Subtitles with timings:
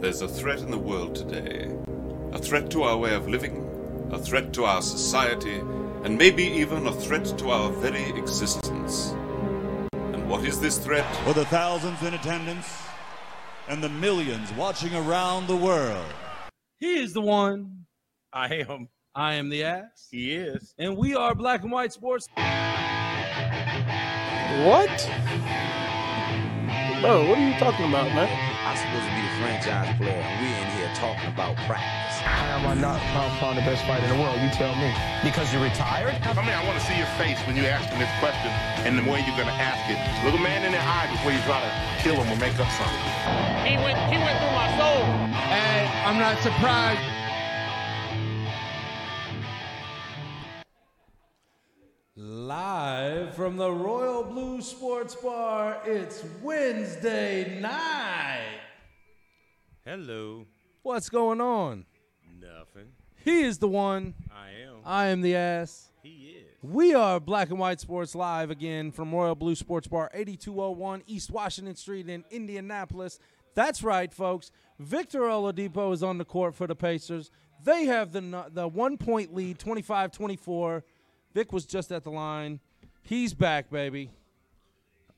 [0.00, 1.70] There's a threat in the world today.
[2.32, 5.58] A threat to our way of living, a threat to our society,
[6.04, 9.10] and maybe even a threat to our very existence.
[9.92, 11.04] And what is this threat?
[11.16, 12.66] For the thousands in attendance
[13.68, 16.06] and the millions watching around the world.
[16.78, 17.84] He is the one.
[18.32, 18.88] I am.
[19.14, 20.08] I am the ass.
[20.10, 20.74] He is.
[20.78, 22.26] And we are Black and White Sports.
[24.64, 25.10] What?
[27.02, 28.49] Bro, what are you talking about, man?
[28.70, 32.22] I'm supposed to be the franchise player, and we're in here talking about practice.
[32.22, 34.38] How am I not pound pound the best fighter in the world?
[34.38, 34.94] You tell me.
[35.26, 36.14] Because you're retired?
[36.22, 38.46] I mean, I want to see your face when you're asking this question
[38.86, 39.98] and the way you're going to ask it.
[40.22, 42.70] Look a man in the eye before you try to kill him or make up
[42.78, 43.10] something.
[43.66, 45.02] He went, he went through my soul.
[45.50, 47.02] And I'm not surprised.
[52.22, 58.60] Live from the Royal Blue Sports Bar, it's Wednesday night.
[59.86, 60.44] Hello.
[60.82, 61.86] What's going on?
[62.38, 62.88] Nothing.
[63.24, 64.12] He is the one.
[64.30, 64.74] I am.
[64.84, 65.92] I am the ass.
[66.02, 66.58] He is.
[66.62, 71.30] We are Black and White Sports live again from Royal Blue Sports Bar, 8201 East
[71.30, 73.18] Washington Street in Indianapolis.
[73.54, 74.50] That's right, folks.
[74.78, 77.30] Victor Oladipo is on the court for the Pacers.
[77.64, 80.84] They have the the one point lead, 25 24.
[81.34, 82.60] Vic was just at the line.
[83.02, 84.10] He's back, baby.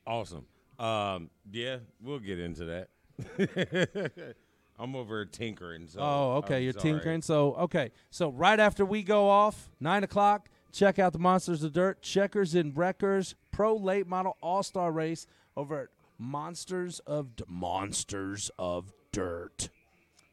[0.05, 0.45] Awesome.
[0.79, 4.23] Um, yeah, we'll get into that.
[4.79, 5.87] I'm over tinkering.
[5.87, 6.57] So Oh, okay.
[6.57, 6.83] I'm You're sorry.
[6.83, 7.21] tinkering.
[7.21, 7.91] So, okay.
[8.09, 12.55] So, right after we go off, 9 o'clock, check out the Monsters of Dirt, Checkers
[12.55, 18.91] and Wreckers Pro Late Model All Star Race over at Monsters of D- Monsters of
[19.11, 19.69] Dirt.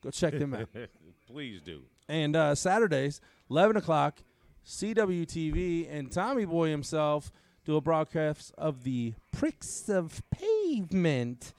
[0.02, 0.68] Go check them out.
[1.30, 1.82] Please do.
[2.08, 3.20] And uh, Saturdays,
[3.50, 4.18] 11 o'clock,
[4.66, 7.30] CWTV and Tommy Boy himself
[7.64, 11.52] do a broadcast of the pricks of pavement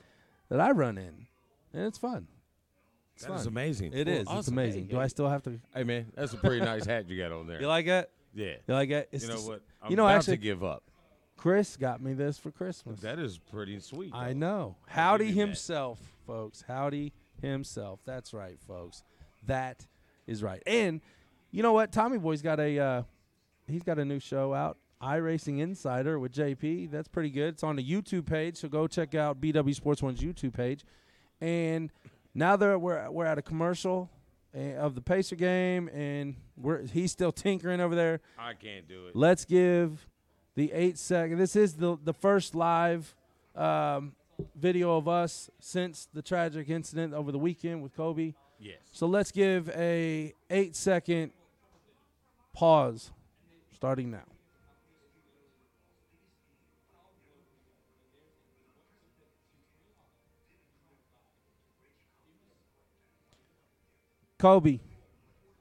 [0.49, 1.27] that I run in.
[1.73, 2.27] And it's fun.
[3.15, 3.47] It's That is fun.
[3.53, 3.93] amazing.
[3.93, 4.27] It Well, is.
[4.39, 4.85] It's amazing.
[4.85, 5.59] Hey, Do I still have to?
[5.73, 7.61] Hey man, that's a pretty nice hat you got on there.
[7.61, 8.09] You like it?
[8.33, 8.55] Yeah.
[8.67, 9.09] You like it?
[9.11, 9.61] It's you know just- what?
[9.83, 10.83] I'm you know, about actually, to give up.
[11.37, 12.99] Chris got me this for Christmas.
[13.01, 14.13] That is pretty sweet.
[14.13, 14.39] I though.
[14.39, 14.75] know.
[14.87, 15.47] I'll Howdy give you that.
[15.47, 16.63] himself, folks.
[16.67, 17.99] Howdy himself.
[18.05, 19.03] That's right, folks.
[19.47, 19.87] That
[20.27, 20.61] is right.
[20.67, 21.01] And
[21.51, 21.91] you know what?
[21.91, 23.03] Tommy Boy's got a uh,
[23.67, 26.91] he's got a new show out, iRacing Insider with JP.
[26.91, 27.55] That's pretty good.
[27.55, 30.85] It's on the YouTube page, so go check out BW Sports One's YouTube page.
[31.39, 31.91] And
[32.33, 34.09] now that we're we're at a commercial
[34.55, 38.21] uh, of the Pacer game, and we're he's still tinkering over there.
[38.37, 39.15] I can't do it.
[39.15, 40.07] Let's give
[40.55, 41.37] the eight second.
[41.37, 43.13] This is the the first live
[43.55, 44.13] um,
[44.55, 48.35] video of us since the tragic incident over the weekend with Kobe.
[48.59, 48.77] Yes.
[48.91, 51.31] So let's give a eight second
[52.53, 53.11] pause,
[53.73, 54.23] starting now.
[64.37, 64.79] Kobe,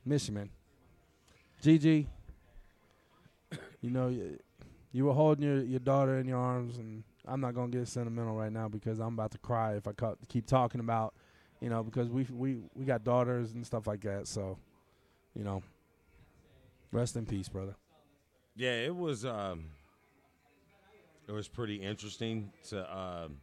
[0.07, 0.49] miss you, man.
[1.61, 2.09] Gigi,
[3.83, 4.39] you know, you,
[4.93, 8.35] you were holding your, your daughter in your arms, and I'm not gonna get sentimental
[8.35, 9.93] right now because I'm about to cry if I
[10.29, 11.15] keep talking about,
[11.61, 14.27] you know, because we we we got daughters and stuff like that.
[14.27, 14.57] So,
[15.35, 15.63] you know,
[16.93, 17.75] rest in peace, brother.
[18.57, 19.25] Yeah, it was.
[19.25, 19.67] Um,
[21.29, 23.37] it was pretty interesting to um,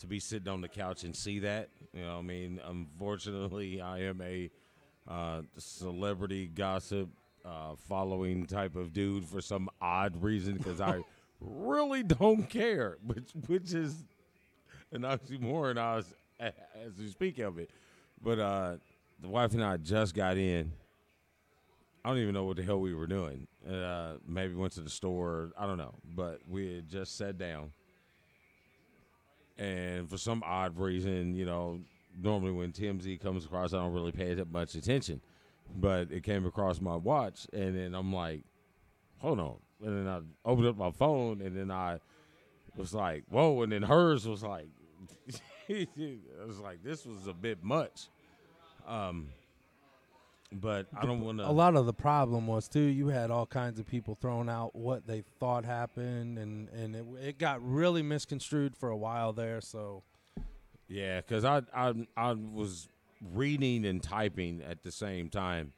[0.00, 1.68] to be sitting on the couch and see that.
[1.92, 4.50] You know, I mean, unfortunately, I am a
[5.08, 7.08] uh, celebrity gossip
[7.44, 11.00] uh, following type of dude for some odd reason because I
[11.40, 14.04] really don't care, which which is
[14.92, 17.70] an oxymoron as, as we speak of it.
[18.22, 18.76] But uh,
[19.20, 20.72] the wife and I just got in.
[22.08, 23.46] I don't even know what the hell we were doing.
[23.70, 25.52] Uh, maybe went to the store.
[25.58, 25.94] I don't know.
[26.14, 27.72] But we had just sat down.
[29.58, 31.80] And for some odd reason, you know,
[32.18, 35.20] normally when TMZ comes across, I don't really pay that much attention.
[35.76, 38.40] But it came across my watch, and then I'm like,
[39.18, 39.56] hold on.
[39.84, 41.98] And then I opened up my phone, and then I
[42.74, 43.60] was like, whoa.
[43.60, 44.68] And then hers was like,
[45.68, 45.86] I
[46.46, 48.08] was like, this was a bit much.
[48.86, 49.28] Um,
[50.52, 51.48] but I don't want to.
[51.48, 52.80] A lot of the problem was too.
[52.80, 57.04] You had all kinds of people throwing out what they thought happened, and and it,
[57.22, 59.60] it got really misconstrued for a while there.
[59.60, 60.02] So
[60.88, 62.88] Yeah, because I, I I was
[63.32, 65.72] reading and typing at the same time,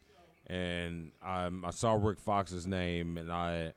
[0.47, 3.73] and um, I saw Rick Fox's name, and I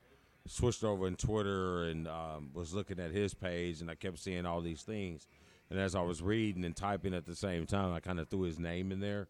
[0.46, 4.46] switched over in Twitter and um, was looking at his page, and I kept seeing
[4.46, 5.26] all these things.
[5.70, 8.42] And as I was reading and typing at the same time, I kind of threw
[8.42, 9.28] his name in there,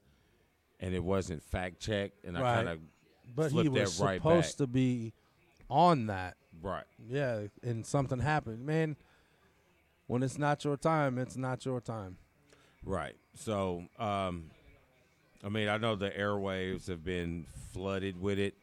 [0.81, 2.55] and it wasn't fact checked, and I Right.
[2.57, 2.81] kind of
[3.35, 4.67] but he flipped was that right supposed back.
[4.67, 5.13] to be
[5.71, 6.37] on that.
[6.63, 6.85] Right.
[7.09, 8.65] Yeah, and something happened.
[8.65, 8.97] Man,
[10.07, 12.19] when it's not your time, it's not your time.
[12.85, 13.17] Right.
[13.35, 14.51] So, um,
[15.43, 18.55] I mean, I know the airwaves have been flooded with it.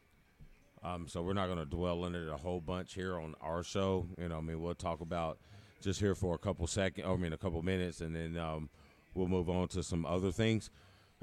[0.84, 3.62] Um, so we're not going to dwell on it a whole bunch here on our
[3.62, 4.06] show.
[4.18, 5.38] You know, I mean, we'll talk about
[5.80, 7.06] just here for a couple seconds.
[7.06, 8.68] I mean, a couple minutes, and then um,
[9.14, 10.70] we'll move on to some other things.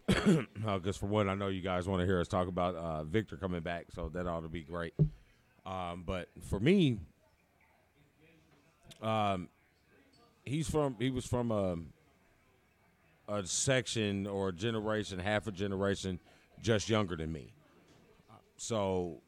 [0.53, 3.37] Because for one, I know you guys want to hear us talk about uh, Victor
[3.37, 4.93] coming back, so that ought to be great.
[5.65, 6.99] Um, but for me,
[9.01, 9.49] um,
[10.45, 11.77] he's from he was from a
[13.27, 16.19] a section or a generation, half a generation,
[16.61, 17.53] just younger than me.
[18.57, 19.21] So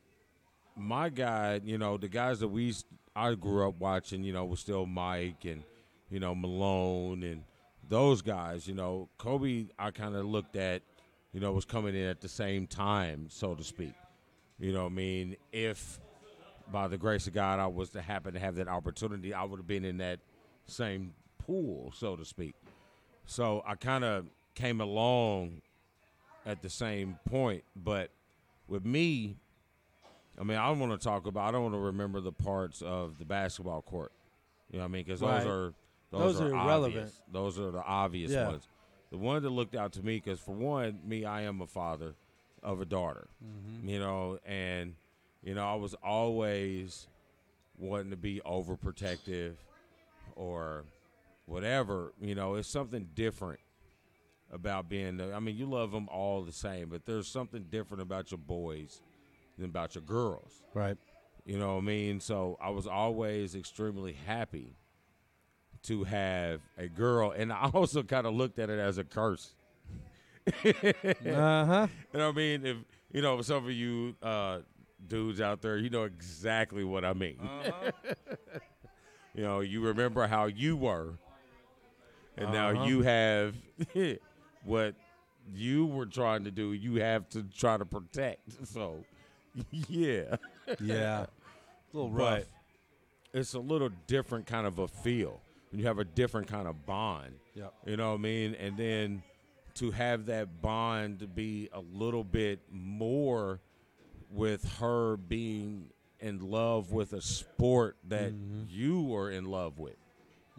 [0.76, 2.74] my guy, you know, the guys that we
[3.16, 5.64] I grew up watching, you know, was still Mike and
[6.10, 7.44] you know Malone and
[7.88, 8.68] those guys.
[8.68, 10.82] You know, Kobe, I kind of looked at,
[11.34, 13.94] you know, was coming in at the same time, so to speak.
[14.60, 16.00] You know, I mean, if
[16.72, 19.58] by the grace of God I was to happen to have that opportunity, I would
[19.58, 20.20] have been in that
[20.68, 22.56] same pool, so to speak.
[23.26, 24.26] So I kind of
[24.56, 25.62] came along
[26.46, 28.10] at the same point, but
[28.68, 29.38] with me,
[30.40, 31.50] I mean, I don't want to talk about.
[31.50, 34.12] I don't want to remember the parts of the basketball court.
[34.72, 35.04] You know what I mean?
[35.04, 35.44] Because Right.
[35.44, 35.74] those are
[36.12, 37.12] those, Those are, are irrelevant.
[37.32, 38.48] Those are the obvious Yeah.
[38.48, 38.68] ones.
[39.12, 42.16] The one that looked out to me, because for one, me, I am a father
[42.64, 43.28] of a daughter.
[43.44, 43.90] Mm-hmm.
[43.90, 44.96] You know, and
[45.44, 47.08] you know, I was always
[47.78, 49.56] wanting to be overprotective
[50.36, 50.86] or
[51.46, 52.14] whatever.
[52.22, 53.60] You know, it's something different
[54.52, 55.18] about being.
[55.18, 58.38] The, I mean, you love them all the same, but there's something different about your
[58.38, 59.02] boys
[59.58, 60.62] than about your girls.
[60.74, 60.98] Right.
[61.46, 62.20] You know what I mean?
[62.20, 64.76] So I was always extremely happy
[65.84, 69.54] to have a girl, and I also kind of looked at it as a curse.
[70.48, 71.88] Uh huh.
[72.14, 72.66] You know what I mean?
[72.66, 72.78] If
[73.12, 74.60] you know some of you uh,
[75.08, 77.38] dudes out there, you know exactly what I mean.
[77.42, 77.92] Uh-huh.
[79.36, 81.14] you know, you remember how you were,
[82.38, 82.84] and now Uh-huh.
[82.86, 83.56] you have
[84.64, 84.96] what
[85.54, 86.74] you were trying to do.
[86.74, 88.68] You have to try to protect.
[88.68, 89.04] So,
[89.88, 90.36] yeah,
[90.80, 91.26] Yeah.
[91.26, 91.28] A
[91.94, 92.44] little rough.
[93.34, 95.42] but it's a little different kind of a feel.
[95.74, 97.34] You have a different kind of bond.
[97.56, 97.74] Yep.
[97.86, 98.56] You know what I mean?
[98.56, 99.24] And then
[99.76, 103.60] to have that bond be a little bit more
[104.30, 105.86] with her being
[106.20, 108.64] in love with a sport that mm-hmm.
[108.70, 109.96] you were in love with.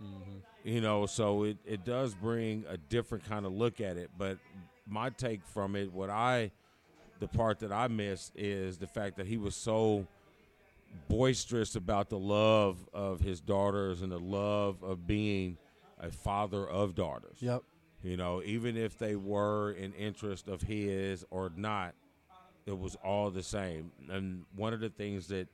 [0.03, 0.39] Mm-hmm.
[0.65, 4.11] You know, so it, it does bring a different kind of look at it.
[4.17, 4.39] But
[4.87, 6.51] my take from it, what I,
[7.21, 10.07] the part that I missed is the fact that he was so
[11.09, 15.57] boisterous about the love of his daughters and the love of being
[15.99, 17.37] a father of daughters.
[17.41, 17.63] Yep.
[18.03, 21.95] You know, even if they were an interest of his or not,
[22.67, 23.93] it was all the same.
[24.11, 25.49] And one of the things that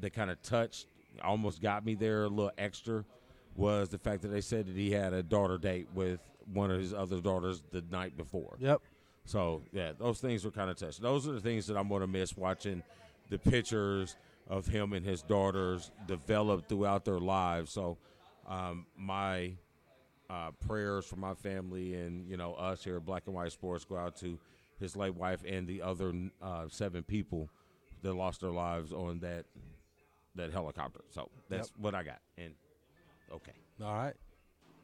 [0.00, 0.86] that kind of touched,
[1.22, 3.04] almost got me there a little extra,
[3.56, 6.20] was the fact that they said that he had a daughter date with
[6.52, 8.56] one of his other daughters the night before.
[8.60, 8.80] Yep.
[9.24, 11.00] So yeah, those things were kind of touched.
[11.00, 12.82] Those are the things that I'm going to miss watching
[13.30, 14.16] the pictures
[14.48, 17.72] of him and his daughters developed throughout their lives.
[17.72, 17.96] So
[18.46, 19.54] um, my
[20.28, 23.84] uh, prayers for my family and you know us here at Black and White Sports
[23.84, 24.38] go out to
[24.78, 26.12] his late wife and the other
[26.42, 27.48] uh, seven people
[28.02, 29.46] that lost their lives on that
[30.36, 31.00] that helicopter.
[31.10, 32.20] So that's what I got.
[32.38, 32.54] And
[33.32, 34.14] okay, All right.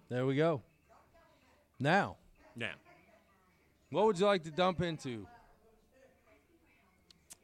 [0.09, 0.63] There we go.
[1.79, 2.17] Now,
[2.55, 2.75] now
[3.91, 5.27] what would you like to dump into?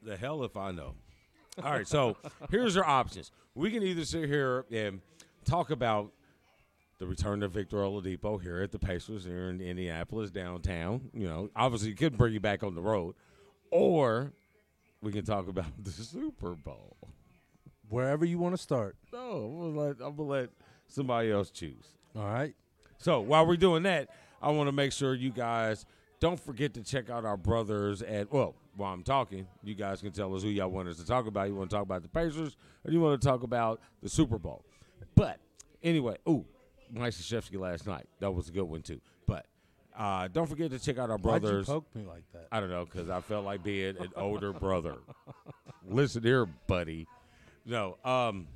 [0.03, 0.95] The hell if I know.
[1.63, 2.17] All right, so
[2.51, 3.31] here's our options.
[3.55, 5.01] We can either sit here and
[5.45, 6.13] talk about
[6.99, 11.11] the return of Victor Oladipo here at the Pacers here in Indianapolis downtown.
[11.13, 13.15] You know, obviously you could bring you back on the road,
[13.71, 14.33] or
[15.03, 16.97] we can talk about the Super Bowl.
[17.89, 18.97] Wherever you want to start.
[19.13, 20.51] No, I'm gonna let, I'm gonna let
[20.89, 21.85] somebody else choose.
[22.17, 22.55] All right.
[22.97, 24.09] So while we're doing that,
[24.41, 25.85] I want to make sure you guys
[26.21, 28.55] don't forget to check out our brothers at well.
[28.77, 31.49] While I'm talking, you guys can tell us who y'all want us to talk about.
[31.49, 34.39] You want to talk about the Pacers, or you want to talk about the Super
[34.39, 34.65] Bowl?
[35.15, 35.39] But
[35.83, 36.47] anyway, ooh,
[36.91, 38.07] Mike Krzyzewski last night.
[38.21, 39.01] That was a good one too.
[39.27, 39.47] But
[39.97, 41.67] uh, don't forget to check out our Why'd you brothers.
[41.67, 42.49] poke me like that?
[42.51, 44.97] I don't know because I felt like being an older brother.
[45.87, 47.07] Listen here, buddy.
[47.67, 48.47] No, um,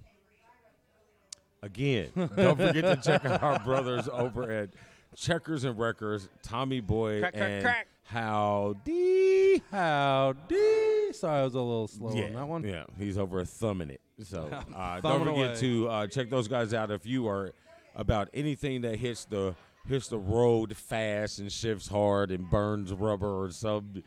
[1.62, 4.70] again, don't forget to check out our brothers over at
[5.14, 7.86] Checkers and Wreckers, Tommy Boy Crack, crack, and crack.
[8.06, 9.62] Howdy.
[9.70, 11.12] Howdy.
[11.12, 12.64] Sorry, I was a little slow yeah, on that one.
[12.64, 14.00] Yeah, he's over thumbing it.
[14.22, 15.56] So uh, don't forget away.
[15.56, 17.52] to uh, check those guys out if you are
[17.94, 19.54] about anything that hits the
[19.88, 24.02] hits the road fast and shifts hard and burns rubber or some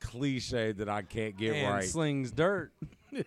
[0.00, 1.84] cliche that I can't get and right.
[1.84, 2.72] slings dirt.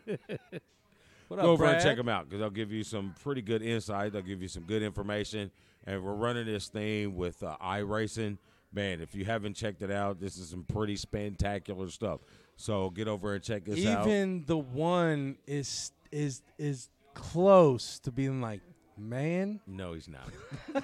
[1.30, 4.14] What go over and check them out because they'll give you some pretty good insight.
[4.14, 5.50] They'll give you some good information.
[5.86, 8.38] And we're running this thing with uh, iRacing.
[8.74, 12.22] Man, if you haven't checked it out, this is some pretty spectacular stuff.
[12.56, 14.08] So get over and check this out.
[14.08, 18.62] Even the one is is is close to being like,
[18.98, 19.60] man.
[19.68, 20.84] No, he's not.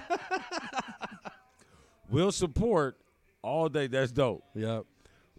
[2.10, 2.96] we'll support
[3.42, 3.86] all day.
[3.86, 4.44] That's dope.
[4.54, 4.84] Yep.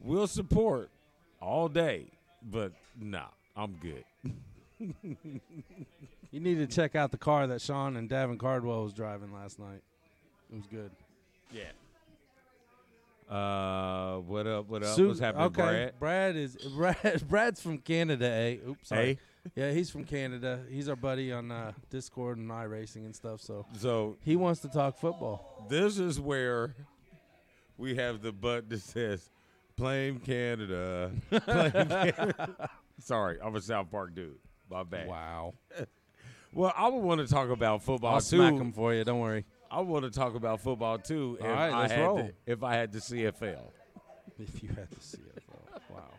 [0.01, 0.89] We'll support
[1.41, 2.07] all day,
[2.43, 4.03] but nah, I'm good.
[6.31, 9.59] You need to check out the car that Sean and Davin Cardwell was driving last
[9.59, 9.81] night.
[10.49, 10.89] It was good.
[11.51, 11.71] Yeah.
[13.31, 14.67] Uh, what up?
[14.67, 14.93] What up?
[14.95, 15.61] Su- What's happening, okay.
[15.61, 15.99] Brad?
[15.99, 18.27] Brad is Brad, Brad's from Canada.
[18.29, 18.57] Eh?
[18.67, 19.09] Oops, sorry.
[19.11, 19.15] Eh?
[19.55, 20.59] Yeah, he's from Canada.
[20.69, 23.41] He's our buddy on uh, Discord and iRacing and stuff.
[23.41, 25.65] So So he wants to talk football.
[25.69, 26.75] this is where
[27.77, 29.29] we have the butt that says
[29.77, 32.69] "Blame Canada." Blame Canada.
[32.99, 34.35] Sorry, I'm a South Park dude.
[34.69, 35.07] My bad.
[35.07, 35.53] Wow.
[36.53, 38.37] Well, I would want to talk about football I'll too.
[38.37, 39.03] smack him for you.
[39.05, 39.45] Don't worry.
[39.71, 41.37] I want to talk about football too.
[41.41, 42.17] All if right, I let's had roll.
[42.17, 43.71] The, if I had the CFL
[44.39, 45.43] If you had see it.
[45.89, 46.11] Wow.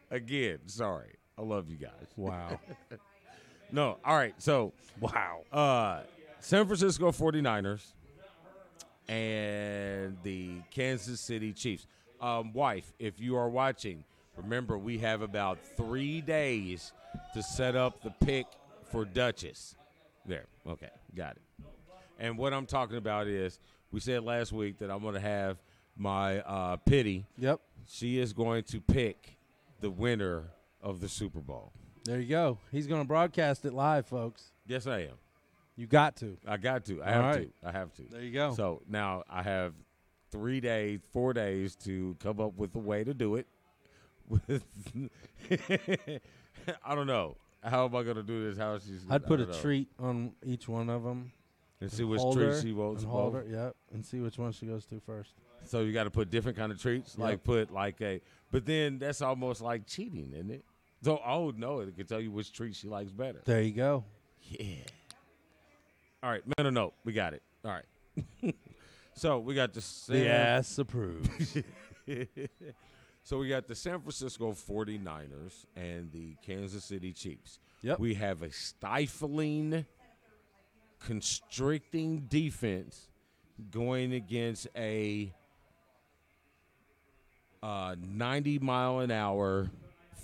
[0.10, 1.14] again, sorry.
[1.38, 2.06] I love you guys.
[2.16, 2.60] Wow.
[3.72, 4.34] No, all right.
[4.38, 5.40] So wow.
[5.50, 6.02] Uh,
[6.38, 7.82] San Francisco 49ers
[9.08, 11.88] and the Kansas City Chiefs.
[12.20, 14.04] Um, wife, if you are watching,
[14.36, 16.92] remember we have about three days
[17.32, 18.46] to set up the pick
[18.92, 19.74] for Duchess.
[20.24, 20.46] There.
[20.68, 20.90] Okay.
[21.16, 21.42] Got it.
[22.18, 23.58] And what I'm talking about is
[23.90, 25.58] we said last week that I'm going to have
[25.96, 27.26] my uh, pity.
[27.38, 27.60] Yep.
[27.86, 29.36] She is going to pick
[29.80, 30.44] the winner
[30.82, 31.72] of the Super Bowl.
[32.04, 32.58] There you go.
[32.70, 34.52] He's going to broadcast it live, folks.
[34.66, 35.14] Yes, I am.
[35.76, 36.36] You got to.
[36.46, 37.02] I got to.
[37.02, 37.50] I All have right.
[37.62, 37.68] to.
[37.68, 38.02] I have to.
[38.10, 38.54] There you go.
[38.54, 39.72] So now I have
[40.30, 43.46] three days, four days to come up with a way to do it.
[44.28, 44.64] With
[46.84, 47.36] I don't know.
[47.62, 48.58] How am I going to do this?
[48.58, 49.02] How she's?
[49.08, 49.52] I'd put a know.
[49.54, 51.32] treat on each one of them.
[51.84, 53.02] And see which treat she wants.
[53.02, 55.32] And hold her, yep, and see which one she goes to first.
[55.66, 57.14] So you got to put different kind of treats.
[57.16, 57.24] Yep.
[57.24, 60.64] Like put like a, but then that's almost like cheating, isn't it?
[61.02, 63.42] So oh no, it can tell you which treat she likes better.
[63.44, 64.04] There you go.
[64.40, 64.76] Yeah.
[66.22, 66.94] All right, mental note.
[67.04, 67.42] We got it.
[67.64, 68.54] All right.
[69.14, 71.58] so we got the San- The ass approves.
[73.22, 77.58] so we got the San Francisco 49ers and the Kansas City Chiefs.
[77.82, 77.98] Yep.
[77.98, 79.84] We have a stifling,
[81.06, 83.08] constricting defense
[83.70, 85.32] going against a
[87.62, 89.70] uh, 90 mile an hour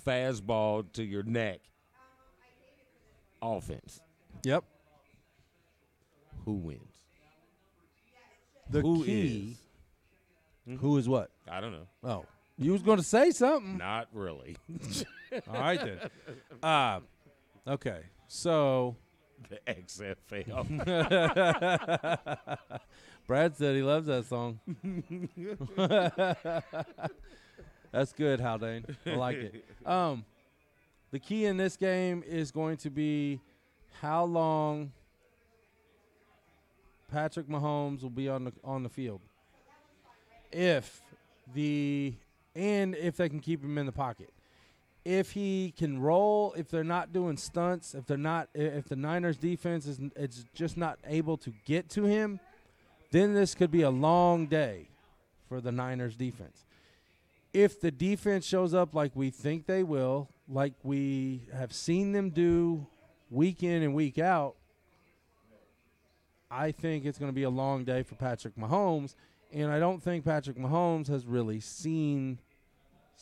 [0.05, 1.59] fastball to your neck
[3.41, 3.99] offense.
[4.43, 4.63] yep.
[6.45, 6.81] Who wins?
[8.69, 9.57] The Who key.
[10.67, 10.79] is?
[10.79, 11.29] Who is what?
[11.49, 11.87] I don't know.
[12.03, 12.25] Oh,
[12.57, 13.77] you was going to say something.
[13.77, 14.55] Not really.
[15.47, 15.99] All right then.
[16.63, 16.99] Uh,
[17.67, 18.01] okay.
[18.27, 18.95] So
[19.49, 20.67] the XFL.
[23.27, 24.59] Brad said he loves that song.
[27.91, 28.85] That's good, Haldane.
[29.05, 29.65] I like it.
[29.85, 30.25] Um,
[31.11, 33.41] the key in this game is going to be
[34.01, 34.91] how long
[37.11, 39.21] Patrick Mahomes will be on the on the field.
[40.51, 41.01] If
[41.53, 42.13] the
[42.55, 44.31] and if they can keep him in the pocket.
[45.03, 49.37] If he can roll, if they're not doing stunts, if they're not if the Niners
[49.37, 52.39] defense is it's just not able to get to him,
[53.11, 54.89] then this could be a long day
[55.49, 56.65] for the Niners defense.
[57.53, 62.29] If the defense shows up like we think they will, like we have seen them
[62.29, 62.85] do
[63.29, 64.55] week in and week out,
[66.49, 69.15] I think it's going to be a long day for Patrick Mahomes.
[69.53, 72.39] And I don't think Patrick Mahomes has really seen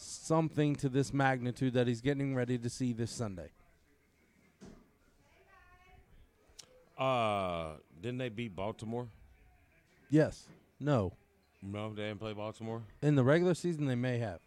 [0.01, 3.49] something to this magnitude that he's getting ready to see this Sunday.
[6.97, 9.07] uh, didn't they beat Baltimore?
[10.09, 10.45] Yes.
[10.79, 11.13] No.
[11.61, 12.81] No, they didn't play Baltimore.
[13.01, 14.39] In the regular season, they may have.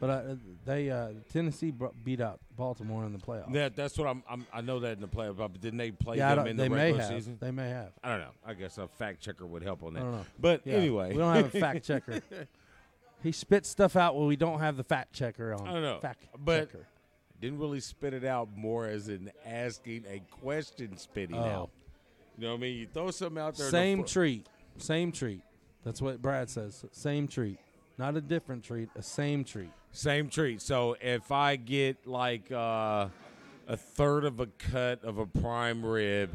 [0.00, 0.22] But uh,
[0.64, 3.52] they uh, Tennessee br- beat out Baltimore in the playoffs.
[3.52, 4.46] That that's what I'm, I'm.
[4.52, 7.00] I know that in the playoffs, but didn't they play yeah, them in the regular
[7.00, 7.10] have.
[7.10, 7.36] season?
[7.40, 7.90] They may have.
[8.04, 8.30] I don't know.
[8.46, 10.00] I guess a fact checker would help on that.
[10.00, 10.26] I don't know.
[10.38, 12.22] But Yeah, anyway, we don't have a fact checker.
[13.22, 15.66] He spits stuff out when we don't have the fact checker on.
[15.66, 15.98] I don't know.
[16.00, 16.86] Fact but checker.
[17.40, 21.40] didn't really spit it out more as in asking a question, spitting Oh.
[21.42, 21.70] out.
[22.36, 22.76] You know what I mean?
[22.78, 23.68] You throw something out there.
[23.70, 24.46] Same treat.
[24.76, 25.42] Same treat.
[25.84, 26.84] That's what Brad says.
[26.92, 27.58] Same treat.
[27.98, 29.70] Not a different treat, a same treat.
[29.90, 30.62] Same treat.
[30.62, 33.08] So if I get like uh,
[33.66, 36.30] a third of a cut of a prime rib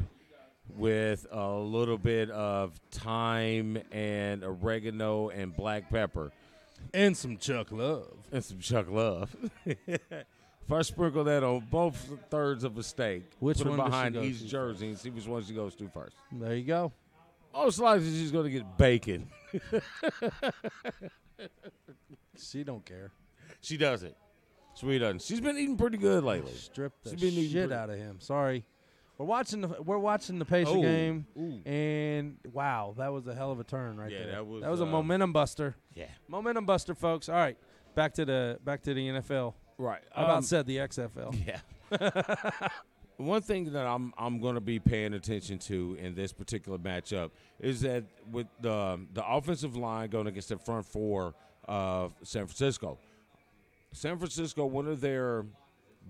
[0.76, 6.32] with a little bit of thyme and oregano and black pepper
[6.92, 8.12] And some Chuck Love.
[8.32, 9.34] and some Chuck Love
[9.66, 14.46] If I sprinkle that on both thirds of a steak, Which put one behind each
[14.46, 16.16] jersey and see which one she goes to first.
[16.32, 16.92] There you go.
[17.52, 19.28] Most likely she's going to get bacon.
[22.36, 23.12] She don't care.
[23.60, 24.14] She doesn't.
[24.74, 25.22] She doesn't.
[25.22, 26.52] She's been eating pretty good lately.
[26.52, 28.16] Strip the She's been shit pretty- out of him.
[28.20, 28.64] Sorry.
[29.18, 31.60] We're watching the we're watching the Pacer Oh, game, ooh.
[31.70, 34.32] and wow, that was a hell of a turn right Yeah, there.
[34.32, 35.76] that was, that was a uh, momentum buster.
[35.94, 36.06] Yeah.
[36.26, 37.28] Momentum buster, folks.
[37.28, 37.56] All right,
[37.94, 39.54] back to the back to the NFL.
[39.78, 40.02] Right.
[40.14, 41.34] I about Um, said the XFL.
[41.46, 41.58] Yeah.
[43.16, 47.30] One thing that I'm I'm going to be paying attention to in this particular matchup
[47.60, 48.02] is that
[48.32, 51.34] with the the offensive line going against the front four
[51.68, 52.98] of San Francisco,
[53.92, 55.46] San Francisco one of their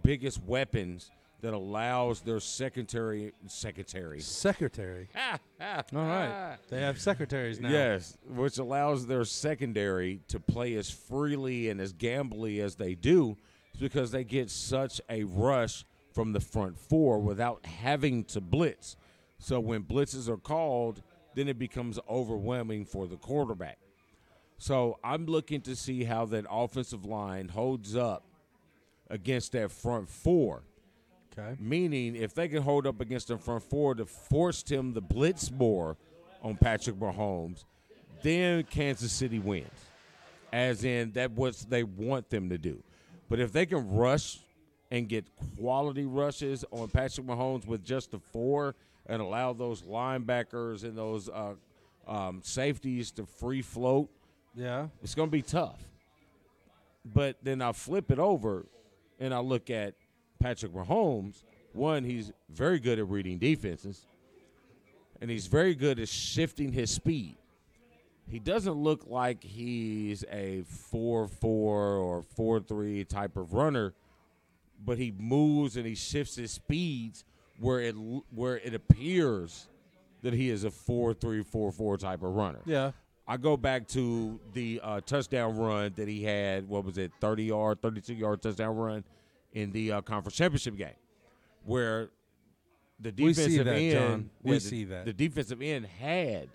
[0.02, 1.10] biggest weapons
[1.44, 5.10] that allows their secondary secretary Secretary.
[5.60, 7.68] All right, they have secretaries now.
[7.68, 13.36] Yes, which allows their secondary to play as freely and as gambly as they do,
[13.78, 15.84] because they get such a rush
[16.14, 18.96] from the front four without having to blitz.
[19.38, 21.02] So when blitzes are called,
[21.34, 23.76] then it becomes overwhelming for the quarterback.
[24.56, 28.24] So I'm looking to see how that offensive line holds up
[29.10, 30.62] against that front four.
[31.36, 31.56] Okay.
[31.60, 35.50] Meaning, if they can hold up against the front four to force him to blitz
[35.50, 35.96] more
[36.42, 37.64] on Patrick Mahomes,
[38.22, 39.68] then Kansas City wins.
[40.52, 42.82] As in, that what they want them to do.
[43.28, 44.38] But if they can rush
[44.90, 45.24] and get
[45.58, 48.76] quality rushes on Patrick Mahomes with just the four
[49.06, 51.54] and allow those linebackers and those uh,
[52.06, 54.08] um, safeties to free float,
[54.54, 54.86] Yeah.
[55.02, 55.80] it's going to be tough.
[57.04, 58.66] But then I flip it over
[59.18, 59.94] and I look at
[60.44, 61.42] Patrick Mahomes.
[61.72, 64.06] One, he's very good at reading defenses,
[65.22, 67.36] and he's very good at shifting his speed.
[68.28, 73.94] He doesn't look like he's a 4 4 or 4 3 type of runner,
[74.84, 77.24] but he moves and he shifts his speeds
[77.58, 77.94] where it
[78.34, 79.68] where it appears
[80.20, 82.60] that he is a 4 3 4 4 type of runner.
[82.66, 82.90] Yeah.
[83.26, 86.68] I go back to the uh, touchdown run that he had.
[86.68, 89.04] What was it, thirty yard, thirty-two yard touchdown run
[89.54, 90.90] in the uh, conference championship game,
[91.64, 92.10] where
[93.00, 94.30] the defensive that, end, John.
[94.42, 95.04] We yeah, the- see that.
[95.06, 96.48] the defensive end had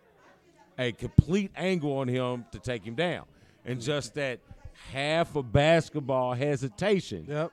[0.77, 3.25] a complete angle on him to take him down,
[3.65, 4.39] and just that
[4.93, 7.25] half of basketball hesitation.
[7.27, 7.51] Yep.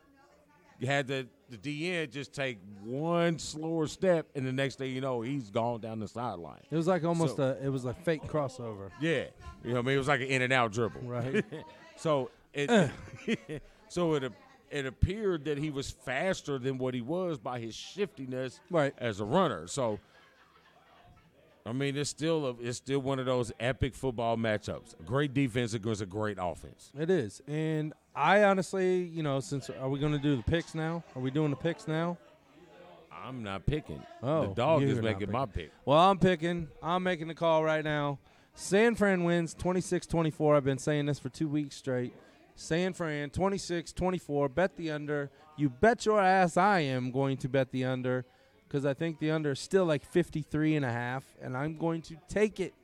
[0.78, 5.00] You had the the DN just take one slower step, and the next thing you
[5.00, 6.60] know, he's gone down the sideline.
[6.70, 8.90] It was like almost So- a it was a fake crossover.
[9.00, 9.26] Yeah,
[9.64, 11.44] you know, what I mean, it was like an in and out dribble, Right.
[11.96, 12.90] so it,
[13.88, 14.32] so it
[14.70, 18.94] it appeared that he was faster than what he was by his shiftiness, Right.
[18.98, 19.66] as a runner.
[19.66, 19.98] So,
[21.64, 24.94] I mean, it's still a, it's still one of those epic football matchups.
[25.04, 26.92] Great defense against a great offense.
[26.98, 27.42] It is.
[27.48, 31.02] And I honestly, you know, since are we going to do the picks now?
[31.16, 32.18] Are we doing the picks now?
[33.10, 34.00] I'm not picking.
[34.22, 35.72] Oh, the dog is making my pick.
[35.84, 36.68] Well, I'm picking.
[36.80, 38.20] I'm making the call right now.
[38.54, 40.56] San Fran wins 26-24.
[40.56, 42.14] I've been saying this for 2 weeks straight.
[42.56, 44.52] San Fran 26-24.
[44.54, 45.30] Bet the under.
[45.56, 48.24] You bet your ass I am going to bet the under
[48.68, 52.02] cuz I think the under is still like 53 and a half and I'm going
[52.02, 52.74] to take it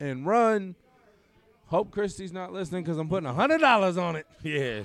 [0.00, 0.74] and run.
[1.66, 4.26] Hope Christie's not listening cuz I'm putting $100 on it.
[4.42, 4.82] Yeah,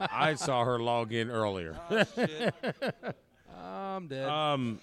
[0.00, 1.76] I saw her log in earlier.
[3.56, 4.28] I'm dead.
[4.28, 4.80] Um,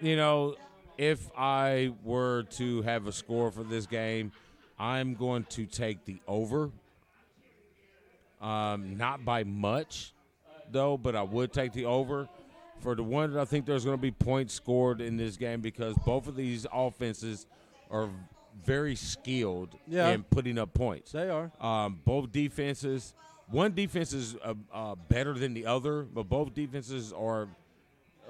[0.00, 0.56] you know,
[0.98, 4.32] if I were to have a score for this game,
[4.78, 6.70] I'm going to take the over.
[8.40, 10.12] Um, not by much,
[10.70, 12.28] though, but I would take the over.
[12.80, 15.60] For the one that I think there's going to be points scored in this game
[15.60, 17.46] because both of these offenses
[17.90, 18.08] are
[18.64, 20.10] very skilled Yeah.
[20.10, 21.10] in putting up points.
[21.10, 21.50] they are.
[21.60, 23.14] Um, both defenses,
[23.48, 27.48] one defense is uh, uh, better than the other, but both defenses are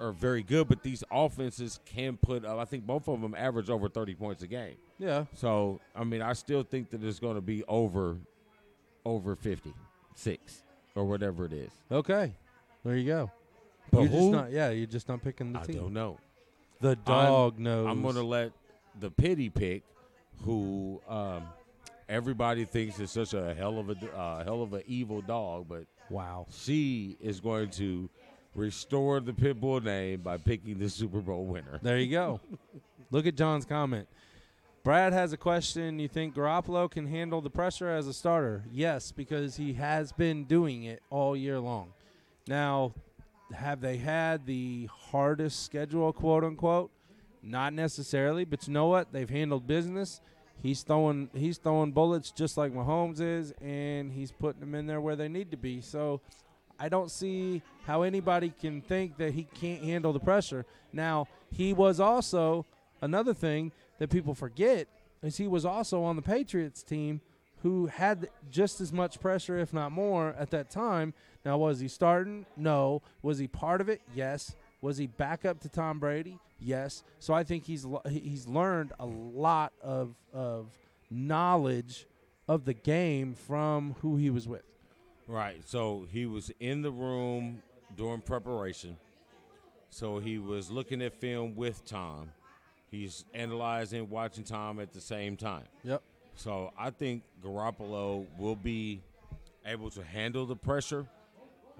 [0.01, 0.68] are very good.
[0.68, 2.44] But these offenses can put.
[2.47, 4.77] Uh, I think both of them average over thirty points a game.
[4.99, 5.25] Yeah.
[5.35, 8.16] So I mean, I still think that it's going to be over
[9.05, 9.75] over fifty
[10.19, 10.63] six
[10.95, 11.71] or whatever it is.
[11.91, 12.33] Okay.
[12.85, 13.31] There you go.
[13.91, 14.31] But you're just who?
[14.33, 15.77] not yeah, you're just not picking the I team.
[15.77, 16.19] don't know.
[16.81, 17.87] The dog knows.
[17.89, 18.53] I'm going to let
[19.01, 19.83] the pity pick,
[20.45, 21.43] who um,
[22.09, 25.85] everybody thinks is such a hell of a uh, hell of a evil dog, but
[26.11, 26.47] Wow.
[26.51, 28.09] she is going to
[28.55, 31.79] restore the pit bull name by picking the Super Bowl winner.
[31.83, 32.41] There you go.
[33.11, 34.09] Look at John's comment.
[34.85, 35.99] Brad has a question.
[35.99, 38.64] You think Garoppolo can handle the pressure as a starter?
[38.73, 41.93] Yes, because he has been doing it all year long.
[42.47, 42.95] Now,
[43.53, 46.91] have they had the hardest schedule, quote unquote?
[47.43, 49.12] Not necessarily, but you know what?
[49.12, 50.21] They've handled business.
[50.62, 55.01] He's throwing he's throwing bullets just like Mahomes is, and he's putting them in there
[55.01, 55.81] where they need to be.
[55.81, 56.21] So,
[56.81, 60.64] I don't see how anybody can think that he can't handle the pressure.
[60.93, 62.67] Now, he was also
[63.01, 64.89] another thing that people forget
[65.23, 67.21] is he was also on the Patriots team
[67.63, 71.13] who had just as much pressure, if not more, at that time.
[71.45, 72.47] Now, was he starting?
[72.57, 73.03] No.
[73.23, 74.01] Was he part of it?
[74.15, 74.55] Yes.
[74.81, 76.39] Was he back up to Tom Brady?
[76.61, 77.03] Yes.
[77.19, 80.67] So I think he's he's learned a lot of of
[81.11, 82.07] knowledge
[82.47, 84.63] of the game from who he was with.
[85.27, 85.63] Right.
[85.67, 87.63] So he was in the room
[87.97, 88.97] during preparation.
[89.91, 92.31] So he was looking at film with Tom.
[92.90, 95.64] He's analyzing, watching Tom at the same time.
[95.85, 96.03] Yep.
[96.37, 99.01] So I think Garoppolo will be
[99.66, 101.07] able to handle the pressure.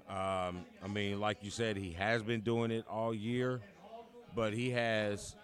[0.07, 3.61] Um, I mean, like you said, he has been doing it all year,
[4.35, 5.35] but he has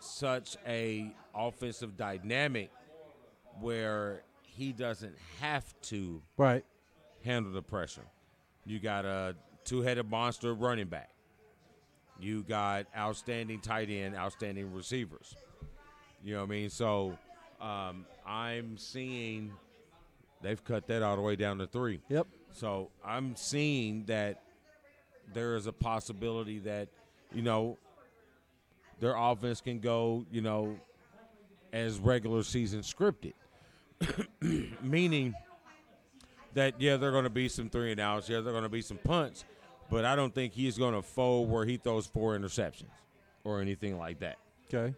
[0.00, 2.70] such a offensive dynamic
[3.60, 6.64] where he doesn't have to Right.
[7.24, 8.04] handle the pressure.
[8.64, 11.10] You got a two-headed monster running back.
[12.20, 15.34] You got outstanding tight end, outstanding receivers.
[16.22, 16.70] You know what I mean?
[16.70, 17.16] So
[17.60, 19.52] um, I'm seeing
[20.42, 22.00] they've cut that all the way down to three.
[22.08, 22.26] Yep.
[22.52, 24.42] So I'm seeing that
[25.32, 26.88] there is a possibility that
[27.32, 27.78] you know
[28.98, 30.76] their offense can go, you know,
[31.72, 33.32] as regular season scripted,
[34.82, 35.34] meaning
[36.54, 38.64] that yeah, there are going to be some three and outs, yeah, there are going
[38.64, 39.44] to be some punts,
[39.90, 42.90] but I don't think he's going to fold where he throws four interceptions
[43.44, 44.38] or anything like that.
[44.72, 44.94] Okay.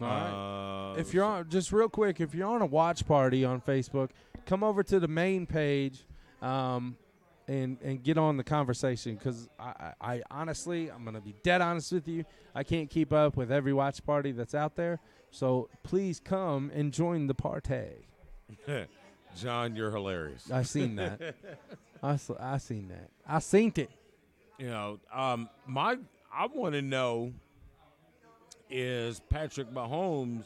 [0.00, 0.92] All right.
[0.92, 4.10] Uh, if you're on, just real quick, if you're on a watch party on Facebook,
[4.46, 6.04] come over to the main page,
[6.40, 6.96] um,
[7.48, 11.60] and and get on the conversation because I, I, I honestly, I'm gonna be dead
[11.62, 12.24] honest with you.
[12.54, 15.00] I can't keep up with every watch party that's out there.
[15.30, 18.06] So please come and join the party.
[19.36, 20.50] John, you're hilarious.
[20.50, 21.34] I seen that.
[22.02, 23.10] I I seen that.
[23.26, 23.90] I seen it.
[24.58, 25.96] You know, um, my
[26.32, 27.32] I want to know
[28.70, 30.44] is Patrick Mahomes,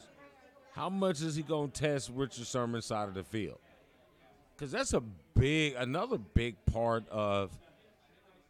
[0.73, 3.59] how much is he going to test Richard Sherman's side of the field?
[4.55, 5.01] Because that's a
[5.35, 7.51] big, another big part of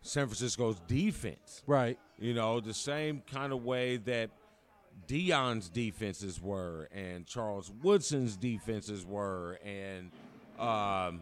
[0.01, 1.63] San Francisco's defense.
[1.65, 1.97] Right.
[2.19, 4.29] You know, the same kind of way that
[5.07, 10.11] Deion's defenses were, and Charles Woodson's defenses were, and
[10.59, 11.21] um,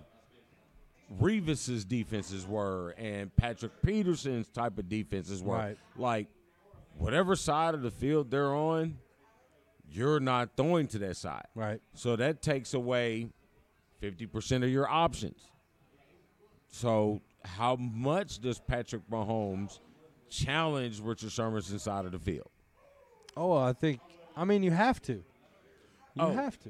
[1.19, 5.55] Revis's defenses were, and Patrick Peterson's type of defenses were.
[5.57, 5.77] Right.
[5.97, 6.27] Like,
[6.97, 8.97] whatever side of the field they're on,
[9.89, 11.45] you're not throwing to that side.
[11.53, 11.81] Right.
[11.93, 13.27] So that takes away
[14.01, 15.41] 50% of your options.
[16.69, 19.79] So, how much does Patrick Mahomes
[20.29, 22.47] challenge Richard Sherman's inside of the field?
[23.35, 23.99] Oh, I think.
[24.37, 25.13] I mean, you have to.
[25.13, 25.23] You
[26.19, 26.31] Oh.
[26.33, 26.69] have to.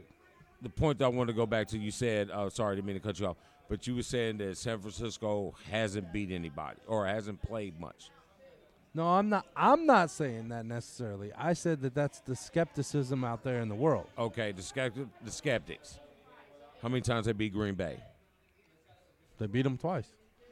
[0.62, 2.88] The point that I want to go back to, you said, oh, sorry, I didn't
[2.88, 6.78] mean to cut you off, but you were saying that San Francisco hasn't beat anybody
[6.88, 8.12] or hasn't played much.
[8.94, 9.46] No, I'm not.
[9.56, 11.32] I'm not saying that necessarily.
[11.38, 14.08] I said that that's the skepticism out there in the world.
[14.18, 16.00] Okay, the, skeptic, the skeptics.
[16.82, 17.98] How many times they beat Green Bay?
[19.40, 20.08] They beat them twice,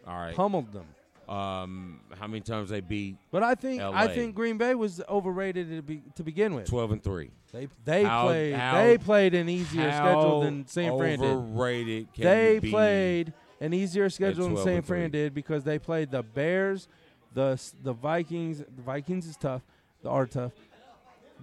[0.07, 0.33] All right.
[0.35, 0.85] pummeled them.
[1.29, 5.69] Um, how many times they beat But I think I think Green Bay was overrated
[5.69, 6.65] to, be, to begin with.
[6.67, 7.29] 12 and 3?
[7.51, 11.29] They they How- played how- they played an easier schedule than San Fran did.
[11.29, 16.87] overrated They played an easier schedule than San Fran did because they played the Bears,
[17.35, 18.59] the the Vikings.
[18.59, 19.61] The Vikings is tough.
[20.01, 20.53] The are tough.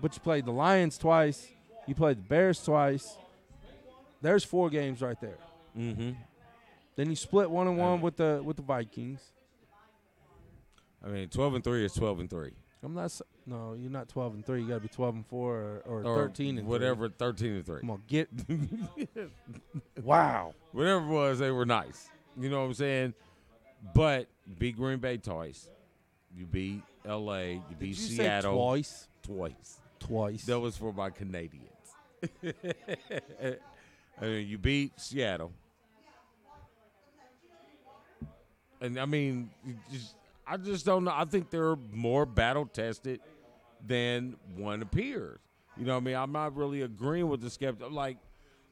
[0.02, 1.46] But you played the Lions twice.
[1.86, 3.16] You played the Bears twice.
[4.20, 5.38] There's four games right there.
[5.78, 6.10] Mm-hmm.
[6.96, 9.20] Then you split one and one with the with the Vikings.
[11.04, 12.50] I mean, 12 and 3 is 12 and 3.
[12.82, 13.04] I'm not.
[13.06, 14.62] s- No, you're not 12 and three.
[14.62, 16.68] You got to be 12 and four or, or, Or 13 and three.
[16.68, 17.80] whatever, 13 and 3.
[17.80, 18.28] Come on, get.
[20.02, 20.54] wow.
[20.72, 22.08] Whatever it was, they were nice.
[22.38, 23.14] You know what I'm saying?
[23.94, 24.28] But
[24.58, 25.68] beat Green Bay twice.
[26.36, 27.38] You beat LA.
[27.38, 29.08] You beat Did you say Seattle twice?
[29.22, 29.80] twice.
[29.98, 30.44] Twice.
[30.44, 31.64] That was for my Canadians.
[34.20, 35.52] I mean, you beat Seattle.
[38.80, 40.14] And I mean, you just,
[40.46, 41.12] I just don't know.
[41.14, 43.20] I think they're more battle tested
[43.84, 45.40] than one appears.
[45.76, 46.16] You know what I mean?
[46.16, 47.90] I'm not really agreeing with the skeptic.
[47.90, 48.18] Like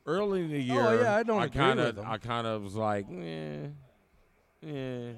[0.06, 1.98] early in the oh, year, Oh, yeah, I don't agree kind of.
[1.98, 3.66] I kind of was like, yeah,
[4.62, 5.10] yeah,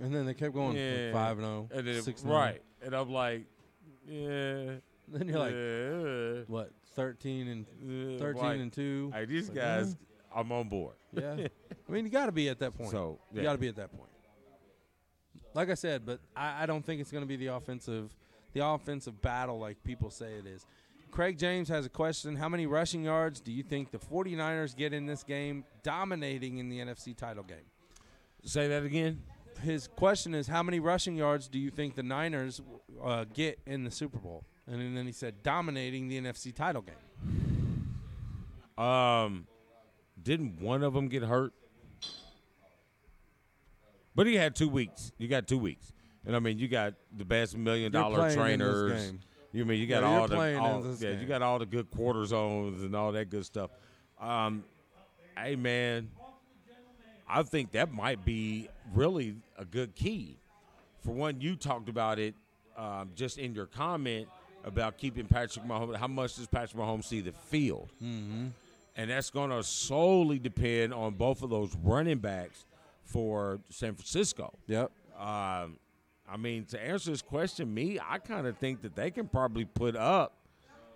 [0.00, 2.30] And then they kept going yeah, five and zero, and then, six oh.
[2.30, 3.44] right, and I'm like,
[4.06, 4.76] yeah.
[5.08, 9.12] Then you're like, yeah, what, thirteen and yeah, thirteen like, and two?
[9.14, 9.82] Hey, these Like, mm-hmm.
[9.84, 9.96] guys,
[10.34, 10.96] I'm on board.
[11.12, 11.36] Yeah,
[11.88, 12.90] I mean, you got to be at that point.
[12.90, 14.05] So, you got to be at that point.
[15.56, 18.14] Like I said, but I, I don't think it's going to be the offensive,
[18.52, 20.66] the offensive battle like people say it is.
[21.10, 22.36] Craig James has a question.
[22.36, 26.68] How many rushing yards do you think the 49ers get in this game, dominating in
[26.68, 27.64] the NFC title game?
[28.44, 29.22] Say that again.
[29.62, 32.60] His question is, how many rushing yards do you think the Niners
[33.02, 34.44] uh, get in the Super Bowl?
[34.66, 37.96] And then he said, dominating the NFC title game.
[38.76, 39.46] Um,
[40.22, 41.54] didn't one of them get hurt?
[44.16, 45.12] But he had two weeks.
[45.18, 45.92] You got two weeks,
[46.24, 49.12] and I mean, you got the best million dollar playing in this trainers.
[49.52, 51.20] You mean you got Yeah, all the all, yeah, game.
[51.20, 53.70] you got all the good cortisones and all that good stuff.
[54.20, 54.64] Um,
[55.38, 56.10] hey man,
[57.28, 60.38] I think that might be really a good key.
[61.00, 62.34] For one, you talked about it
[62.76, 64.28] um, just in your comment
[64.64, 65.96] about keeping Patrick Mahomes.
[65.96, 67.90] How much does Patrick Mahomes see the field?
[68.02, 68.48] Mm-hmm.
[68.96, 72.65] and that's going to solely depend on both of those running backs
[73.06, 74.52] for San Francisco.
[74.66, 74.90] Yep.
[75.18, 75.78] Um,
[76.28, 79.64] I mean, to answer this question, me, I kind of think that they can probably
[79.64, 80.38] put up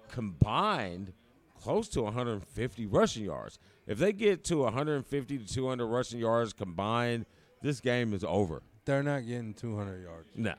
[0.08, 1.12] combined
[1.60, 3.58] close to 150 rushing yards.
[3.86, 7.26] If they get to 150 to 200 rushing yards combined,
[7.62, 8.62] this game is over.
[8.84, 10.28] They're not getting 200 yards.
[10.34, 10.54] No.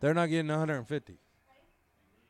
[0.00, 1.18] They're not getting 150.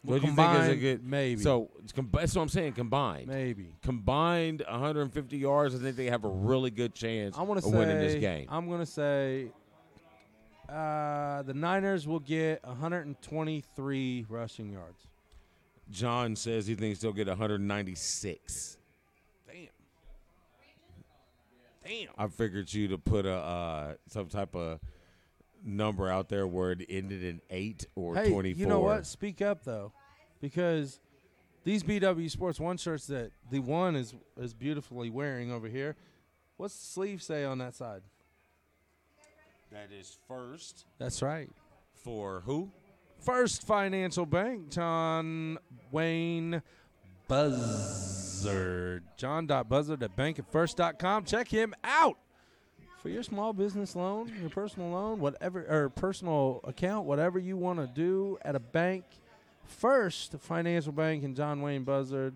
[0.07, 1.43] What do you think is a good maybe.
[1.43, 2.75] So it's com- that's what I'm saying.
[2.75, 5.75] Combined, maybe combined 150 yards.
[5.75, 8.15] I think they have a really good chance I want of to say winning this
[8.15, 8.47] game.
[8.49, 9.51] I'm going to say
[10.69, 15.07] uh, the Niners will get 123 rushing yards.
[15.91, 18.79] John says he thinks they'll get 196.
[19.47, 19.69] Damn.
[21.85, 22.09] Damn.
[22.19, 24.81] I figured you to put a uh, some type of
[25.67, 28.59] number out there where it ended in eight or hey, 24.
[28.61, 29.05] you know what?
[29.07, 29.93] Speak up though,
[30.41, 31.01] because
[31.65, 35.97] these BW Sports One shirts that the one is is beautifully wearing over here.
[36.57, 38.03] What's the sleeve say on that side?
[39.73, 41.51] That is first That's right.
[41.93, 42.71] for who?
[43.19, 45.59] First Financial Bank, John
[45.91, 46.63] Wayne
[47.29, 49.03] Buzzard.
[49.17, 51.25] John.buzzard at bankatfirst.com.
[51.25, 52.17] Check him out
[53.07, 57.79] for your small business loan, your personal loan, whatever, or personal account, whatever you want
[57.79, 59.05] to do at a bank.
[59.65, 62.35] First Financial Bank and John Wayne Buzzard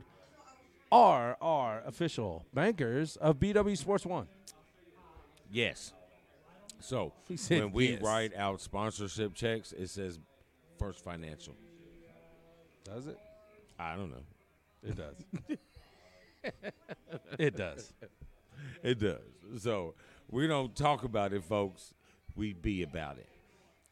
[0.92, 4.28] are our official bankers of BW Sports One.
[5.50, 5.92] Yes.
[6.78, 7.14] So
[7.48, 8.02] when we yes.
[8.02, 10.20] write out sponsorship checks, it says
[10.78, 11.56] First Financial.
[12.84, 13.18] Does it?
[13.76, 14.22] I don't know.
[14.84, 15.16] It does.
[17.40, 17.92] it does.
[18.82, 19.20] It does.
[19.58, 19.94] So
[20.30, 21.94] we don't talk about it, folks.
[22.34, 23.28] We be about it.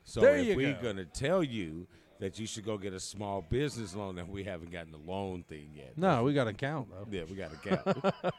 [0.05, 0.83] So There if we're go.
[0.83, 1.87] gonna tell you
[2.19, 5.45] that you should go get a small business loan, and we haven't gotten the loan
[5.45, 5.97] thing yet.
[5.97, 7.07] No, we got to count though.
[7.11, 8.03] Yeah, we got to count.
[8.23, 8.33] but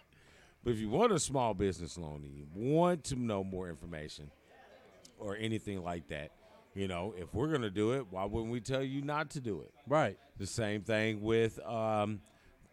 [0.65, 4.31] if you want a small business loan and you want to know more information
[5.17, 6.31] or anything like that,
[6.75, 9.39] you know, if we're going to do it, why wouldn't we tell you not to
[9.39, 9.71] do it?
[9.87, 10.17] Right.
[10.37, 12.19] The same thing with um,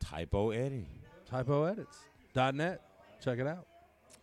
[0.00, 1.00] typo editing.
[1.28, 1.98] Typo edits.
[2.34, 2.82] Net.
[3.22, 3.66] Check it out.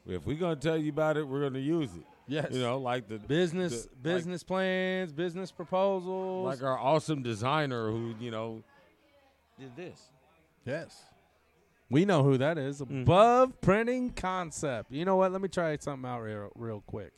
[0.06, 2.04] If we're going to tell you about it, we're going to use it.
[2.28, 2.48] Yes.
[2.52, 6.46] You know, like the business the- like- business plans, business proposals.
[6.46, 8.64] like our awesome designer who, you know,
[9.60, 10.02] did this.
[10.66, 11.04] yes.
[11.90, 12.82] We know who that is.
[12.82, 13.02] Mm-hmm.
[13.02, 14.92] Above printing concept.
[14.92, 15.32] You know what?
[15.32, 17.14] Let me try something out real, real quick.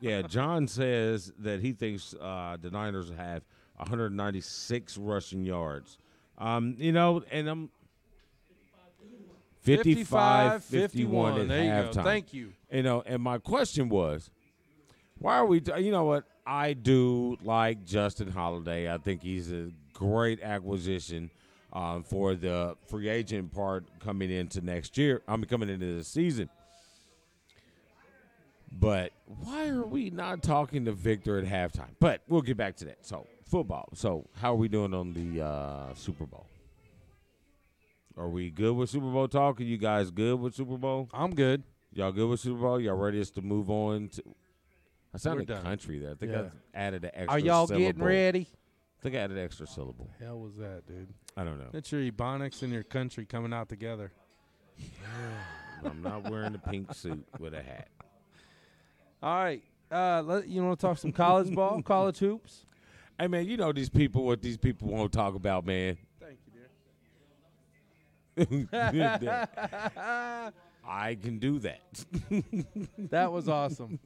[0.00, 3.42] yeah, John says that he thinks uh, the Niners have
[3.76, 5.98] 196 rushing yards.
[6.38, 7.70] Um, you know, and I'm
[9.60, 11.94] 55 51 at There you halftime.
[11.94, 12.02] go.
[12.02, 12.52] Thank you.
[12.70, 14.30] You know, and my question was,
[15.18, 15.62] why are we?
[15.78, 16.24] You know what?
[16.44, 18.92] I do like Justin Holiday.
[18.92, 21.30] I think he's a great acquisition
[21.72, 25.22] um, for the free agent part coming into next year.
[25.28, 26.48] I mean, coming into the season.
[28.78, 31.90] But why are we not talking to Victor at halftime?
[32.00, 33.04] But we'll get back to that.
[33.06, 33.90] So football.
[33.94, 36.46] So how are we doing on the uh, Super Bowl?
[38.16, 39.60] Are we good with Super Bowl talk?
[39.60, 41.08] Are you guys good with Super Bowl?
[41.12, 41.62] I'm good.
[41.92, 42.80] Y'all good with Super Bowl?
[42.80, 44.22] Y'all ready us to move on to?
[45.14, 45.62] I sounded done.
[45.62, 46.12] country there.
[46.12, 46.48] I think Yeah.
[46.74, 47.26] I added an extra.
[47.26, 47.34] Syllable.
[47.34, 47.86] Are y'all syllable.
[47.86, 48.48] getting ready?
[48.50, 50.08] I think I added an extra syllable.
[50.18, 51.12] Hell was that, dude?
[51.36, 51.68] I don't know.
[51.72, 54.12] That's your Ebonics and your country coming out together.
[55.84, 57.88] I'm not wearing a pink suit with a hat.
[59.22, 59.62] All right.
[59.90, 62.66] Uh, let, you want to talk some college ball, college hoops?
[63.18, 64.24] Hey man, you know these people.
[64.24, 65.96] What these people won't talk about, man.
[66.18, 66.38] Thank
[68.36, 68.46] you,
[69.20, 69.48] dear.
[70.84, 72.04] I can do that.
[73.10, 74.00] That was awesome.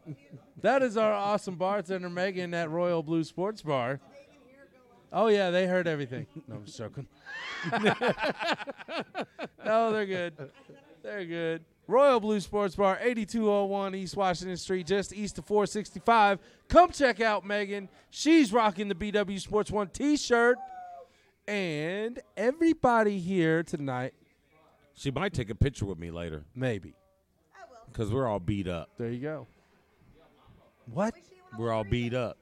[0.61, 4.00] that is our awesome bartender Megan at Royal Blue Sports Bar.
[5.12, 6.26] Oh yeah, they heard everything.
[6.48, 7.07] No, I'm just joking.
[9.64, 10.50] no, they're good.
[11.02, 11.64] They're good.
[11.88, 16.40] Royal Blue Sports Bar, 8201 East Washington Street, just east of 465.
[16.68, 17.88] Come check out Megan.
[18.11, 20.59] She's rocking the BW Sports One T-shirt,
[21.46, 24.14] and everybody here tonight,
[24.94, 26.94] She might take a picture with me later maybe.
[27.92, 28.90] because we're all beat up.
[28.99, 29.46] There you go.
[30.92, 31.14] What?
[31.57, 32.37] We're all beat up.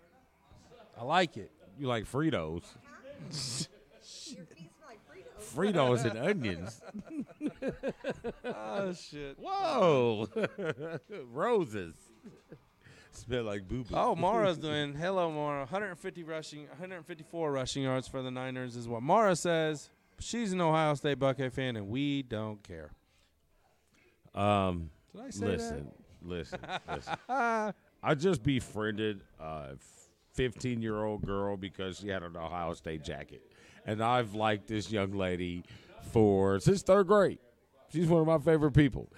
[0.99, 1.51] I like it.
[1.79, 2.63] You like Fritos?
[5.55, 6.81] Fritos and onions.
[8.45, 9.37] Oh shit.
[9.39, 10.29] Whoa,
[11.33, 11.95] roses.
[13.13, 13.95] Smell like boo boo.
[13.95, 15.61] Oh, Mara's doing hello, Mara.
[15.61, 19.91] 150 rushing, 154 rushing yards for the Niners is what Mara says.
[20.19, 22.91] She's an Ohio State Buckeye fan, and we don't care.
[24.35, 25.89] Um, Did I say listen,
[26.23, 27.15] listen, listen.
[27.29, 29.77] I just befriended a
[30.35, 33.43] 15 year old girl because she had an Ohio State jacket,
[33.87, 35.65] and I've liked this young lady
[36.13, 37.39] for since third grade.
[37.93, 39.11] She's one of my favorite people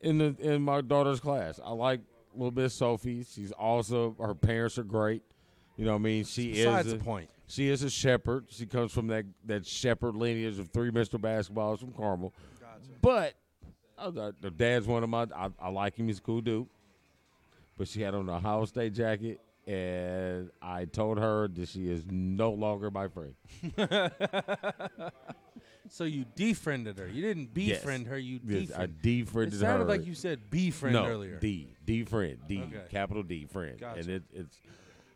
[0.00, 1.60] in the in my daughter's class.
[1.64, 2.00] I like
[2.34, 3.24] little Miss Sophie.
[3.28, 4.16] She's awesome.
[4.20, 5.22] Her parents are great.
[5.76, 6.24] You know what I mean?
[6.24, 7.30] She Besides is the a- point.
[7.48, 8.46] She is a shepherd.
[8.48, 11.20] She comes from that that shepherd lineage of three Mr.
[11.20, 12.32] Basketballs from Carmel.
[13.02, 13.34] But
[13.96, 15.26] uh, the the dad's one of my.
[15.34, 16.08] I, I like him.
[16.08, 16.66] He's a cool dude.
[17.78, 22.04] But she had on a Ohio State jacket, and I told her that she is
[22.08, 23.34] no longer my friend.
[25.88, 27.06] So you defriended her.
[27.06, 28.18] You didn't befriend her.
[28.18, 29.02] You Yes, I defriended.
[29.02, 29.88] defriended It sounded her.
[29.88, 31.38] like you said befriend no, earlier.
[31.38, 32.82] D D friend D Okay.
[32.90, 34.00] capital D friend, Gotcha.
[34.00, 34.60] and it it's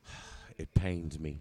[0.59, 1.41] it pains me.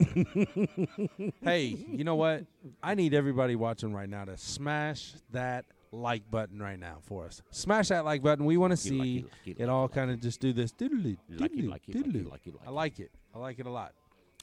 [1.44, 2.44] hey, you know what?
[2.82, 7.42] I need everybody watching right now to smash that like button right now for us.
[7.50, 8.44] Smash that like button.
[8.46, 10.72] We want to see it, like it, it all kind of just do this.
[10.72, 12.30] Doodly, You like it, doodly, like it, like it, doodly.
[12.30, 13.10] like it, like I like it.
[13.34, 13.92] I like it a lot.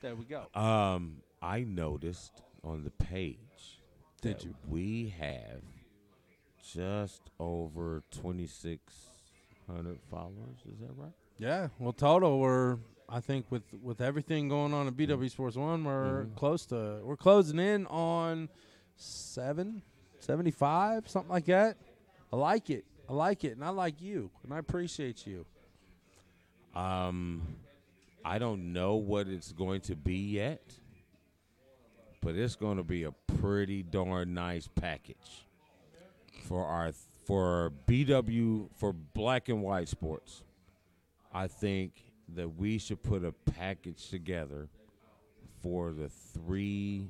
[0.02, 0.46] There we go.
[0.60, 3.38] Um, I noticed on the page.
[4.22, 4.56] Did that you?
[4.68, 5.62] We have
[6.74, 8.82] just over twenty six
[9.68, 10.60] hundred followers.
[10.72, 11.12] Is that right?
[11.38, 11.70] Yeah.
[11.80, 15.12] Well, total, we're I think with with everything going on at Mm-hmm.
[15.24, 18.50] BW Sports One, we're close to we're closing in on
[18.98, 19.82] seven,
[20.20, 21.78] 75, something like that.
[22.32, 22.86] I like it.
[23.10, 25.46] I like it, and I like you, and I appreciate you.
[26.76, 27.42] Um,
[28.24, 30.62] I don't know what it's going to be yet,
[32.22, 35.48] but it's going to be a pretty darn nice package
[36.44, 36.92] for our
[37.26, 40.44] for BW for black and white sports.
[41.34, 41.94] I think
[42.36, 44.68] that we should put a package together
[45.62, 47.08] for the three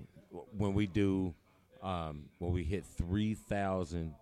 [0.58, 1.34] when we do
[1.82, 4.14] um, when we hit three thousand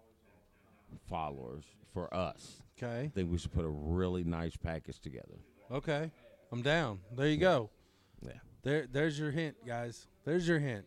[1.10, 2.62] followers for us.
[2.78, 3.06] Okay.
[3.06, 5.40] I think we should put a really nice package together.
[5.72, 6.12] Okay.
[6.52, 7.00] I'm down.
[7.16, 7.70] There you go.
[8.22, 8.34] Yeah.
[8.64, 10.08] There there's your hint, guys.
[10.26, 10.86] There's your hint.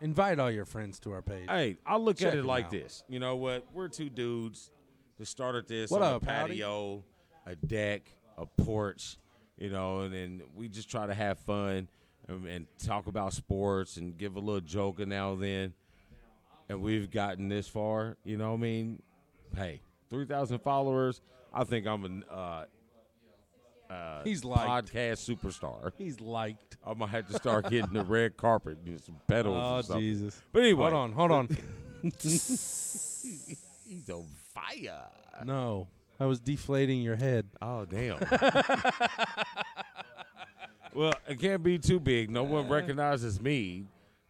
[0.00, 1.46] Invite all your friends to our page.
[1.48, 2.70] Hey, I look Check at it like out.
[2.72, 3.04] this.
[3.08, 3.64] You know what?
[3.72, 4.70] We're two dudes
[5.18, 6.54] that started this What on up, a Howdy?
[6.54, 7.04] patio,
[7.46, 8.02] a deck,
[8.36, 9.16] a porch,
[9.56, 11.88] you know, and then we just try to have fun
[12.28, 15.74] and, and talk about sports and give a little joke now and then.
[16.68, 19.02] And we've gotten this far, you know what I mean?
[19.54, 21.20] Hey, 3,000 followers.
[21.52, 22.64] I think I'm a uh,
[23.92, 24.92] uh, He's liked.
[24.92, 25.92] podcast superstar.
[25.98, 26.76] He's liked.
[26.86, 29.90] I might have to start getting the red carpet and some pedals.
[29.90, 29.98] Oh.
[29.98, 30.40] Jesus.
[30.52, 31.48] But anyway, Hold on, hold on.
[32.22, 35.04] He's on fire.
[35.44, 35.88] no.
[36.20, 37.44] I was deflating your head.
[37.60, 38.18] Oh damn.
[40.94, 42.30] well, it can't be too big.
[42.30, 43.84] No one recognizes me.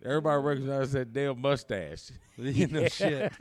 [0.04, 2.10] Everybody recognizes that damn mustache.
[2.36, 3.32] you know shit.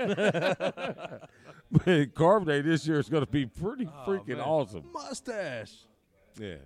[1.71, 4.39] But Carb Day this year is going to be pretty oh, freaking Oh, man.
[4.41, 4.83] awesome.
[4.93, 5.73] Mustache.
[6.39, 6.57] Yeah.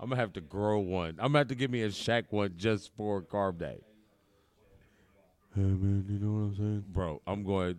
[0.00, 1.10] I'm going to have to grow one.
[1.18, 3.80] I'm going to have to give me a Shaq one just for Carb Day.
[5.54, 6.84] Hey man, you know what I'm saying?
[6.88, 7.76] Bro, I'm going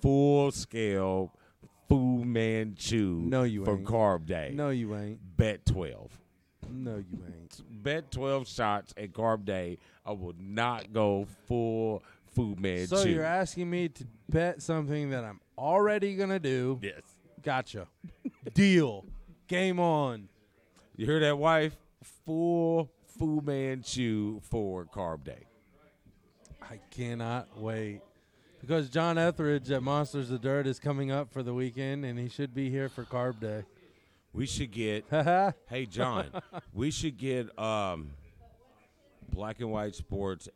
[0.00, 1.32] full scale
[1.88, 3.84] Fu Manchu No, you for ain't.
[3.86, 4.50] carb day.
[4.52, 5.20] No, you ain't.
[5.36, 6.18] Bet 12.
[6.68, 7.62] No, you ain't.
[7.84, 9.78] Bet 12 shots at carb day.
[10.04, 12.02] I will not go full
[12.34, 12.96] Fu Manchu.
[12.96, 16.78] So you're asking me to bet something that I'm already gonna do?
[16.82, 17.02] Yes.
[17.42, 17.86] Gotcha.
[18.54, 19.04] Deal.
[19.48, 20.28] Game on.
[20.96, 21.76] You hear that, wife?
[22.24, 25.46] Full Fu Manchu for carb day.
[26.62, 28.00] I cannot wait.
[28.60, 32.28] Because John Etheridge at Monsters of Dirt is coming up for the weekend, and he
[32.28, 33.64] should be here for Carb Day.
[34.32, 35.04] We should get.
[35.68, 36.26] Hey, John,
[36.72, 38.12] we should get um,
[39.32, 40.48] Black and White Sports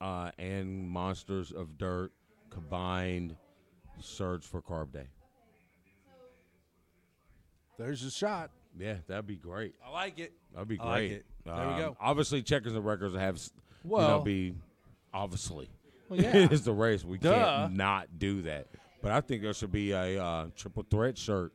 [0.00, 2.12] uh, and Monsters of Dirt
[2.50, 3.36] combined
[4.00, 5.08] search for Carb Day.
[7.78, 8.50] There's a shot.
[8.78, 9.74] Yeah, that'd be great.
[9.84, 10.32] I like it.
[10.52, 11.12] That'd be I like great.
[11.12, 11.26] it.
[11.44, 11.96] There we Um, go.
[12.00, 13.50] Obviously, checkers and records have, s-
[13.84, 14.54] you know, Well- be
[15.12, 15.68] obviously.
[16.08, 16.48] Well, yeah.
[16.50, 17.04] it's the race.
[17.04, 17.32] We Duh.
[17.34, 18.66] can't not do that.
[19.02, 21.52] But I think there should be a uh, triple threat shirt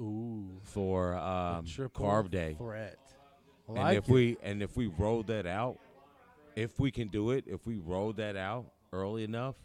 [0.00, 0.58] Ooh.
[0.62, 2.54] for um, Triple Carb Day.
[2.58, 2.98] Threat.
[3.68, 4.12] I and if it.
[4.12, 5.78] we and if we roll that out,
[6.56, 9.56] if we can do it, if we roll that out early enough,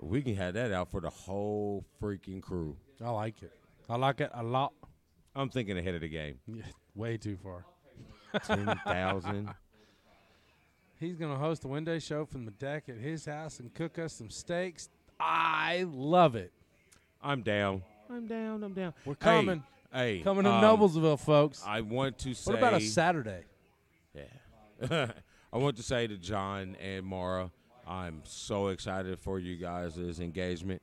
[0.00, 2.76] we can have that out for the whole freaking crew.
[3.04, 3.52] I like it.
[3.88, 4.72] I like it a lot.
[5.34, 6.38] I'm thinking ahead of the game.
[6.46, 6.62] Yeah,
[6.94, 7.64] way too far.
[8.44, 9.50] Ten thousand.
[10.98, 13.98] He's going to host a one-day show from the deck at his house and cook
[13.98, 14.88] us some steaks.
[15.20, 16.52] I love it.
[17.22, 17.82] I'm down.
[18.08, 18.62] I'm down.
[18.64, 18.94] I'm down.
[19.04, 19.58] We're coming.
[19.58, 21.62] Hey, Hey, coming to um, Noblesville, folks.
[21.66, 22.50] I want to say.
[22.50, 23.42] what about a Saturday?
[24.14, 25.06] Yeah.
[25.52, 27.50] I want to say to John and Mara,
[27.86, 30.82] I'm so excited for you guys' engagement,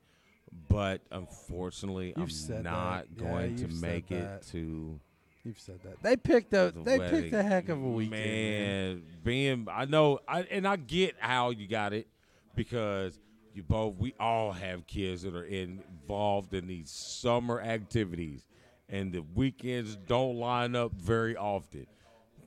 [0.69, 3.23] but unfortunately, You've I'm not that.
[3.23, 4.47] Yeah, going to you've said make it that.
[4.47, 4.99] to
[5.43, 6.01] You've said that.
[6.01, 7.21] They picked a the they wedding.
[7.23, 8.11] picked a heck of a weekend.
[8.11, 8.89] man.
[8.95, 12.07] Man, being I know, I, and I get how you got it
[12.55, 13.19] because
[13.53, 18.47] you both we all have kids that are involved in these summer activities,
[18.89, 21.87] and the weekends don't line up very often.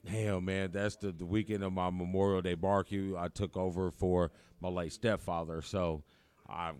[0.07, 3.15] Hell, man, that's the, the weekend of my Memorial Day barbecue.
[3.17, 4.31] I took over for
[4.61, 6.03] my late stepfather, so
[6.47, 6.77] I'm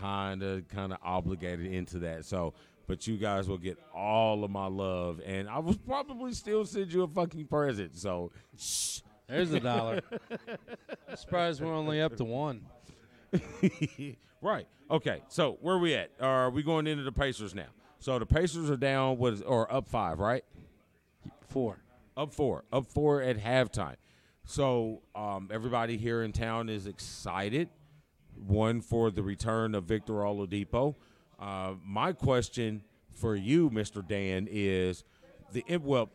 [0.00, 2.24] kind of kind of obligated into that.
[2.24, 2.54] So,
[2.86, 6.92] but you guys will get all of my love, and I will probably still send
[6.92, 7.96] you a fucking present.
[7.96, 9.00] So, shh.
[9.28, 10.00] There's a dollar.
[11.08, 12.62] I'm surprised we're only up to one.
[14.42, 14.66] right.
[14.90, 15.22] Okay.
[15.28, 16.10] So where are we at?
[16.18, 17.66] Are we going into the Pacers now?
[18.00, 19.18] So the Pacers are down.
[19.18, 20.18] What is or up five?
[20.18, 20.44] Right.
[21.48, 21.78] Four.
[22.16, 22.64] Up four.
[22.72, 23.96] Up four at halftime.
[24.44, 27.68] So um, everybody here in town is excited.
[28.46, 30.94] One for the return of Victor Oladipo.
[31.38, 32.82] Uh, my question
[33.12, 34.06] for you, Mr.
[34.06, 35.04] Dan, is
[35.52, 36.10] the well.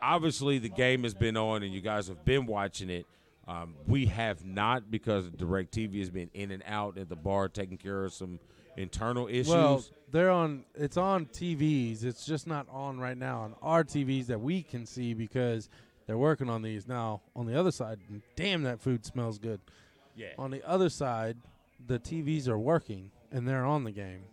[0.00, 3.06] Obviously, the game has been on, and you guys have been watching it.
[3.46, 7.76] Um, we have not because DirecTV has been in and out at the bar taking
[7.76, 8.40] care of some
[8.76, 9.48] internal issues.
[9.48, 10.64] Well, they're on.
[10.74, 12.04] It's on TVs.
[12.04, 15.68] It's just not on right now on our TVs that we can see because
[16.06, 17.22] they're working on these now.
[17.34, 17.98] On the other side,
[18.36, 19.60] damn, that food smells good.
[20.14, 20.28] Yeah.
[20.38, 21.36] On the other side,
[21.86, 24.24] the TVs are working and they're on the game.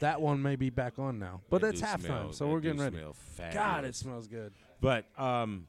[0.00, 2.98] That one may be back on now, but it's halftime, so we're getting ready.
[3.52, 4.52] God, it smells good.
[4.80, 5.66] But um,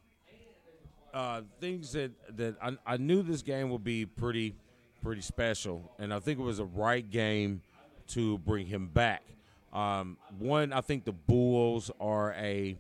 [1.14, 4.56] uh, things that that I, I knew this game would be pretty
[5.04, 7.62] pretty special, and I think it was a right game
[8.10, 9.24] to bring him back.
[9.72, 12.78] Um, one, I think the Bulls are a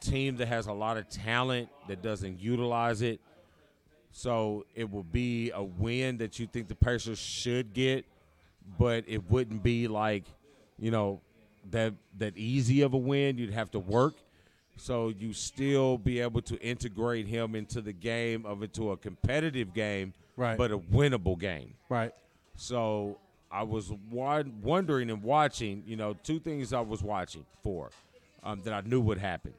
[0.00, 3.20] team that has a lot of talent that doesn't utilize it.
[4.12, 8.04] So it will be a win that you think the Pacers should get,
[8.78, 10.24] but it wouldn't be like,
[10.78, 11.20] you know,
[11.70, 13.38] that that easy of a win.
[13.38, 14.14] You'd have to work.
[14.76, 19.74] So you still be able to integrate him into the game of into a competitive
[19.74, 20.56] game, Right.
[20.56, 21.74] but a winnable game.
[21.90, 22.12] Right.
[22.56, 23.18] So
[23.50, 27.90] I was wondering and watching, you know, two things I was watching for
[28.44, 29.54] um, that I knew would happen.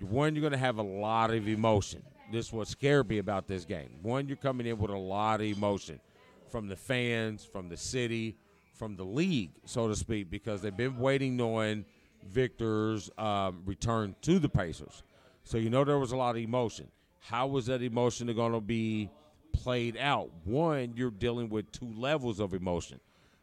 [0.00, 2.02] One, you're going to have a lot of emotion.
[2.32, 3.90] This what scared me about this game.
[4.02, 6.00] One, you're coming in with a lot of emotion
[6.48, 8.36] from the fans, from the city,
[8.72, 11.84] from the league, so to speak, because they've been waiting on
[12.26, 15.02] Victor's um, return to the Pacers.
[15.44, 16.88] So you know there was a lot of emotion.
[17.20, 19.10] How was that emotion going to be
[19.54, 20.30] played out?
[20.44, 23.00] One, you're dealing with two levels of emotion.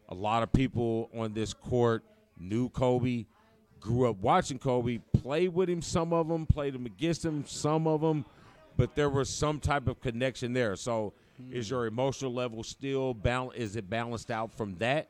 [0.10, 2.04] A lot of people on this court
[2.40, 3.26] knew Kobe,
[3.80, 5.82] grew up watching Kobe, played with him.
[5.82, 7.44] Some of them played him against him.
[7.48, 8.26] Some of them,
[8.78, 10.76] but there was some type of connection there.
[10.76, 11.14] So,
[11.50, 15.08] is your emotional level still bal- Is it balanced out from that?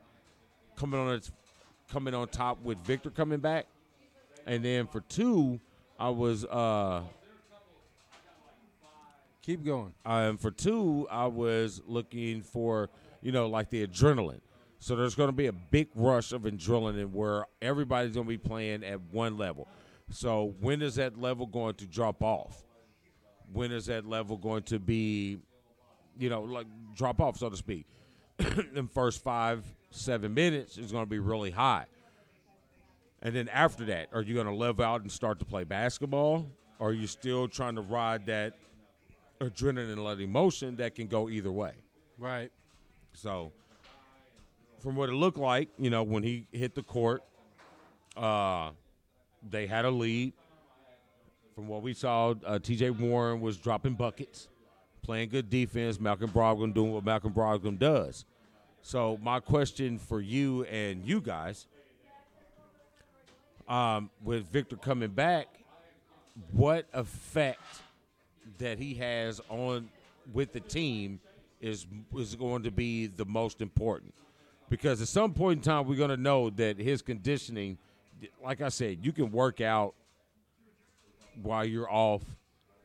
[0.78, 1.22] Coming on
[1.92, 3.68] coming on top with Victor coming back,
[4.46, 5.60] and then for two,
[6.00, 7.02] I was uh
[9.42, 9.94] Keep going.
[10.06, 12.90] Um, for two, I was looking for,
[13.22, 14.42] you know, like the adrenaline.
[14.78, 18.38] So there's going to be a big rush of adrenaline where everybody's going to be
[18.38, 19.68] playing at one level.
[20.12, 22.64] So when is that level going to drop off?
[23.52, 25.40] When is that level going to be,
[26.18, 27.86] you know, like drop off, so to speak?
[28.38, 31.86] the first five, seven minutes is going to be really high.
[33.24, 36.48] And then after that, are you going to level out and start to play basketball?
[36.80, 38.56] Or are you still trying to ride that
[39.42, 41.74] adrenaline and emotion that can go either way?
[42.18, 42.52] Right.
[43.14, 43.52] So,
[44.80, 47.24] from what it looked like, you know, when he hit the court,
[48.16, 48.72] uh,
[49.50, 50.34] they had a lead.
[51.56, 52.92] From what we saw, uh, T.J.
[52.92, 54.48] Warren was dropping buckets,
[55.02, 56.00] playing good defense.
[56.00, 58.26] Malcolm Brogdon doing what Malcolm Brogdon does.
[58.84, 61.68] So, my question for you and you guys,
[63.68, 65.48] um, with Victor coming back,
[66.52, 67.62] what effect
[68.58, 69.90] that he has on
[70.34, 71.20] with the team
[71.60, 71.86] is
[72.16, 74.14] is going to be the most important.
[74.70, 77.78] Because at some point in time we're going to know that his conditioning
[78.44, 79.96] like I said you can work out
[81.42, 82.24] while you're off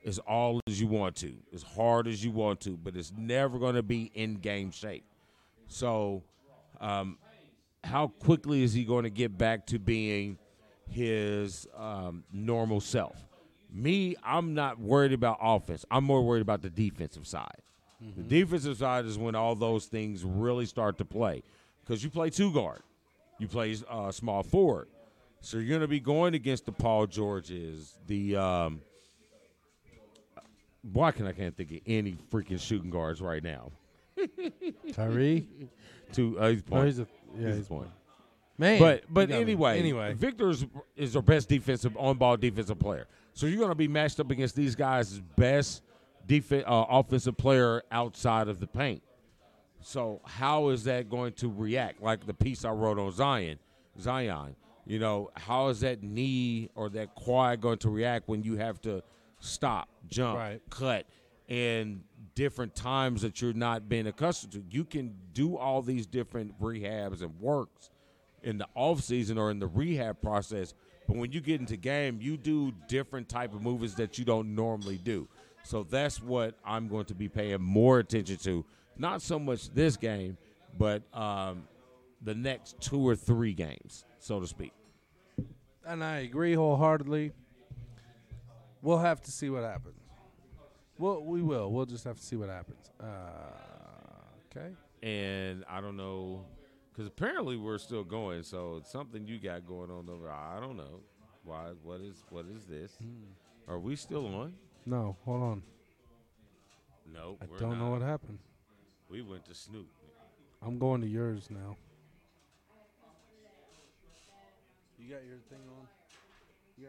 [0.05, 3.59] as all as you want to as hard as you want to but it's never
[3.59, 5.05] going to be in game shape.
[5.69, 6.23] So
[6.81, 7.19] um,
[7.83, 10.39] how quickly is he going to get back to being
[10.89, 13.26] his um, normal self
[13.77, 15.85] me, I'm not worried about offense.
[15.91, 17.57] I'm more worried about the defensive side.
[18.17, 21.43] The defensive side is when all those things really start to play
[21.83, 22.83] because you play two guard,
[23.39, 24.89] you play uh, small forward,
[25.41, 28.81] so you're going to be going against the Paul Georges, the um,
[30.93, 33.73] why can I can't think of any freaking shooting guards right now.
[34.93, 35.49] Tyree.
[36.13, 36.85] to uh, he's Oh, point.
[36.87, 37.07] he's a-
[37.39, 37.89] yeah, He's he's- point.
[38.59, 39.43] Man, but but got me.
[39.43, 40.15] anyway, Anyway.
[40.15, 40.65] Victor's
[40.97, 43.07] is our best defensive on ball defensive player.
[43.37, 45.83] So you're going to be matched up against these guys' best
[46.27, 49.03] defense uh, offensive player outside of the paint.
[49.83, 52.03] So how is that going to react?
[52.03, 53.59] Like the piece I wrote on Zion,
[54.01, 54.57] Zion.
[54.87, 58.81] You know, how is that knee or that quad going to react when you have
[58.83, 59.03] to
[59.39, 60.63] stop, jump, Right.
[60.71, 61.07] cut,
[61.47, 64.65] and different times that you're not being accustomed to?
[64.71, 67.91] You can do all these different rehabs and works
[68.43, 70.73] in the off season or in the rehab process.
[71.07, 74.55] But when you get into game, you do different type of moves that you don't
[74.55, 75.29] normally do.
[75.63, 78.65] So that's what I'm going to be paying more attention to.
[78.99, 80.37] Not so much this game,
[80.79, 81.65] but um,
[82.23, 84.73] the next two or three games, so to speak.
[85.87, 87.33] and I agree wholeheartedly.
[88.83, 89.95] We'll have to see what happens.
[90.99, 91.71] Well, we will.
[91.73, 92.91] We'll just have to see what happens.
[93.01, 93.07] Uh,
[94.57, 94.69] okay.
[95.03, 96.45] And I don't know,
[96.97, 98.43] because apparently we're still going.
[98.43, 100.31] So it's something you got going on over.
[100.31, 101.01] I don't know.
[101.45, 101.73] Why?
[101.83, 102.25] What is?
[102.31, 102.93] What is this?
[102.99, 103.71] Hmm.
[103.71, 104.55] Are we still on?
[104.87, 105.63] No, hold on.
[107.13, 108.39] No, I we're don't know what happened.
[109.11, 109.87] We went to Snoop.
[110.63, 111.77] I'm going to yours now.
[114.99, 115.87] You got your thing on?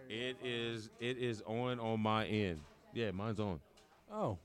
[0.10, 0.90] It is.
[1.00, 2.62] It is on on my end.
[2.94, 3.60] Yeah, mine's on.
[4.12, 4.38] Oh.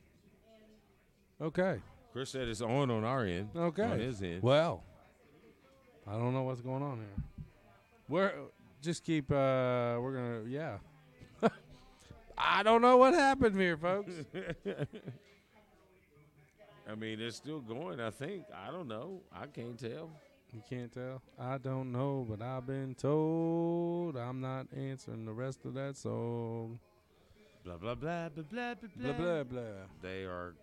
[1.40, 1.80] Okay.
[2.12, 3.48] Chris said it's on on our end.
[3.56, 3.84] Okay.
[3.84, 4.42] On his end.
[4.42, 4.84] Well,
[6.06, 7.24] I don't know what's going on here.
[8.08, 8.32] We're
[8.80, 9.30] just keep.
[9.30, 10.42] uh We're gonna.
[10.48, 10.78] Yeah.
[12.38, 14.12] I don't know what happened here, folks.
[16.90, 18.00] I mean, it's still going.
[18.00, 18.44] I think.
[18.54, 19.20] I don't know.
[19.32, 20.10] I can't tell.
[20.52, 21.22] You can't tell.
[21.38, 26.78] I don't know, but I've been told I'm not answering the rest of that song.
[27.64, 29.62] Blah blah blah blah blah blah Blah blah blah.
[30.02, 30.54] They are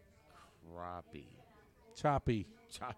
[0.75, 1.25] crappy.
[1.95, 2.45] Choppy.
[2.69, 2.95] Chop.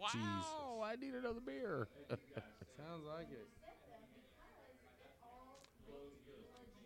[0.00, 0.82] Wow!
[0.84, 1.88] I need another beer.
[2.08, 3.46] Sounds like it.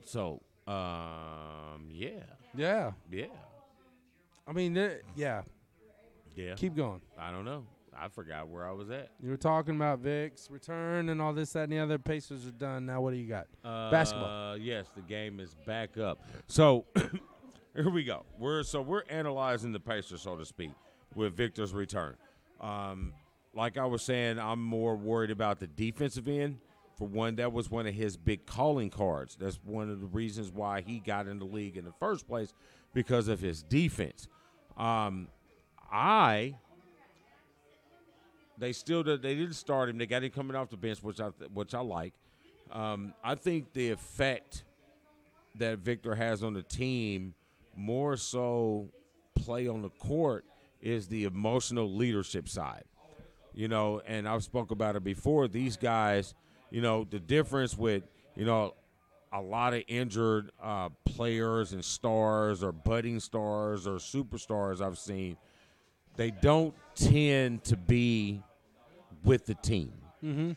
[0.05, 2.11] so, um, yeah,
[2.55, 2.93] Yeah.
[3.11, 3.27] yeah,
[4.47, 5.43] I mean, th- yeah.
[6.35, 6.55] yeah.
[6.55, 7.01] Keep going.
[7.19, 7.65] I don't know.
[7.97, 9.11] I forgot where I was at.
[9.21, 11.99] You were talking about Vic's return and all this, that, and the other.
[11.99, 12.87] Pacers are done.
[12.87, 13.47] Now, what do you got?
[13.63, 14.53] Basketball.
[14.53, 16.19] Uh, yes, the game is back up.
[16.47, 16.87] So
[17.75, 18.25] here we go.
[18.39, 20.71] We're so we're analyzing the Pacers, so to speak,
[21.15, 22.15] with Victor's return.
[22.61, 23.13] Um,
[23.55, 26.59] like I was saying, I'm more worried about the defensive end.
[26.97, 29.37] For one, that was one of his big calling cards.
[29.41, 32.53] That's one of the reasons why he got in the league in the first place
[32.93, 34.29] because of his defense.
[34.77, 35.29] Um,
[35.91, 36.57] I
[38.61, 39.97] they still did, they didn't start him.
[39.97, 42.13] They got him coming off the bench, which I which I like.
[42.71, 44.65] Um, I think the effect
[45.57, 47.35] that Victor has on the team
[47.75, 48.91] more so
[49.35, 50.45] play on the court
[50.81, 52.85] is the emotional leadership side.
[53.53, 55.49] You know, and I've spoke about it before.
[55.49, 56.35] These guys,
[56.71, 58.05] you know, the difference with
[58.37, 58.75] you know
[59.33, 65.37] a lot of injured uh, players and stars or budding stars or superstars I've seen,
[66.17, 68.43] they don't tend to be
[69.25, 69.93] with the team.
[70.25, 70.53] Mm-hmm.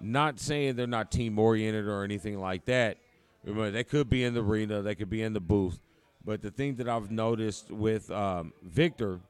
[0.00, 2.98] Not saying they're not team oriented or anything like that.
[3.44, 5.80] Remember, they could be in the arena, they could be in the booth.
[6.24, 9.20] But the thing that I've noticed with um, Victor,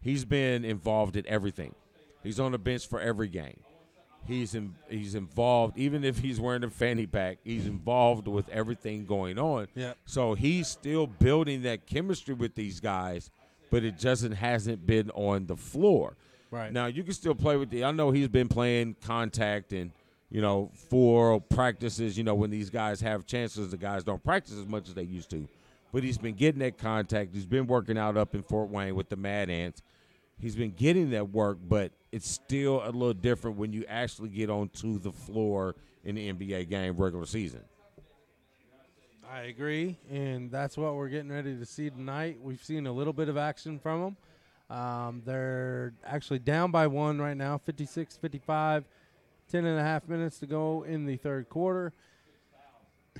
[0.00, 1.74] he's been involved in everything.
[2.22, 3.60] He's on the bench for every game.
[4.26, 7.38] He's in, he's involved, even if he's wearing a fanny pack.
[7.44, 9.68] He's involved with everything going on.
[9.74, 9.94] Yeah.
[10.04, 13.30] So he's still building that chemistry with these guys,
[13.70, 16.16] but it just hasn't been on the floor.
[16.50, 16.72] Right.
[16.72, 17.84] Now you can still play with the.
[17.84, 19.92] I know he's been playing contact and
[20.30, 22.16] you know for practices.
[22.16, 25.02] You know when these guys have chances, the guys don't practice as much as they
[25.02, 25.48] used to.
[25.92, 27.34] But he's been getting that contact.
[27.34, 29.82] He's been working out up in Fort Wayne with the Mad Ants.
[30.38, 34.50] He's been getting that work, but it's still a little different when you actually get
[34.50, 35.74] onto the floor
[36.04, 37.62] in the NBA game regular season.
[39.30, 42.38] I agree, and that's what we're getting ready to see tonight.
[42.40, 44.16] We've seen a little bit of action from
[44.70, 44.76] them.
[44.78, 48.84] Um, they're actually down by one right now, 56 55,
[49.50, 51.92] 10 and a half minutes to go in the third quarter.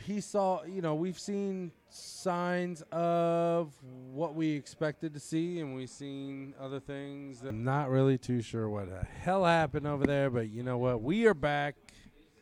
[0.03, 3.73] He saw, you know, we've seen signs of
[4.13, 7.43] what we expected to see, and we've seen other things.
[7.43, 11.03] I'm not really too sure what the hell happened over there, but you know what?
[11.03, 11.77] We are back.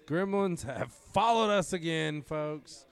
[0.07, 2.87] Gremlins have followed us again, folks.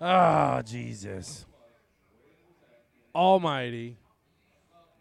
[0.00, 1.46] Ah, Jesus.
[3.14, 3.98] Almighty.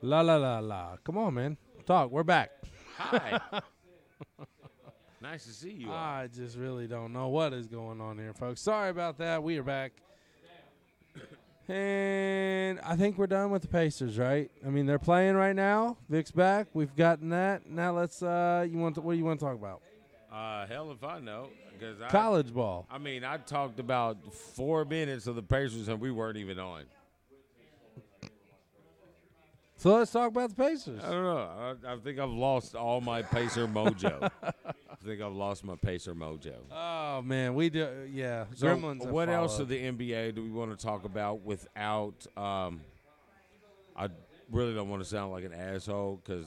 [0.01, 0.97] La la la la.
[1.03, 1.57] Come on, man.
[1.85, 2.11] Talk.
[2.11, 2.51] We're back.
[2.97, 3.39] Hi.
[5.21, 5.89] nice to see you.
[5.89, 5.95] all.
[5.95, 8.61] I just really don't know what is going on here, folks.
[8.61, 9.41] Sorry about that.
[9.41, 9.93] We are back.
[11.67, 14.51] And I think we're done with the Pacers, right?
[14.65, 15.97] I mean, they're playing right now.
[16.09, 16.67] Vic's back.
[16.73, 17.69] We've gotten that.
[17.69, 18.21] Now let's.
[18.21, 18.95] Uh, you want?
[18.95, 19.81] To, what do you want to talk about?
[20.31, 21.49] Uh, hell if I know.
[21.73, 22.87] Because I, College ball.
[22.89, 26.83] I mean, I talked about four minutes of the Pacers and we weren't even on.
[29.81, 31.03] So let's talk about the Pacers.
[31.03, 31.75] I don't know.
[31.87, 34.29] I, I think I've lost all my Pacer mojo.
[34.43, 34.51] I
[35.03, 36.53] think I've lost my Pacer mojo.
[36.71, 38.07] Oh man, we do.
[38.13, 39.07] Yeah, So Gremlins.
[39.07, 42.27] what else of the NBA do we want to talk about without?
[42.37, 42.81] Um,
[43.95, 44.09] I
[44.51, 46.45] really don't want to sound like an asshole because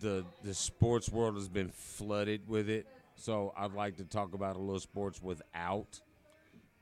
[0.00, 2.86] the the sports world has been flooded with it.
[3.14, 6.00] So I'd like to talk about a little sports without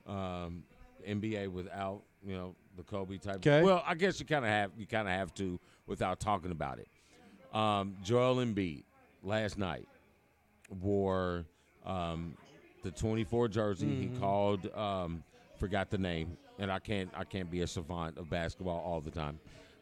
[0.06, 0.62] um,
[1.04, 3.40] NBA without you know the Kobe type.
[3.42, 3.62] 'Kay.
[3.62, 6.78] Well, I guess you kind of have you kind of have to without talking about
[6.78, 6.88] it.
[7.56, 8.84] Um, Joel Embiid
[9.22, 9.88] last night
[10.80, 11.44] wore
[11.84, 12.36] um,
[12.82, 13.86] the 24 jersey.
[13.86, 14.18] He Mhm.
[14.18, 15.22] called um,
[15.56, 19.10] forgot the name, and I can't I can't be a savant of basketball all the
[19.10, 19.38] time.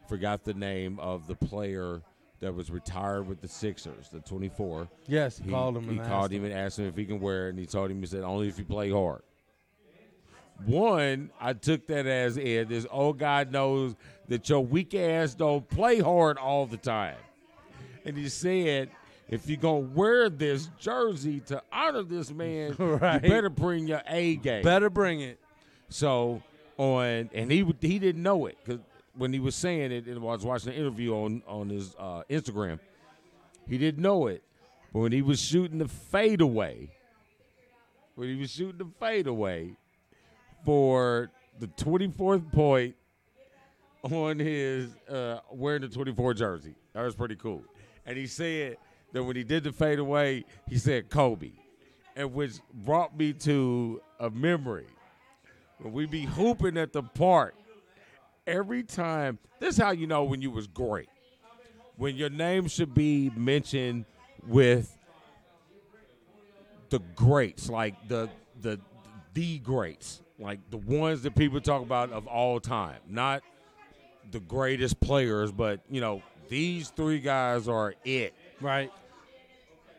[0.09, 2.03] Forgot the name of the player
[2.41, 4.87] that was retired with the Sixers, the 24.
[5.07, 6.51] Yes, he called him He and called him him.
[6.51, 8.49] and asked him if he can wear it, and he told him he said only
[8.49, 9.23] if you play hard.
[10.67, 12.69] One, I took that as Ed.
[12.69, 13.95] This old guy knows
[14.29, 17.17] that your weak ass don't play hard all the time.
[18.05, 18.91] And he said,
[19.29, 23.23] if you're gonna wear this jersey to honor this man, Right.
[23.23, 24.63] you better bring your A game.
[24.63, 25.39] Better bring it.
[25.89, 26.43] So
[26.79, 28.81] on, and he he didn't know it because
[29.17, 32.23] when he was saying it, and I was watching an interview on on his uh,
[32.31, 32.79] Instagram,
[33.69, 34.43] he didn't know it.
[34.93, 36.91] But when he was shooting the fadeaway,
[38.15, 39.77] when he was shooting the fadeaway
[40.65, 42.95] for the 24th point
[44.03, 47.65] on his uh, wearing the 24 jersey, that was pretty cool.
[48.07, 48.77] And he said
[49.13, 51.53] that when he did the fadeaway, he said Kobe,
[52.17, 54.87] and which brought me to a memory.
[55.79, 57.55] When we be hooping at the park
[58.47, 61.09] every time this is how you know when you was great.
[61.97, 64.05] When your name should be mentioned
[64.47, 64.97] with
[66.91, 68.29] the greats like the
[68.61, 68.79] the
[69.33, 73.43] the greats like the ones that people talk about of all time not
[74.31, 78.91] the greatest players but you know these three guys are it right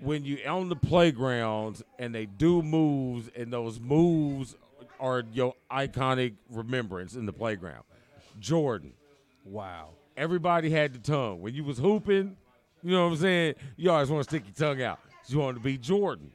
[0.02, 4.56] when you on the playgrounds and they do moves and those moves
[5.00, 7.84] are your iconic remembrance in the playground.
[8.40, 8.94] Jordan.
[9.44, 9.90] Wow.
[10.18, 11.42] Everybody had the tongue.
[11.42, 12.38] When you was hooping,
[12.84, 13.56] you know what I'm saying?
[13.76, 15.00] You always want to stick your tongue out.
[15.28, 16.32] You want to be Jordan.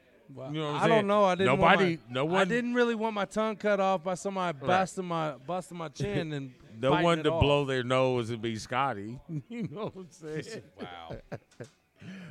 [0.53, 1.25] You know I don't know.
[1.25, 1.57] I didn't.
[1.57, 4.57] Nobody, want my, no one, I didn't really want my tongue cut off by somebody
[4.61, 4.67] Right.
[4.67, 7.41] busting my busting my chin and no one to off.
[7.41, 9.19] blow their nose and be Scottie.
[9.49, 10.63] you know what I'm saying?
[10.81, 11.17] Wow.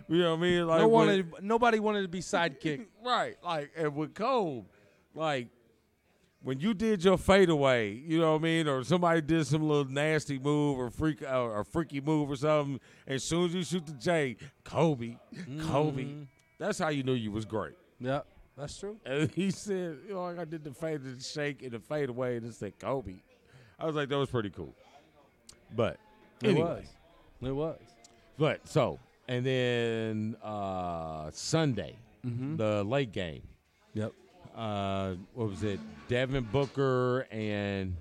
[0.08, 0.68] You know what I mean?
[0.68, 2.86] Like no when- wanted, nobody wanted to be sidekick.
[3.06, 3.36] right.
[3.44, 4.66] Like and with Cole,
[5.14, 5.50] like
[6.42, 9.86] when you did your fadeaway, you know what I mean, or somebody did some little
[9.86, 13.86] nasty move or freak uh, or freaky move or something, as soon as you shoot
[13.86, 15.18] the J, Kobe,
[15.68, 16.28] Kobe, Mhm.
[16.58, 17.74] that's how you knew you was great.
[18.00, 18.26] Yep,
[18.58, 18.98] That's true.
[19.06, 22.10] And he said, you know, like I did the fade and shake and the fade
[22.10, 23.16] away, and it said Kobe.
[23.80, 24.74] I was like, that was pretty cool.
[25.76, 25.98] But
[26.42, 26.86] It anyway,
[27.42, 27.50] was.
[27.50, 27.80] It was.
[28.38, 31.96] But so, and then uh Sunday,
[32.26, 32.58] Mhm.
[32.58, 33.44] the late game.
[33.94, 34.14] Yep.
[34.56, 35.80] Uh, what was it?
[36.08, 37.96] Devin Booker and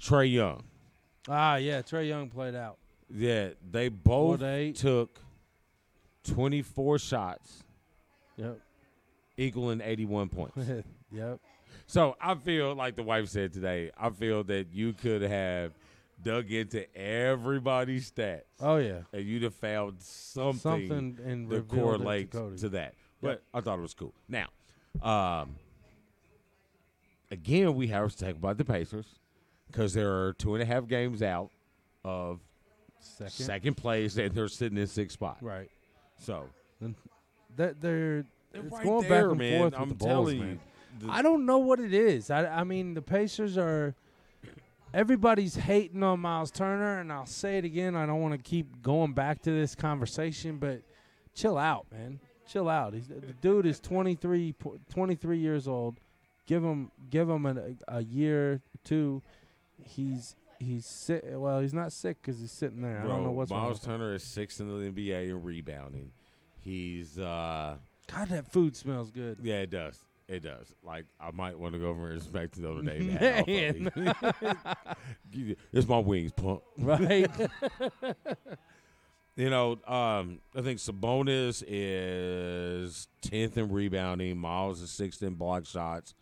[0.00, 0.62] Trae Young.
[1.28, 1.82] Ah, yeah.
[1.82, 2.76] Trae Young played out.
[3.10, 4.76] Yeah, they both eight.
[4.76, 5.20] took
[6.24, 7.62] 24 shots,
[8.36, 8.58] Yep.
[9.36, 10.56] equaling 81 points.
[11.12, 11.38] yep.
[11.86, 13.90] So I feel like the wife said today.
[13.98, 15.72] I feel that you could have
[16.22, 18.42] dug into everybody's stats.
[18.60, 19.00] Oh yeah.
[19.12, 20.58] and you'd have found something,
[20.88, 22.56] Something and that revealed it to correlates Cody.
[22.58, 22.94] to that.
[23.20, 24.14] But I thought it was cool.
[24.28, 24.48] Now,
[25.02, 25.56] um,
[27.30, 29.06] again, we have to talk about the Pacers
[29.66, 31.50] because there are two and a half games out
[32.04, 32.40] of
[33.00, 33.30] Second.
[33.32, 35.38] second place, and they're sitting in sixth spot.
[35.40, 35.70] Right.
[36.24, 36.48] So
[37.56, 39.58] that they're, They're it's right going there, back and man.
[39.58, 40.58] forth with I'm the telling you,
[41.08, 42.30] I don't know what it is.
[42.30, 43.94] I, I mean, the Pacers are.
[44.92, 47.96] Everybody's hating on Miles Turner, and I'll say it again.
[47.96, 50.82] I don't want to keep going back to this conversation, but
[51.34, 52.20] chill out, man.
[52.46, 52.94] Chill out.
[52.94, 54.54] He's, the dude is 23,
[54.92, 55.98] 23 years old.
[56.46, 57.56] Give him, give him a,
[57.88, 59.20] a year, two.
[59.82, 61.22] He's he's sick.
[61.26, 63.00] Well, he's not sick because he's sitting there.
[63.00, 63.50] I don't know Bro, what's.
[63.50, 63.80] Miles.
[63.80, 66.12] Turner is sixth in the NBA in rebounding.
[66.60, 67.76] He's uh
[68.12, 69.38] God, that food smells good.
[69.42, 69.98] Yeah, it does.
[70.28, 70.74] It does.
[70.82, 73.00] Like I might want to go over and inspect the other day.
[73.00, 73.90] Man,
[75.72, 76.62] it's my wings, pump.
[76.78, 77.30] Right.
[79.36, 84.38] you know, um, I think Sabonis is tenth in rebounding.
[84.38, 86.14] Miles is sixth in block shots.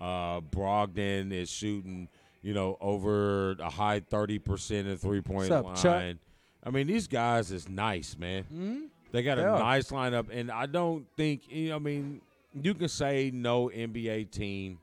[0.00, 2.08] Uh, Brogdon is shooting,
[2.42, 5.84] you know, over a high thirty percent in three point up, Chuck?
[5.84, 6.18] line.
[6.62, 8.44] I mean, these guys is nice, man.
[8.52, 8.88] Mhm.
[9.12, 9.58] They got a are.
[9.58, 11.50] nice lineup, and I don't think.
[11.50, 12.20] you know, I mean,
[12.54, 14.78] you can say no NBA team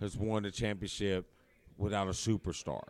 [0.00, 1.26] has won a championship
[1.76, 2.82] without a superstar.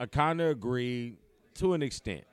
[0.00, 1.16] I kind of agree
[1.54, 2.24] to an extent,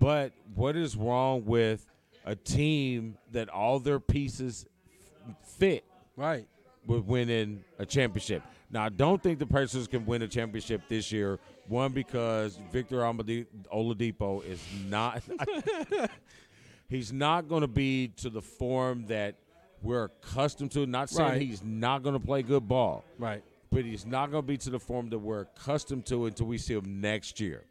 [0.00, 1.86] but what is wrong with
[2.24, 4.66] a team that all their pieces
[5.42, 5.84] fit?
[6.16, 6.46] Right.
[6.86, 8.42] With winning a championship.
[8.70, 11.38] Now, I don't think the Pacers can win a championship this year.
[11.68, 15.22] One because Victor Oladi- Oladipo is not.
[16.88, 19.36] he's not going to be to the form that
[19.82, 20.86] we're accustomed to.
[20.86, 21.40] Not saying Right.
[21.42, 23.42] he's not going to play good ball, Right.
[23.70, 26.58] but he's not going to be to the form that we're accustomed to until we
[26.58, 27.64] see him next year.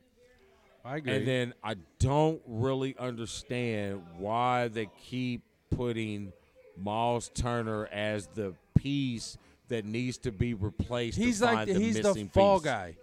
[0.86, 1.16] I agree.
[1.18, 5.42] And then I don't really understand why they keep
[5.76, 6.32] putting
[6.82, 9.38] Miles Turner as the piece
[9.70, 11.18] that needs to be replaced.
[11.18, 12.66] He's like the, the he's the missing fall piece.
[12.66, 12.98] guy.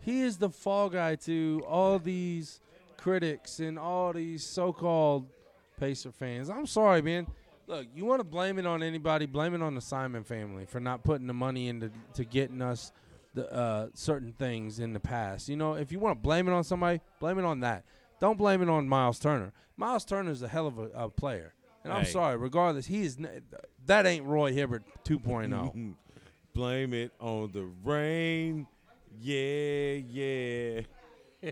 [0.00, 2.60] He is the fall guy to all these
[2.96, 5.26] critics and all these so-called
[5.78, 6.50] Pacer fans.
[6.50, 7.26] I'm sorry, man.
[7.66, 9.26] Look, you want to blame it on anybody?
[9.26, 12.92] Blame it on the Simon family for not putting the money into to getting us
[13.34, 15.48] the uh, certain things in the past.
[15.48, 17.84] You know, if you want to blame it on somebody, blame it on that.
[18.20, 19.52] Don't blame it on Miles Turner.
[19.76, 21.54] Miles Turner is a hell of a, a player,
[21.84, 22.10] and I'm Hey.
[22.10, 22.36] sorry.
[22.36, 23.42] Regardless, he is n-
[23.86, 25.00] that ain't Roy Hibbert oh.
[25.04, 25.94] 2.0.
[26.54, 28.66] Blame it on the rain.
[29.20, 30.80] Yeah, yeah.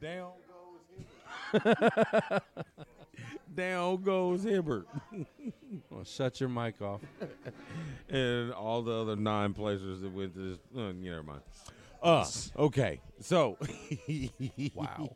[0.00, 2.42] Down goes Hibbert.
[3.54, 4.86] Down goes Hibbert.
[5.90, 7.00] well, shut your mic off.
[8.08, 10.58] and all the other nine places that went to this.
[10.76, 11.42] Uh, yeah, never mind.
[12.02, 13.00] Uh, okay.
[13.20, 13.58] So.
[14.74, 15.14] wow.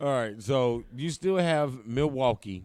[0.00, 0.40] All right.
[0.42, 2.64] So you still have Milwaukee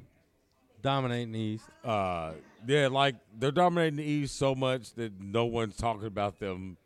[0.81, 1.65] dominating the East.
[1.83, 2.31] Uh,
[2.67, 6.77] yeah, like they're dominating the East so much that no one's talking about them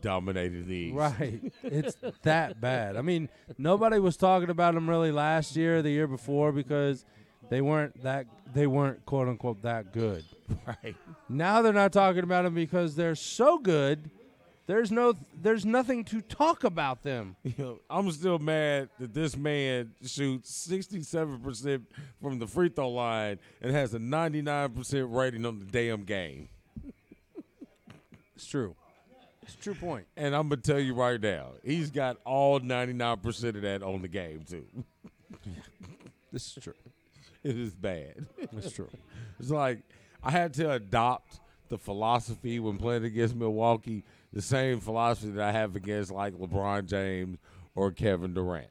[0.00, 0.96] dominating the East.
[0.96, 1.52] Right.
[1.62, 2.96] It's that bad.
[2.96, 7.04] I mean, nobody was talking about them really last year, the year before, because
[7.50, 10.24] they weren't that they weren't quote unquote that good.
[10.66, 10.94] Right.
[11.26, 14.10] Now they're not talking about them because they're so good.
[14.66, 17.36] There's no there's nothing to talk about them.
[17.44, 21.82] You know, I'm still mad that this man shoots 67%
[22.22, 26.48] from the free throw line and has a 99% rating on the damn game.
[28.34, 28.74] It's true.
[29.42, 30.06] It's a true point.
[30.16, 34.02] And I'm going to tell you right now, he's got all 99% of that on
[34.02, 34.64] the game, too.
[36.32, 36.74] This is true.
[37.44, 38.26] It is bad.
[38.52, 38.88] It's true.
[39.38, 39.80] It's like
[40.22, 44.04] I had to adopt the philosophy when playing against Milwaukee,
[44.34, 47.38] the same philosophy that I have against like LeBron James
[47.74, 48.66] or Kevin Durant.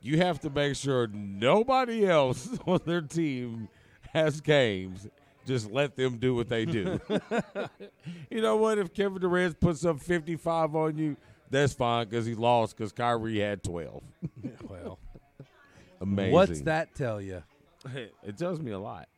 [0.00, 3.68] You have to make sure nobody else on their team
[4.14, 5.08] has games.
[5.46, 7.00] Just let them do what they do.
[8.30, 8.78] you know what?
[8.78, 11.16] If Kevin Durant puts up 55 on you,
[11.50, 14.02] That's fine because he lost because Kyrie had 12.
[14.68, 14.98] well,
[16.00, 16.32] Amazing.
[16.32, 17.42] what's that tell you?
[18.24, 19.08] it tells me a lot.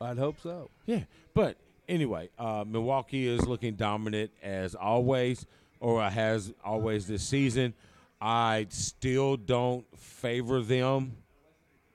[0.00, 0.70] I'd hope so.
[0.86, 1.04] Yeah,
[1.34, 1.56] but
[1.90, 5.44] anyway, uh, Milwaukee is looking dominant as always,
[5.80, 7.74] or has always this season.
[8.20, 11.16] I still don't favor them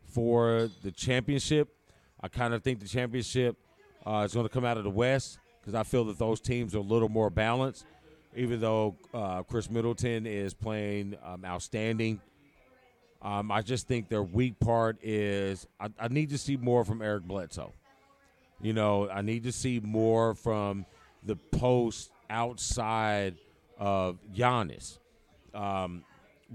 [0.08, 1.70] for the championship.
[2.22, 3.58] I kind of think the championship
[4.06, 6.76] uh, is going to come out of the West because I feel that those teams
[6.76, 7.86] are a little more balanced.
[8.36, 12.20] Even though uh, Khris Middleton is playing um, outstanding,
[13.22, 17.02] um, I just think their weak part is I, I need to see more from
[17.02, 17.72] Eric Bledsoe.
[18.62, 20.86] You know, I need to see more from
[21.24, 23.36] the post outside
[23.78, 24.98] of Giannis.
[25.54, 26.04] Um,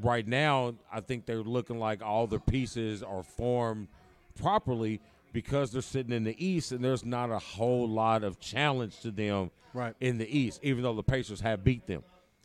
[0.01, 3.89] right now, I think they're looking like all the pieces are formed
[4.41, 5.01] properly
[5.33, 9.11] because they're sitting in the East and there's not a whole lot of challenge to
[9.11, 9.95] them Right.
[10.01, 12.03] in the East, even though the Pacers have beat them.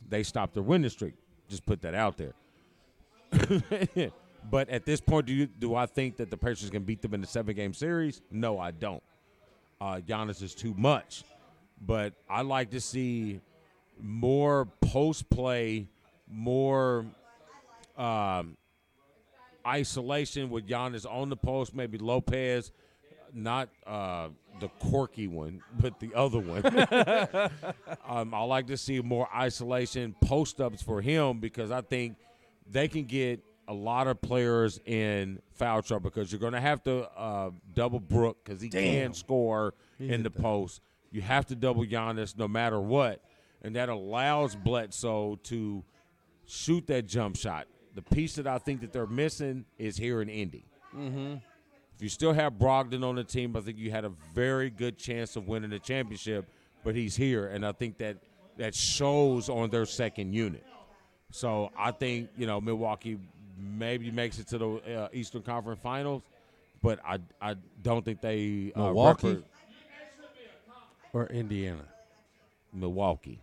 [0.08, 1.14] They stopped their winning streak.
[1.48, 2.34] Just put that out there.
[4.50, 7.14] but at this point, do you do I think that the Pacers can beat them
[7.14, 8.22] in the seven game series?
[8.30, 9.02] No, I don't.
[9.80, 11.24] Uh, Giannis is too much,
[11.80, 13.40] but I like to see
[14.00, 15.86] more post play,
[16.28, 17.04] more
[17.96, 18.56] um,
[19.66, 22.72] isolation with Giannis on the post, maybe Lopez,
[23.34, 24.28] not uh,
[24.60, 26.64] the quirky one, but the other one.
[28.08, 32.16] um, I like to see more isolation, post ups for him because I think
[32.70, 36.82] they can get a lot of players in foul trouble because you're going to have
[36.84, 38.82] to uh, double Brook because he Damn.
[39.08, 40.40] can score He in the that.
[40.42, 40.80] post.
[41.10, 43.22] You have to double Giannis no matter what,
[43.62, 45.82] and that allows Bledsoe to
[46.46, 47.66] shoot that jump shot.
[47.94, 50.64] The piece that I think that they're missing is here in Indy.
[50.94, 51.34] Mm-hmm.
[51.96, 54.98] If you still have Brogdon on the team, I think you had a very good
[54.98, 56.46] chance of winning the championship.
[56.84, 58.18] But he's here, and I think that
[58.58, 60.64] that shows on their second unit.
[61.30, 63.18] So I think you know Milwaukee
[63.58, 64.68] maybe makes it to the
[65.04, 66.22] uh, Eastern Conference Finals,
[66.82, 69.28] but I I don't think they uh, Milwaukee?
[69.28, 69.44] record-
[71.12, 71.84] Or Indiana.
[72.72, 73.40] Milwaukee.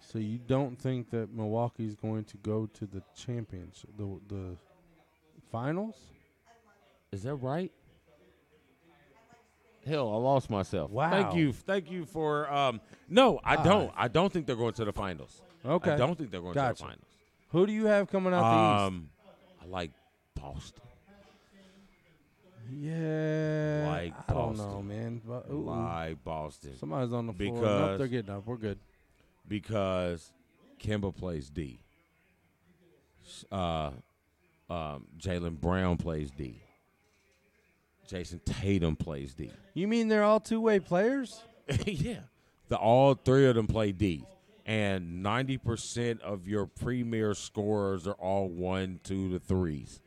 [0.00, 4.56] So you don't think that Milwaukee is going to go to the championship, the the
[5.50, 5.96] finals?
[7.12, 7.70] Is that right?
[9.86, 10.90] Hell, I lost myself.
[10.90, 11.10] Wow.
[11.10, 12.50] Thank you, thank you for.
[12.52, 13.64] Um, no, I God.
[13.64, 13.92] don't.
[13.96, 15.42] I don't think they're going to the finals.
[15.64, 15.92] Okay.
[15.92, 17.04] I don't think they're going to the finals.
[17.50, 18.86] Who do you have coming out the East?
[18.88, 19.21] Um, I
[19.72, 19.90] like
[20.34, 20.82] Boston.
[22.74, 24.70] Yeah, like I don't Boston.
[24.70, 25.20] know, man.
[25.26, 26.76] But, ooh, Like Boston.
[26.78, 27.52] somebody's on the floor.
[27.52, 28.46] Nope, Because- they're getting up.
[28.46, 28.78] We're good.
[29.48, 30.32] because
[30.80, 31.80] Kemba plays D.
[33.50, 33.90] Uh,
[34.70, 36.60] um, Jaylen Brown plays D.
[38.08, 39.50] Jayson Tatum plays D.
[39.74, 41.42] You mean they're all two way players?
[41.86, 42.20] yeah.
[42.68, 44.24] The all three of them play D.
[44.64, 50.00] And ninety percent of your premier scorers are all one, two to threes.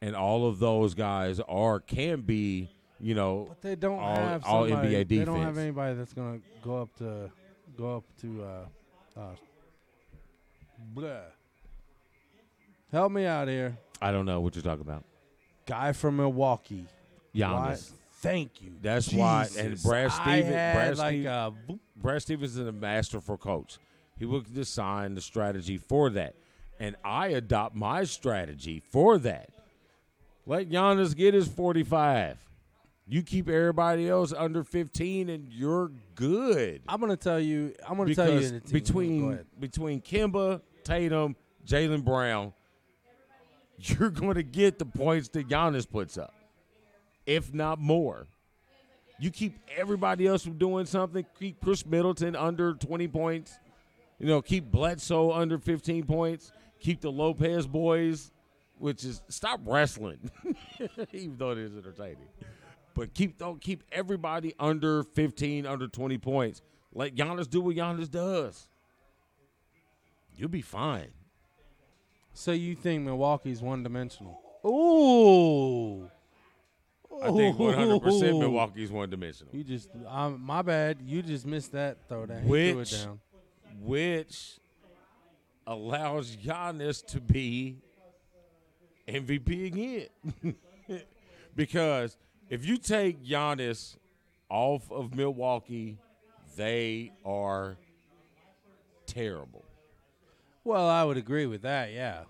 [0.00, 4.44] And all of those guys are can be, you know, But they don't all, have
[4.44, 5.08] all NBA defense.
[5.08, 7.30] They don't have anybody that's gonna go up to
[7.76, 9.34] go up to uh, uh
[10.94, 11.20] blah.
[12.92, 13.76] Help me out here.
[14.00, 15.04] I don't know what you're talking about.
[15.66, 16.86] Guy from Milwaukee.
[17.34, 17.92] Giannis.
[18.20, 18.72] Thank you.
[18.80, 19.48] That's why.
[19.58, 21.52] And Brad Stevens, Brad, like Steve- a.
[21.96, 23.78] Brad Stevens is a masterful coach.
[24.18, 26.34] He will design the strategy for that,
[26.78, 29.50] and I adopt my strategy for that.
[30.46, 32.38] Let Giannis get his forty-five.
[33.06, 36.82] You keep everybody else under fifteen, and you're good.
[36.86, 37.74] I'm gonna tell you.
[37.88, 38.62] I'm gonna tell you Because the team.
[38.62, 41.34] Go between between Kemba, Tatum,
[41.66, 42.52] Jaylen Brown,
[43.78, 46.34] you're going to get the points that Giannis puts up,
[47.30, 48.26] if not more.
[49.20, 51.24] You keep everybody else from doing something.
[51.38, 53.56] Keep Khris Middleton under 20 points.
[54.18, 56.52] You know, keep Bledsoe under 15 points.
[56.80, 58.32] Keep the Lopez boys,
[58.78, 60.18] which is stop wrestling,
[61.12, 62.26] even though it is entertaining.
[62.94, 66.62] But keep don't keep everybody under 15, under 20 points.
[66.92, 68.68] Let Giannis do what Giannis does.
[70.34, 71.10] You'll be fine.
[72.32, 74.40] So you think Milwaukee's one dimensional?
[74.66, 76.10] Ooh.
[77.22, 78.38] I think 100% Ooh.
[78.38, 79.54] Milwaukee's one dimensional.
[79.54, 80.98] You just, um, my bad.
[81.04, 82.42] You just missed that throw down.
[82.42, 83.20] He threw it Which, down.
[83.80, 84.58] which
[85.66, 87.76] allows Giannis to be
[89.06, 90.54] MVP again.
[91.56, 92.16] because
[92.48, 93.96] if you take Giannis
[94.48, 95.98] off of Milwaukee,
[96.56, 97.76] they are
[99.06, 99.64] terrible.
[100.64, 101.92] Well, I would agree with that.
[101.92, 102.24] Yeah,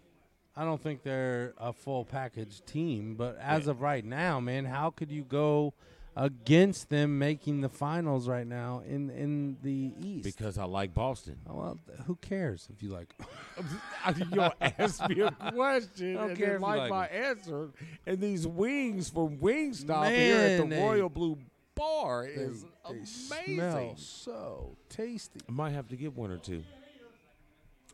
[0.57, 4.91] I don't think they're a full package team, but as of right now, man, how
[4.91, 5.75] could you go
[6.17, 10.25] against them making the finals right now in in the East.
[10.25, 11.37] Because I like Boston.
[11.49, 13.15] Oh, well, who cares if you like?
[14.31, 17.07] you asked me a question I don't and care then if you like, like my
[17.07, 17.13] it.
[17.13, 17.71] answer.
[18.07, 21.39] And these wings from Wingstop here at the they- Royal Blue
[21.75, 23.57] Bar They, is they amazing.
[23.57, 25.41] smell so tasty.
[25.49, 26.63] I might have to get one or two.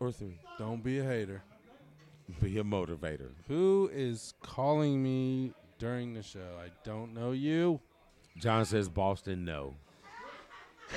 [0.00, 0.38] Or three.
[0.58, 1.42] Don't be a hater.
[2.42, 3.30] Be a motivator.
[3.48, 6.58] Who is calling me during the show?
[6.60, 7.80] I don't know you.
[8.38, 9.74] John says Boston no.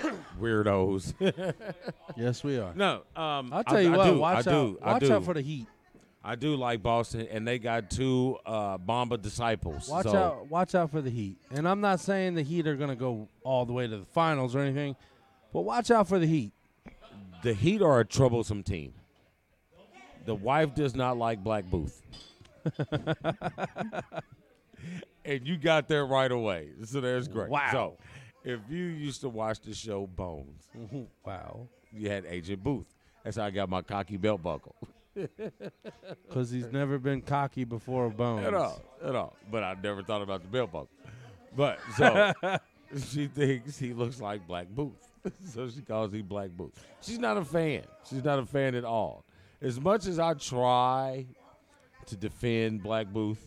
[0.39, 1.13] Weirdos.
[2.17, 2.73] Yes, we are.
[2.75, 4.05] no, um, I'll tell I, you I what.
[4.05, 4.77] do, watch I do, out.
[4.81, 5.13] I Watch do.
[5.13, 5.67] out for the Heat.
[6.21, 9.87] I do like Boston, and they got two uh, Mamba disciples.
[9.87, 10.47] Watch so out.
[10.49, 11.37] Watch out for the Heat.
[11.51, 14.05] And I'm not saying the Heat are going to go all the way to the
[14.05, 14.95] finals or anything,
[15.53, 16.51] but watch out for the Heat.
[17.43, 18.93] The Heat are a troublesome team.
[20.29, 22.03] The wife does not like Black Booth.
[25.25, 26.67] and you got there right away.
[26.85, 27.49] So there's great.
[27.49, 27.69] Wow.
[27.71, 27.97] So
[28.43, 30.69] if you used to watch the show Bones,
[31.25, 31.67] Wow.
[31.91, 32.85] you had Agent Booth.
[33.23, 34.75] That's how I got my cocky belt buckle.
[36.27, 38.45] Because he's never been cocky before Bones.
[38.45, 38.79] At all.
[39.03, 39.35] At all.
[39.49, 40.89] But I never thought about the belt buckle.
[41.57, 42.33] But so
[43.09, 44.93] she thinks he looks like Black Booth.
[45.43, 46.85] so she calls him Black Booth.
[47.01, 47.81] She's not a fan.
[48.07, 49.25] She's not a fan at all.
[49.61, 51.25] As much as I try
[52.05, 53.45] to defend Black Booth,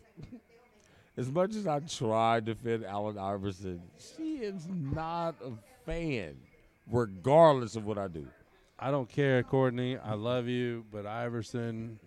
[1.17, 5.53] as much as I try to defend Allen Iverson, she is not a
[5.87, 6.37] fan,
[6.91, 8.27] regardless of what I do.
[8.79, 9.97] I don't care, Courtney.
[9.97, 11.99] I love you, but Iverson,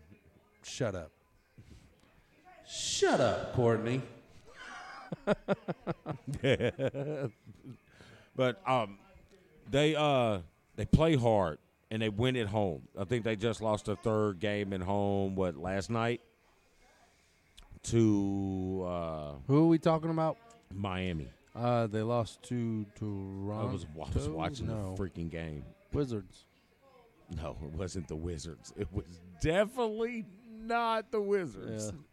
[0.64, 1.12] shut up.
[2.68, 4.04] Shut up, Courtney.
[8.36, 9.00] but um,
[9.70, 10.40] they uh
[10.76, 11.58] they play hard
[11.96, 12.82] and they win at home.
[13.00, 15.34] I think they just lost their third game at home.
[15.36, 16.20] What last night
[17.84, 20.36] to uh, Who are we talking about?
[20.74, 21.30] Miami.
[21.56, 23.70] Uh, they lost to Toronto.
[23.70, 24.94] I was, I was watching no.
[24.94, 25.64] the freaking game.
[25.94, 26.44] Wizards.
[27.38, 28.74] No, it wasn't the Wizards.
[28.76, 31.22] It was definitely not the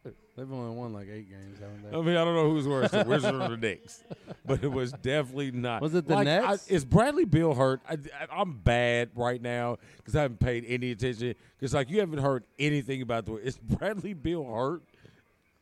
[0.05, 0.11] Yeah.
[0.37, 0.51] Wizards.
[0.51, 1.97] They've only won like eight games, haven't they?
[1.97, 4.03] I mean, I don't know who's worse, the Wizards or the Knicks,
[4.47, 5.83] but it was definitely not.
[5.83, 6.69] Was it the Like, I- Nets?
[6.69, 7.81] is Bradley Beal hurt?
[7.89, 7.97] I,
[8.31, 11.35] am bad right now because I haven't paid any attention.
[11.59, 13.33] Because like you haven't heard anything about the.
[13.33, 14.83] Way is Bradley Beal hurt?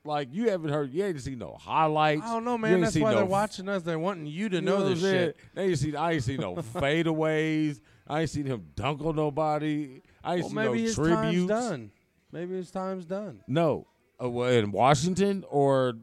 [0.04, 0.92] Like you haven't heard.
[0.92, 2.22] You ain't seen no highlights.
[2.24, 2.80] I don't know, man.
[2.80, 3.82] That's why no they're watching us.
[3.82, 5.36] They're wanting you to you know, what this shit.
[5.54, 5.94] They ain't seen.
[5.96, 7.80] I ain't seen no fadeaways.
[8.06, 10.00] I ain't seen him dunk on nobody.
[10.24, 11.20] I ain't Well, seen maybe no his tributes.
[11.22, 11.90] time's done.
[12.32, 13.40] Maybe his time's done.
[13.46, 13.86] No, well,
[14.22, 15.94] Uh, in Washington or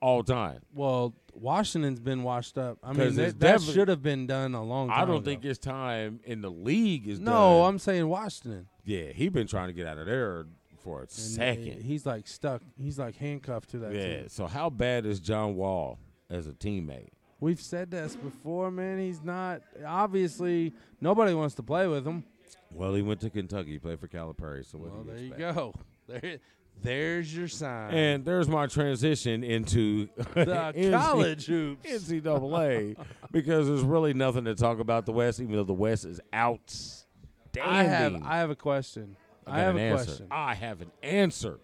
[0.00, 0.60] all time.
[0.74, 2.78] Well, Washington's been washed up.
[2.82, 5.24] I mean, it's that, should have been done a long time I don't ago.
[5.24, 7.68] think his time in the league is No, done.
[7.68, 8.66] I'm saying Washington.
[8.84, 10.46] Yeah, he been trying to get out of there
[10.82, 11.82] for a And uh, second.
[11.82, 12.62] He's like stuck.
[12.76, 14.18] He's like handcuffed to that yeah.
[14.20, 14.28] team.
[14.28, 15.98] So how bad is John Wall
[16.28, 17.10] as a teammate?
[17.40, 18.98] We've said this before, man.
[18.98, 19.62] He's not.
[19.86, 22.24] Obviously, nobody wants to play with him.
[22.72, 24.64] Well, he went to Kentucky, He played for Calipari.
[24.68, 25.54] So what Well, do there you expect?
[25.56, 25.74] go.
[26.08, 26.38] There,
[26.80, 27.94] there's your sign.
[27.94, 31.86] And there's my transition into the college hoops.
[31.86, 32.96] NCAA
[33.30, 37.62] because there's really nothing to talk about the West, even though the West is outstanding.
[37.72, 38.22] I have.
[38.24, 39.16] I have a question.
[39.46, 40.04] I I, have an a answer.
[40.06, 40.26] question.
[40.30, 41.58] I have an answer.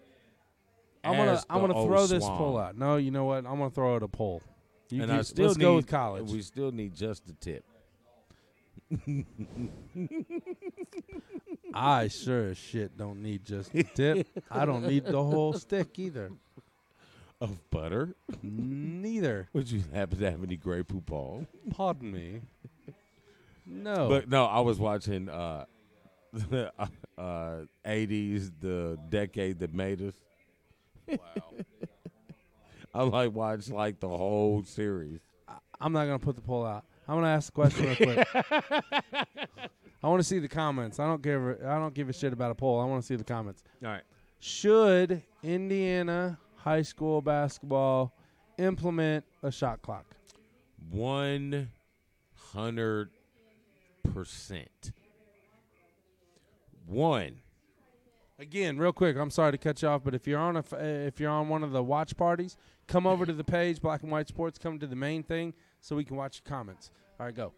[1.03, 1.41] I'm gonna.
[1.49, 2.77] I'm gonna throw this poll out.
[2.77, 3.37] No, you know what?
[3.45, 4.41] I'm gonna throw out a poll.
[4.89, 6.29] You and keep- I still let's need, go with college.
[6.31, 7.63] We still need just the tip.
[11.73, 14.27] I sure as shit don't need just a tip.
[14.49, 16.31] I don't need the whole stick either.
[17.41, 18.15] Of butter?
[18.43, 19.47] Neither.
[19.53, 21.47] Would you happen to have any Grey Poupon?
[21.71, 22.41] Pardon me.
[23.65, 24.09] No.
[24.09, 25.65] But no, I was watching uh,
[27.17, 30.15] uh, 80s, the decade that made us.
[31.07, 31.43] Wow.
[32.93, 35.19] I like watch like the whole series.
[35.79, 36.83] I'm not gonna put the poll out.
[37.07, 38.27] I'm gonna ask the question real quick.
[40.01, 40.99] I want to see the comments.
[40.99, 41.41] I don't give.
[41.41, 42.79] A, I don't give a shit about a poll.
[42.79, 43.63] I want to see the comments.
[43.83, 44.03] All right.
[44.39, 48.13] Should Indiana high school basketball
[48.57, 50.05] implement a shot clock?
[50.89, 51.69] One
[52.53, 53.09] hundred
[54.13, 54.93] percent.
[56.85, 57.41] One.
[58.39, 59.17] Again, real quick.
[59.17, 61.49] I'm sorry to cut you off, but if you're on a f- if you're on
[61.49, 62.55] one of the watch parties,
[62.87, 64.57] come over to the page Black and White Sports.
[64.57, 66.89] Come to the main thing so we can watch your comments.
[67.19, 67.51] All right, go.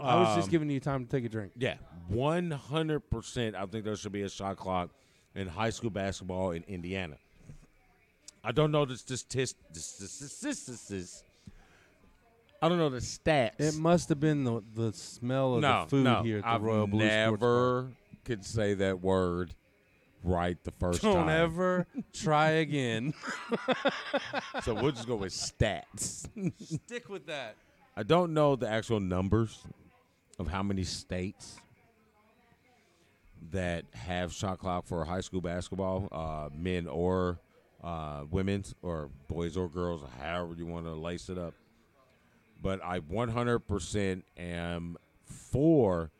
[0.00, 1.52] I was just Um, giving you time to take a drink.
[1.56, 1.76] Yeah,
[2.08, 3.54] one hundred percent.
[3.56, 4.90] I think there should be a shot clock
[5.34, 7.16] in high school basketball in Indiana.
[8.42, 9.54] I don't know the statistics.
[12.62, 13.58] I don't know the stats.
[13.60, 16.48] It must have been the the smell of no, the food no, here at the
[16.48, 17.50] I've Royal Blue Sports Bar.
[17.50, 17.88] never
[18.24, 19.54] could say that word
[20.22, 21.28] right the 1st Don't time.
[21.28, 23.12] ever try again.
[24.62, 26.26] so we'll just go with stats.
[26.62, 27.56] Stick with that.
[27.96, 29.58] I don't know the actual numbers
[30.38, 31.56] of how many states
[33.50, 37.38] that have shot clock for high school basketball, uh, men or
[37.82, 41.54] uh, women's, or boys or girls, however you want to lace it up.
[42.62, 46.10] But I 100% am for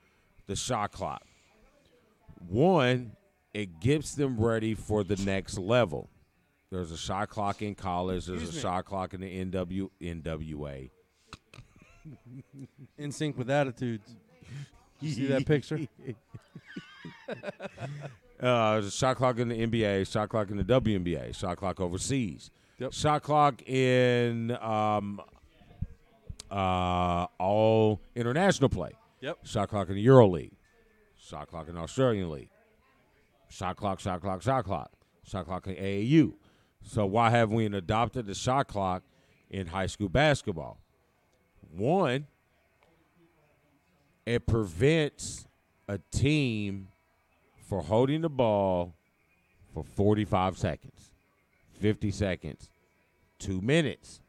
[0.47, 1.23] the shot clock.
[2.49, 3.13] One,
[3.55, 6.11] it gets them ready for the next level.
[6.71, 8.27] There's a shot clock in college.
[8.27, 8.63] There's Excuse a me.
[8.63, 10.91] shot clock in the NW NWA.
[12.99, 14.15] In sync with attitudes.
[15.01, 15.81] You see that picture?
[18.41, 22.93] Uh, shot clock in the NBA, shot clock in the WNBA, shot clock overseas, Yep.
[22.93, 25.21] shot clock in um,
[26.51, 28.91] uh, all international play.
[29.21, 29.39] Yep.
[29.45, 30.53] Shot clock in the Euro League,
[31.17, 32.51] shot clock in the Australian League,
[33.49, 34.91] shot clock, shot clock, shot clock,
[35.27, 36.35] shot clock in AAU.
[36.83, 39.05] So why haven't we adopted the shot clock
[39.49, 40.79] in high school basketball?
[41.77, 42.27] One,
[44.27, 45.47] it prevents
[45.89, 46.89] a team
[47.69, 48.95] for holding the ball
[49.73, 51.11] for 45 seconds,
[51.81, 52.71] 50 seconds,
[53.39, 54.21] two minutes.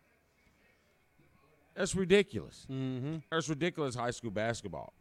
[1.76, 2.66] That's ridiculous.
[2.72, 3.18] Mm-hmm.
[3.32, 4.94] That's ridiculous high school basketball.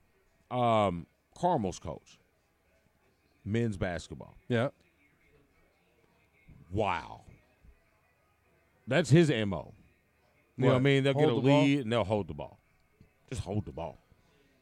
[0.50, 1.06] Um,
[1.38, 2.18] Carmel's coach,
[3.44, 4.34] men's basketball.
[4.48, 4.68] Yeah.
[6.70, 7.22] Wow.
[8.86, 9.72] That's his MO.
[10.56, 11.04] You know what I mean?
[11.04, 11.62] They'll get a Hold the ball?
[11.62, 12.58] lead and they'll hold the ball.
[13.28, 13.98] Just hold the ball.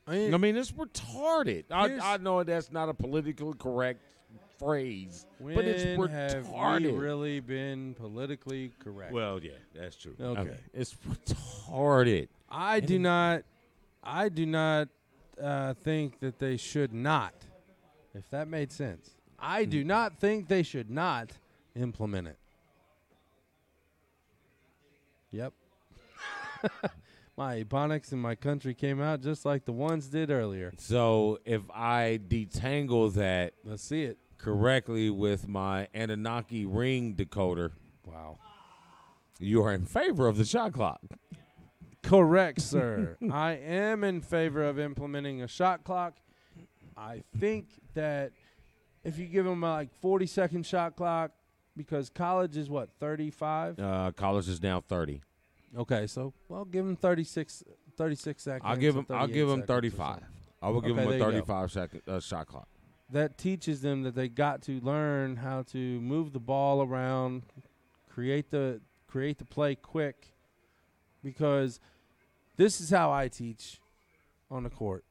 [0.07, 1.65] I mean, I mean, it's retarded.
[1.71, 4.01] I, Here's- I know that's not a politically correct
[4.59, 6.99] phrase, when but it's have we retarded.
[7.01, 9.13] really been politically correct?
[9.13, 10.15] well, yeah, that's true.
[10.21, 10.43] Okay.
[10.43, 12.29] mean, it's retarded.
[12.49, 13.43] I do not.
[14.03, 14.89] I do not
[15.41, 17.35] uh, think that they should not.
[18.15, 21.31] If that made sense, I do not think they should not
[21.77, 22.39] implement it.
[25.31, 25.53] Yep.
[27.37, 30.73] my ebonics in my country came out just like the ones did earlier.
[30.79, 34.19] So if I detangle that Let's see it.
[34.39, 37.73] correctly with my Anunnaki ring decoder,
[38.05, 38.39] Wow.
[39.39, 41.01] you are in favor of the shot clock.
[42.03, 43.17] Correct, sir.
[43.33, 46.15] I am in favor of implementing a shot clock.
[46.97, 48.33] I think that
[49.05, 51.31] if you give them a like 40 second shot clock,
[51.77, 53.79] because college is what, 35?
[53.79, 55.23] Uh, college is now 30.
[55.77, 57.65] Okay, so, well, give them 36,
[57.97, 58.63] 36 seconds.
[58.65, 59.07] I'll give him.
[59.11, 60.21] I'll give him 35.
[60.61, 61.47] I will give Okay, him a there you go.
[61.47, 62.69] 35 second uh, shot clock.
[63.11, 67.43] That teaches them that they got to learn how to move the ball around,
[68.09, 70.35] create the create the play quick,
[71.23, 71.81] because
[72.57, 73.81] this is how I teach
[74.51, 75.05] on the court.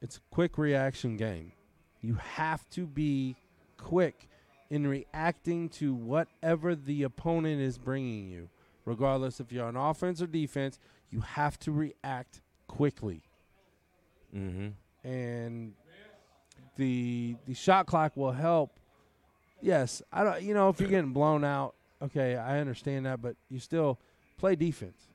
[0.00, 1.52] It's a quick reaction game.
[2.00, 3.36] You have to be
[3.76, 4.28] quick
[4.70, 8.48] in reacting to whatever the opponent is bringing you.
[8.84, 10.78] Regardless if you're on offense or defense,
[11.10, 13.22] you have to react quickly.
[14.34, 15.08] Mm-hmm.
[15.08, 15.74] And
[16.76, 18.78] the the shot clock will help.
[19.60, 23.36] Yes, I don't you know if you're getting blown out, okay, I understand that, but
[23.50, 23.98] you still
[24.38, 25.08] play defense.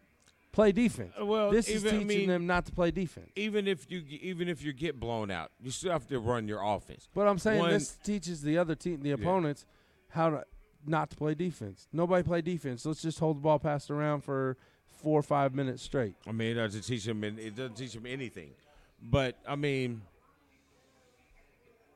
[0.54, 1.14] Play defense.
[1.20, 3.30] Uh, well, this is even- I teaching mean- them not to play defense.
[3.36, 6.62] Even if you even if you get blown out, you still have to run your
[6.64, 7.08] offense.
[7.14, 9.66] But I'm saying One- this teaches the other team, the opponents,
[10.10, 10.46] how to
[10.88, 11.88] not to play defense.
[11.92, 12.86] Nobody play defense.
[12.86, 14.58] Let's just hold the ball passed around for
[14.90, 16.16] four or five minutes straight.
[16.28, 17.24] I mean, it doesn't teach them.
[17.24, 18.52] It doesn't teach them anything.
[19.02, 20.02] But I mean,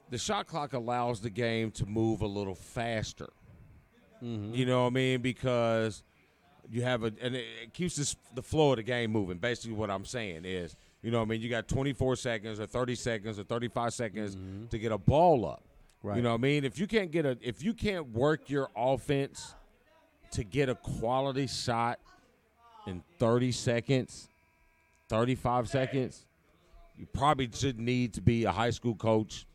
[0.09, 3.29] the shot clock allows the game to move a little faster.
[4.23, 4.53] Mm-hmm.
[4.53, 5.21] You know what I mean?
[5.21, 6.03] Because
[6.69, 9.37] you have a and it, keeps this, the flow of the game moving.
[9.37, 12.67] Basically, what I'm saying is, you know, what I mean, you got 24 seconds or
[12.67, 14.67] 30 seconds or 35 seconds mm-hmm.
[14.67, 15.63] to get a ball up.
[16.03, 16.17] Right.
[16.17, 16.63] You know what I mean?
[16.65, 19.53] If you can't get a, if you can't work your offense
[20.31, 21.99] to get a quality shot
[22.87, 24.27] in 30 seconds,
[25.09, 26.25] 35 seconds,
[26.97, 29.45] you probably should need to be a high school coach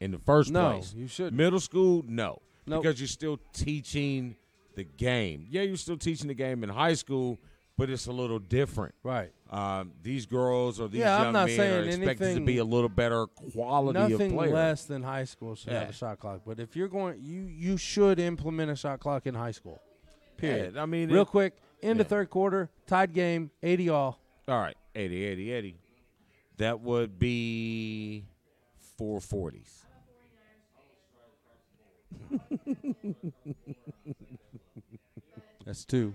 [0.00, 0.94] in the first No, place.
[0.96, 1.34] you shouldn't.
[1.36, 2.40] Middle school, no.
[2.66, 2.82] Nope.
[2.82, 4.36] Because you're still teaching
[4.76, 5.46] the game.
[5.50, 7.38] Yeah, you're still teaching the game in high school,
[7.76, 8.94] but it's a little different.
[9.02, 9.32] Right.
[9.50, 13.26] Um, these girls or these Yeah, young men are expected to be a little better
[13.26, 15.88] quality of Nothing less than high school should have Yeah.
[15.88, 16.42] a shot clock.
[16.46, 19.80] But if you're going, you you should implement a shot clock in high school.
[20.36, 20.74] Period.
[20.74, 24.20] Yeah, I mean, real it- quick, end of third quarter, tied game, eighty all.
[24.46, 25.76] All right, 80, 80, 80.
[26.58, 28.24] That would be
[28.98, 29.84] 440s.
[35.64, 36.14] That's two.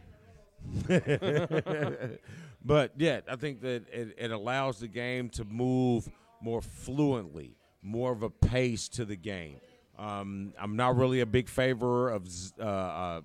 [2.64, 6.10] but yeah, I think that it, it allows the game to move
[6.42, 9.58] more fluently, more of a pace to the game.
[9.98, 12.28] Um, I'm not really a big favor of
[12.60, 13.22] uh, uh,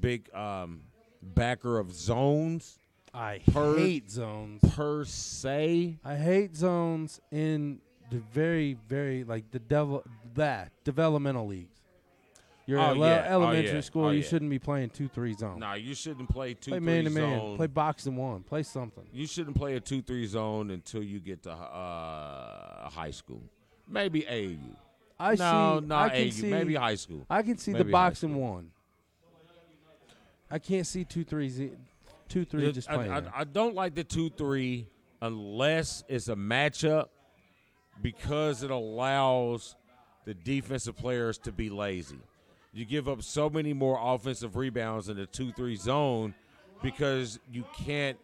[0.00, 0.80] big um,
[1.22, 2.78] backer of zones
[3.14, 4.60] I Per- hate zones.
[4.74, 5.96] per se.
[6.04, 7.80] I hate zones in
[8.10, 11.75] the very, very like the devil that developmental leagues.
[12.68, 13.26] You're Oh, at yeah.
[13.30, 13.80] Oh, elementary yeah.
[13.80, 14.06] school.
[14.06, 14.26] Oh, you yeah.
[14.26, 15.60] shouldn't be playing two three zone.
[15.60, 17.48] Nah, you shouldn't play two play man to zone.
[17.48, 17.56] man.
[17.56, 18.42] Play box and one.
[18.42, 19.04] Play something.
[19.12, 23.42] You shouldn't play a two three zone until you get to uh, high school.
[23.88, 24.58] Maybe AAU.
[25.18, 25.86] I no, see.
[25.86, 26.32] not I can AAU.
[26.32, 26.46] see.
[26.50, 27.24] Maybe high school.
[27.30, 28.70] I can see the Maybe high box and one.
[30.50, 31.70] I can't see two three z,
[32.28, 33.10] two three The- just playing.
[33.10, 33.32] I, there.
[33.34, 34.88] I don't like the two three
[35.22, 37.06] unless it's a matchup
[38.02, 39.76] because it allows
[40.24, 42.18] the defensive players to be lazy.
[42.76, 46.34] You give up so many more offensive rebounds in the two three zone
[46.82, 48.18] because you can't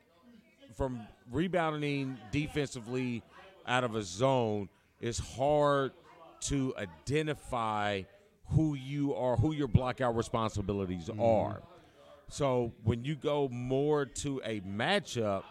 [0.76, 3.22] from rebounding defensively
[3.66, 4.68] out of a zone.
[5.00, 5.92] It's hard
[6.42, 8.02] to identify
[8.48, 11.22] who you are, who your blockout responsibilities mm-hmm.
[11.22, 11.62] are.
[12.28, 15.44] So when you go more to a matchup,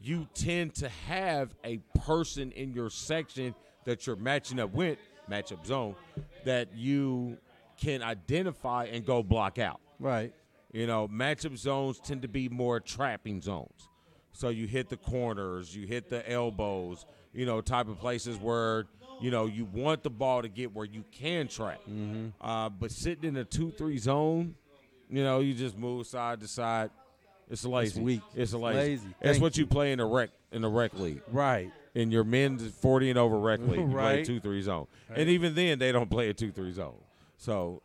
[0.00, 4.98] you tend to have a person in your section that you're matching up with,
[5.28, 5.96] matchup zone,
[6.44, 7.36] that you
[7.80, 9.80] can identify and go block out.
[9.98, 10.32] right.
[10.72, 13.88] You know, matchup zones tend to be more trapping zones.
[14.30, 18.84] So you hit the corners, you hit the elbows, you know, type of places where,
[19.20, 21.80] you know, you want the ball to get where you can trap.
[21.90, 22.28] Mm-hmm.
[22.40, 24.54] Uh, but sitting in a 2 3 zone,
[25.08, 26.90] you know, you just move side to side.
[27.50, 28.00] It's lazy.
[28.00, 28.22] weak.
[28.36, 28.78] It's It's lazy.
[28.78, 29.06] lazy.
[29.20, 31.22] That's Thank what you play in a rec in a rec league.
[31.32, 31.72] Right.
[31.96, 34.24] In your men's 40 and over rec league, you play Right.
[34.24, 34.86] 2 3 zone.
[35.08, 35.18] Right.
[35.18, 36.94] And even then, they don't play a 2 3 zone.
[37.40, 37.80] So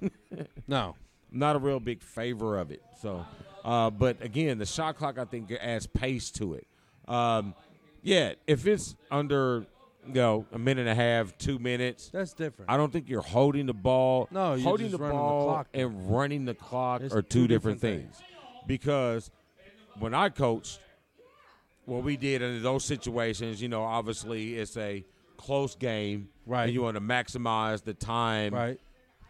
[0.66, 0.96] No.
[1.30, 2.82] not a real big favor of it.
[3.00, 3.24] So,
[3.64, 6.66] uh, but again, the shot clock I think adds pace to it.
[7.06, 7.54] Um,
[8.02, 9.66] yeah, if it's under
[10.06, 12.70] you know a minute and a half, two minutes, That's different.
[12.70, 14.26] I don't think you're holding the ball.
[14.30, 15.68] No, you're holding the the ball clock.
[15.74, 18.22] and running the clock It's are two, two different, different things.
[18.66, 19.30] Because
[19.98, 20.80] when I coached,
[21.84, 25.04] what we did in those situations, you know, obviously it's a
[25.36, 26.64] close game, Right.
[26.64, 28.80] And you want to maximize the time, Right.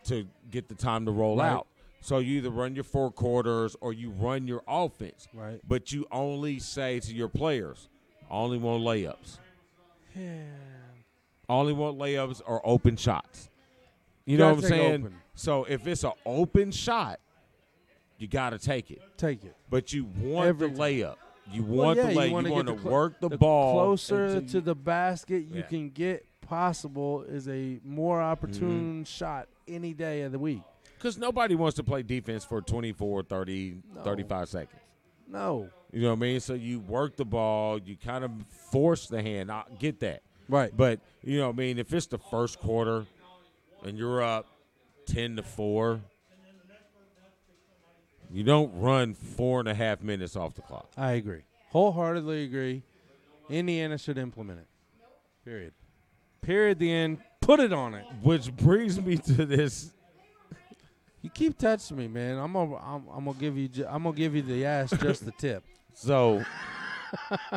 [0.04, 1.50] To get the time to roll Right.
[1.50, 1.66] out.
[2.00, 5.26] So you either run your four quarters or you run your offense.
[5.32, 5.60] Right.
[5.66, 7.88] But you only say to your players,
[8.30, 9.38] only want layups.
[10.14, 10.42] Yeah.
[11.48, 13.48] Only want layups or open shots.
[14.26, 15.02] You You know what I'm saying?
[15.06, 15.14] open.
[15.34, 17.20] So if it's an open shot,
[18.18, 19.02] you got to take it.
[19.16, 19.54] Take it.
[19.68, 21.16] But you want Every the layup.
[21.50, 22.30] You Well, want yeah, the layup.
[22.32, 25.56] wanna You, want to clo- work the, the ball closer to you- the basket you
[25.56, 25.62] Yeah.
[25.62, 29.02] can get possible is a more opportune Mm-hmm.
[29.04, 30.62] shot any day of the week.
[30.96, 34.02] Because nobody wants to play defense for 24, 30, No.
[34.02, 34.80] 35 seconds.
[35.28, 35.68] No.
[35.92, 36.40] You know what I mean?
[36.40, 38.30] So you work the ball, you kind of
[38.70, 39.50] force the hand.
[39.50, 40.22] I get that.
[40.48, 40.74] Right.
[40.76, 41.78] But, you know what I mean?
[41.78, 43.06] If it's the first quarter
[43.84, 44.46] and you're up
[45.06, 46.00] 10 to 4,
[48.30, 50.90] you don't run four and a half minutes off the clock.
[50.96, 51.42] I agree.
[51.70, 52.82] Wholeheartedly agree.
[53.48, 54.66] Indiana should implement it.
[55.44, 55.72] Period.
[56.40, 56.78] Period.
[56.78, 57.18] The end.
[57.44, 58.04] Put it on it.
[58.22, 59.92] Which brings me to this.
[61.22, 62.38] You keep touching me, man.
[62.38, 65.24] I'm gonna, I'm, I'm gonna give you, ju- I'm gonna give you the ass just
[65.24, 65.62] the tip.
[65.94, 66.44] So,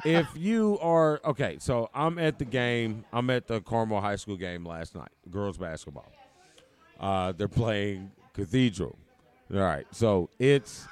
[0.05, 3.03] if you are okay, so I'm at the game.
[3.11, 6.11] I'm at the Carmel High School game last night, girls basketball.
[6.99, 8.97] Uh, they're playing Cathedral.
[9.53, 10.85] All right, so it's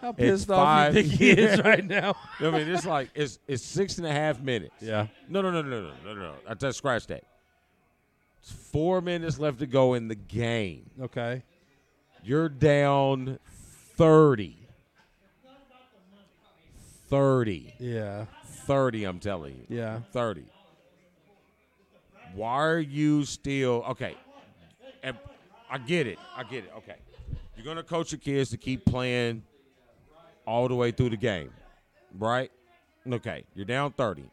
[0.00, 2.14] How it's pissed off five- you think he is right now?
[2.40, 4.74] I mean, it's like it's it's six and a half minutes.
[4.80, 5.06] Yeah.
[5.28, 6.20] No, no, no, no, no, no, no.
[6.20, 6.34] no.
[6.48, 7.24] I just scratch that.
[8.46, 10.90] Four minutes left to go in the game.
[11.00, 11.42] Okay.
[12.22, 13.38] You're down
[13.96, 14.58] thirty.
[17.08, 17.74] Thirty.
[17.78, 18.26] Yeah.
[18.66, 19.76] 30, I'm telling you.
[19.76, 20.00] Yeah.
[20.12, 20.44] 30.
[22.34, 24.16] Why are you still okay?
[25.02, 25.16] And
[25.70, 26.18] I get it.
[26.36, 26.72] I get it.
[26.78, 26.96] Okay.
[27.56, 29.42] You're gonna coach your kids to keep playing
[30.46, 31.50] all the way through the game.
[32.18, 32.50] Right?
[33.10, 33.44] Okay.
[33.54, 34.24] You're down 30.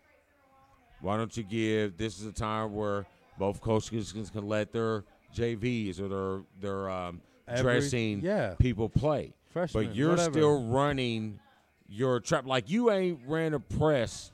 [1.00, 3.06] Why don't you give this is a time where
[3.38, 5.04] both coaches can let their
[5.36, 8.56] JVs or their their um, Every- dressing yeah.
[8.60, 9.34] people play.
[9.52, 10.32] Freshmen, but you're whatever.
[10.32, 11.40] still running
[11.88, 14.32] your trap like you ain't ran a press.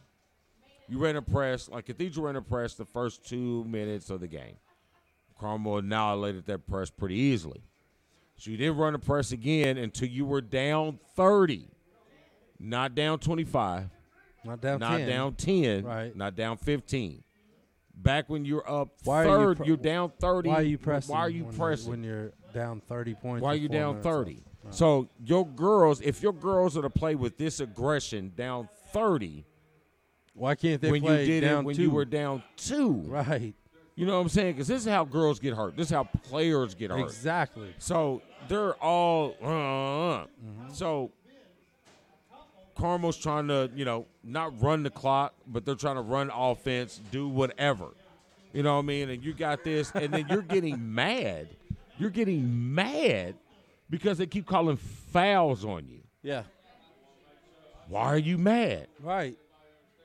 [0.88, 4.28] You ran a press like Cathedral ran a press the first two minutes of the
[4.28, 4.56] game.
[5.40, 7.62] Carmel annihilated that press pretty easily.
[8.38, 11.68] So you didn't run a press again until you were down 30,
[12.60, 13.90] not down 25,
[14.46, 15.08] Not down not 10.
[15.10, 16.16] down 10, Right.
[16.16, 17.24] not down 15.
[18.02, 20.50] Back when you're up Why are you third, pre- you are down 30.
[20.50, 21.14] Why are you pressing?
[21.14, 21.90] Why are you when pressing?
[21.92, 23.44] when you're down 30 points?
[23.44, 24.04] Why are you down left?
[24.04, 24.44] 30?
[24.72, 29.46] So your girls, if your girls are to play with this aggression down 30,
[30.34, 31.82] Why can't they when play you did down it when two?
[31.84, 33.54] you were down two, right.
[33.96, 34.54] You know what I'm saying?
[34.54, 35.76] Because this is how girls get hurt.
[35.76, 37.02] This is how players get hurt.
[37.02, 37.74] Exactly.
[37.80, 39.36] So they're all.
[39.44, 40.26] Uh, uh, uh.
[40.26, 40.74] Mm-hmm.
[40.74, 41.12] So
[42.80, 47.02] Carmel's trying to, you know, not run the clock, but they're trying to run offense,
[47.12, 47.88] do whatever.
[48.54, 49.10] You know what I mean?
[49.10, 51.50] And you got this, and then you're getting mad.
[51.98, 53.36] You're getting mad
[53.90, 56.00] because they keep calling fouls on you.
[56.24, 56.44] Yeah.
[57.90, 58.88] Why are you mad?
[59.02, 59.38] Right.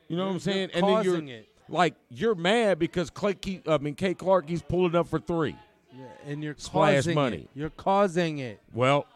[0.09, 0.71] You know what I'm saying?
[0.75, 1.49] and then you're it.
[1.69, 5.57] like you're mad because Clay keep, I mean Kate Clark he's pulling up for three.
[5.97, 7.37] Yeah, and you're Splash causing money.
[7.37, 7.51] It.
[7.55, 8.61] You're causing it.
[8.73, 9.07] Well,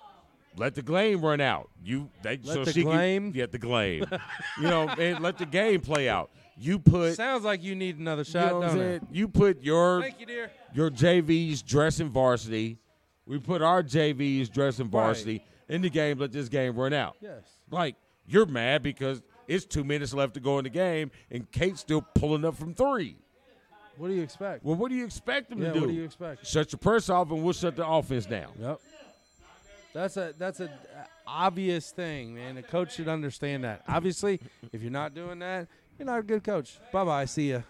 [0.57, 1.71] let the game run out.
[1.83, 3.31] You they Let so the she game?
[3.31, 4.05] get the game.
[4.59, 6.31] you know, and let the game play out.
[6.61, 9.09] You put Sounds like you need another you shot, know what don't?
[9.13, 10.51] You put your Thank you, dear.
[10.75, 12.79] your JVs dressing varsity.
[13.27, 14.91] We put our JVs dressing Right.
[14.93, 16.19] varsity in the game.
[16.19, 17.17] Let this game run out.
[17.21, 17.43] Yes.
[17.71, 17.95] Like
[18.27, 22.03] you're mad because it's two minutes left to go in the game, and Kate's still
[22.03, 23.17] pulling up from three.
[23.97, 24.65] What do you expect?
[24.65, 25.81] Well, what do you expect them Yeah, to do?
[25.81, 26.47] what do you expect?
[26.47, 28.51] Shut your press off, and we'll shut the offense down.
[28.61, 28.81] Yep.
[29.99, 32.57] That's a that's a uh, obvious thing, man.
[32.57, 33.83] A coach should understand that.
[33.89, 34.41] Obviously,
[34.73, 35.67] if you're not doing that,
[35.99, 36.79] you're not a good coach.
[36.93, 37.25] Bye bye.
[37.25, 37.63] See ya.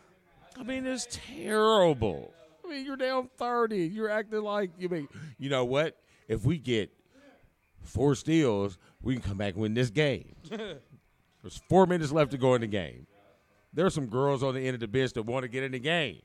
[0.59, 2.34] I mean, it's terrible.
[2.62, 3.78] I mean, you're down 30.
[3.78, 5.96] You're acting like you mean, you know what?
[6.28, 6.90] If we get
[7.82, 10.34] four steals, we can come back and win this game.
[10.50, 13.06] There's four minutes left to go in the game.
[13.72, 15.78] There's some girls on the end of the bench that want to get in the
[15.78, 16.20] game.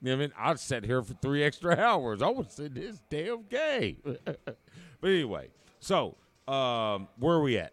[0.00, 0.32] You know I mean?
[0.38, 2.22] I'd sat here for three extra hours.
[2.22, 3.96] I to see this damn game.
[5.00, 5.48] but anyway,
[5.80, 6.16] so
[6.46, 7.72] um, where are we at?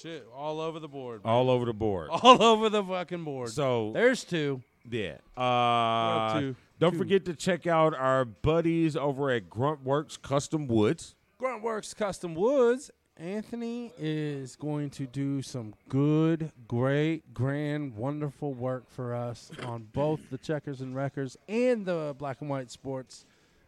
[0.00, 1.20] Shit, all over the board.
[1.24, 2.08] All over the board.
[2.22, 3.50] All over the fucking board.
[3.50, 4.62] So There's two.
[4.88, 5.16] Yeah.
[5.36, 6.98] Uh, to don't two.
[6.98, 11.14] forget to check out our buddies over at Gruntworks Custom Woods.
[11.38, 12.90] Gruntworks Custom Woods.
[13.18, 20.20] Anthony is going to do some good, great, grand, wonderful work for us on both
[20.30, 23.26] the checkers and wreckers and the black and white sports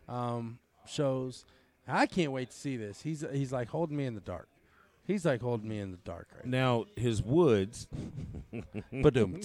[0.08, 1.44] um, shows.
[1.86, 3.02] I can't wait to see this.
[3.02, 4.48] He's he's like holding me in the dark.
[5.04, 7.88] He's like holding me in the dark right Now, his woods
[8.92, 9.40] Ba-dum.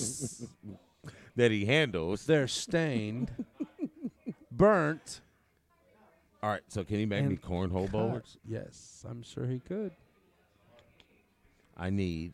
[1.35, 2.25] that he handles.
[2.25, 3.31] They're stained,
[4.51, 5.21] burnt.
[6.43, 8.37] All right, so can he make me and cornhole bowlers?
[8.47, 9.91] Yes, I'm sure he could.
[11.75, 12.33] I need.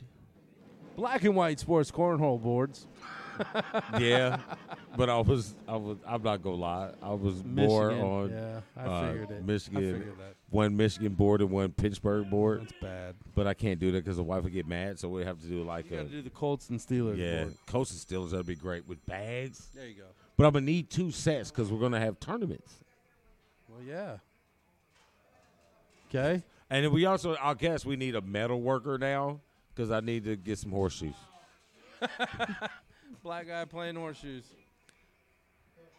[0.98, 2.88] Black and white sports cornhole boards.
[4.00, 4.40] yeah,
[4.96, 6.92] but I was, I was, I'm not gonna lie.
[7.02, 9.38] I was more Michigan, on yeah, I uh, figured it.
[9.38, 10.36] I Michigan, figured that.
[10.50, 12.62] one Michigan board and one Pittsburgh board.
[12.62, 13.16] That's bad.
[13.36, 15.00] But I can't do that because the wife would get mad.
[15.00, 17.58] So we have to do like You a do the Colts and Steelers yeah, board.
[17.68, 18.32] Colts and Steelers.
[18.32, 19.70] That'd be great with bags.
[19.74, 20.06] There you go.
[20.38, 22.74] But I'm gonna need two sets because we're gonna have tournaments.
[23.68, 24.18] Well, yeah.
[26.10, 26.44] Okay.
[26.70, 29.40] And we also, I guess, we need a metal worker now
[29.74, 31.14] because I need to get some horseshoes.
[33.22, 34.44] Black guy playing horseshoes.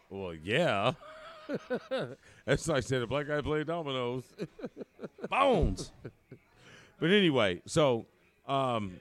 [0.09, 0.93] Well, yeah.
[2.45, 4.23] That's like I said, a black guy playing dominoes.
[5.29, 5.91] Bones.
[6.99, 8.05] but anyway, so
[8.47, 8.99] um,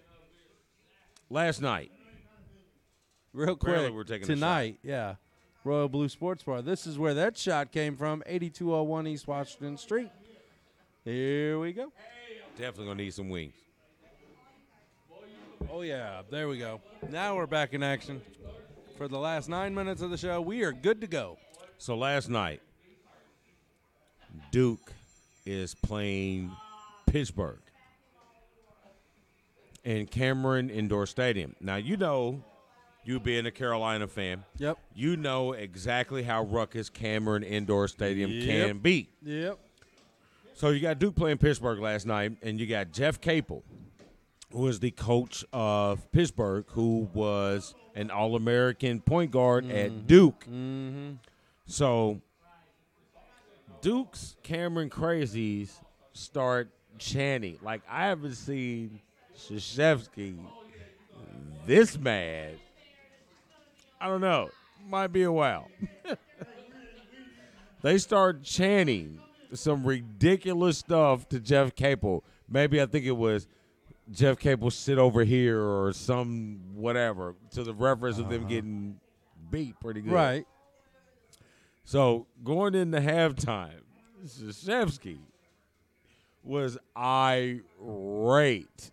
[1.31, 1.91] last night,
[3.33, 3.93] Real quick.
[3.93, 4.79] we're taking tonight.
[4.83, 5.17] Yeah.
[5.65, 6.63] Royal Blue Sports Bar.
[6.63, 8.23] This is where that shot came from.
[8.27, 10.11] 8201 East Washington Street.
[11.05, 11.91] Here we go.
[12.57, 13.55] definitely gonna need some wings.
[15.71, 16.81] Oh yeah, there we go.
[17.11, 18.21] Now we're back in action.
[18.97, 21.37] For the last nine minutes of the show, we are good to go.
[21.79, 22.61] So last night,
[24.53, 24.93] Duke
[25.45, 26.53] is playing
[27.07, 27.59] Pittsburgh
[29.85, 31.57] in Cameron Indoor Stadium.
[31.61, 32.43] Now you know,
[33.05, 34.79] you being a Carolina fan, Yep.
[34.95, 38.47] you know exactly how ruckus Cameron Indoor Stadium Yep.
[38.47, 39.09] can be.
[39.23, 39.59] Yep.
[40.55, 43.65] So you got Duke playing Pittsburgh last night, and you got Jeff Capel,
[44.55, 50.45] who is the coach of Pittsburgh, who was an All-American point guard at Duke.
[50.45, 51.15] Mm-hmm.
[51.67, 52.21] So
[53.81, 55.71] Duke's Cameron Crazies
[56.13, 57.59] start chanting.
[57.63, 59.01] Like I haven't seen
[59.37, 60.37] Krzyzewski
[61.67, 62.59] this mad.
[64.01, 64.51] I don't know.
[64.89, 65.69] Might be a while.
[67.83, 69.19] they start chanting
[69.53, 72.23] some ridiculous stuff to Jeff Capel.
[72.49, 73.47] Maybe I think it was
[74.11, 78.51] Jeff Capel sit over here or some whatever to the reference of them uh-huh.
[78.51, 79.01] getting
[79.51, 80.13] beat pretty good.
[80.13, 80.47] Right.
[81.85, 83.83] So going into halftime,
[84.25, 85.19] Krzyzewski
[86.43, 88.91] was irate.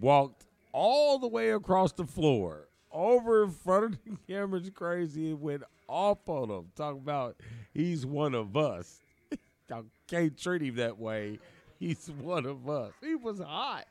[0.00, 5.40] Walked all the way across the floor, over in front of the cameras, crazy, and
[5.40, 6.66] went off on him.
[6.76, 7.36] Talking about
[7.72, 9.00] he's one of us.
[9.72, 11.38] I can't treat him that way.
[11.78, 12.92] He's one of us.
[13.02, 13.86] He was hot,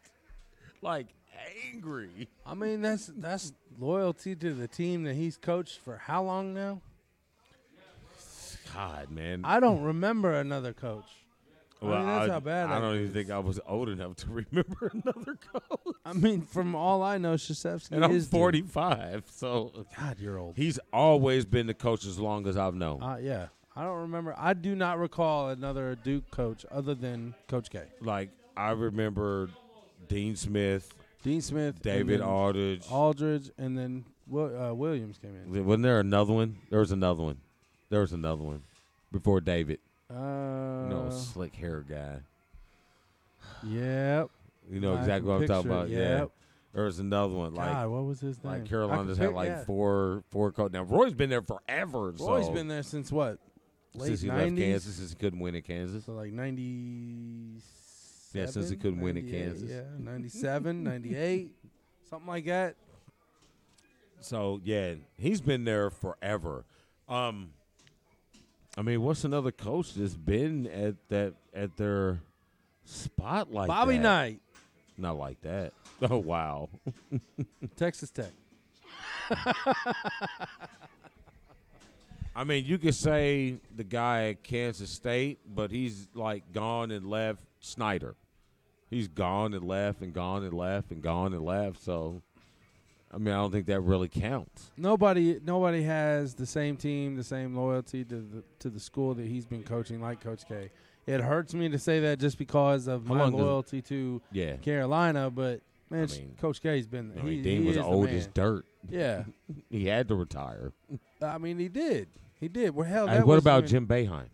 [0.84, 1.08] like
[1.74, 2.28] angry.
[2.46, 6.82] I mean, that's that's loyalty to the team that he's coached for how long now?
[8.74, 9.42] God, man.
[9.44, 11.06] I don't remember another coach.
[11.82, 14.28] I well, mean, that's how bad I don't even think I was old enough to
[14.52, 15.96] remember another coach.
[16.06, 20.40] I mean, from all I know, Krzyzewski And I'm is the- 45, so God, you're
[20.40, 20.56] old.
[20.56, 23.04] he's always been the coach as long as I've known.
[23.04, 24.34] Uh, yeah, I don't remember.
[24.38, 27.84] I do not recall another Duke coach other than Coach K.
[28.02, 29.50] like I remember
[30.08, 30.94] Dean Smith,
[31.24, 32.84] Dean Smith, David Aldridge.
[32.92, 35.66] Aldridge, and then Will, uh, Williams came in.
[35.66, 36.58] Wasn't there another one?
[36.70, 37.40] There was another one.
[37.90, 38.64] There was another one
[39.12, 39.80] before David.
[40.10, 42.20] Uh, You know, slick hair guy.
[43.66, 44.30] Yep.
[44.72, 45.88] You know exactly what I'm talking about.
[45.90, 46.26] it, Yeah.
[46.74, 48.54] There was another one like God, what was his name?
[48.54, 50.72] like Carolina's had like four four coach.
[50.72, 52.12] Now Roy's been there forever.
[52.18, 53.38] Roy's so been there since what?
[53.94, 54.38] Late since he 90s?
[54.40, 56.06] left Kansas, since he couldn't win at Kansas.
[56.06, 57.60] So like 90.
[58.34, 59.70] Yeah, since he couldn't win at Kansas.
[59.70, 61.52] Yeah, 97, 98,
[62.10, 62.76] something like that.
[64.20, 66.66] So yeah, he's been there forever.
[67.10, 67.50] Um,
[68.78, 72.20] I mean, what's another coach that's been at that at their
[72.86, 74.04] spot like Bobby that?
[74.04, 74.42] Knight,
[74.98, 75.74] Not like that.
[76.10, 76.70] Oh wow.
[77.78, 78.32] Texas Tech.
[82.36, 87.08] I mean, you could say the guy at Kansas State, but he's like gone and
[87.10, 88.16] left Snyder.
[88.94, 91.84] He's gone and left and gone and left and gone and left.
[91.84, 92.22] So,
[93.12, 94.72] I mean, I don't think that really counts.
[94.78, 99.26] Nobody, nobody has the same team, the same loyalty to the to the school that
[99.26, 100.70] he's been coaching, like Coach K.
[101.06, 104.56] It hurts me to say that just because of How my does- loyalty to Yeah.
[104.58, 107.20] Carolina, but man, I mean- Coach K's been there.
[107.20, 108.66] I mean, he, Dean he was old as dirt.
[108.90, 109.24] Yeah,
[109.70, 110.72] He had to retire.
[111.22, 112.08] I mean, he did.
[112.40, 112.76] He did.
[112.76, 114.28] Well, hell, that what about Jim Boeheim?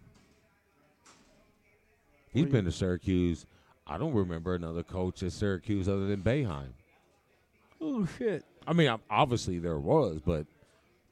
[2.32, 3.46] He's been to Syracuse.
[3.90, 6.70] I don't remember another coach at Syracuse other than Boeheim.
[7.82, 10.46] Oh shit, I mean, ob- obviously there was, but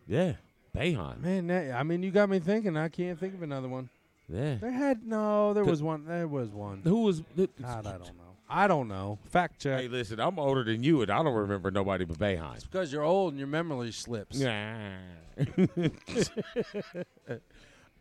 [0.07, 0.33] yeah,
[0.75, 1.21] Boeheim.
[1.21, 1.47] man!
[1.47, 2.77] That, I mean, you got me thinking.
[2.77, 3.89] I can't think of another one.
[4.29, 4.55] Yeah.
[4.55, 5.53] There had no.
[5.53, 6.05] There The- was one.
[6.05, 6.81] There was one.
[6.83, 7.23] Who was?
[7.35, 8.23] The, God, I don't know.
[8.49, 9.19] I don't know.
[9.29, 9.81] Fact check.
[9.81, 12.55] Hey, listen, I'm older than you, and I don't remember nobody but Boeheim.
[12.55, 14.37] It's because you're old and your memory slips.
[14.37, 14.97] Yeah.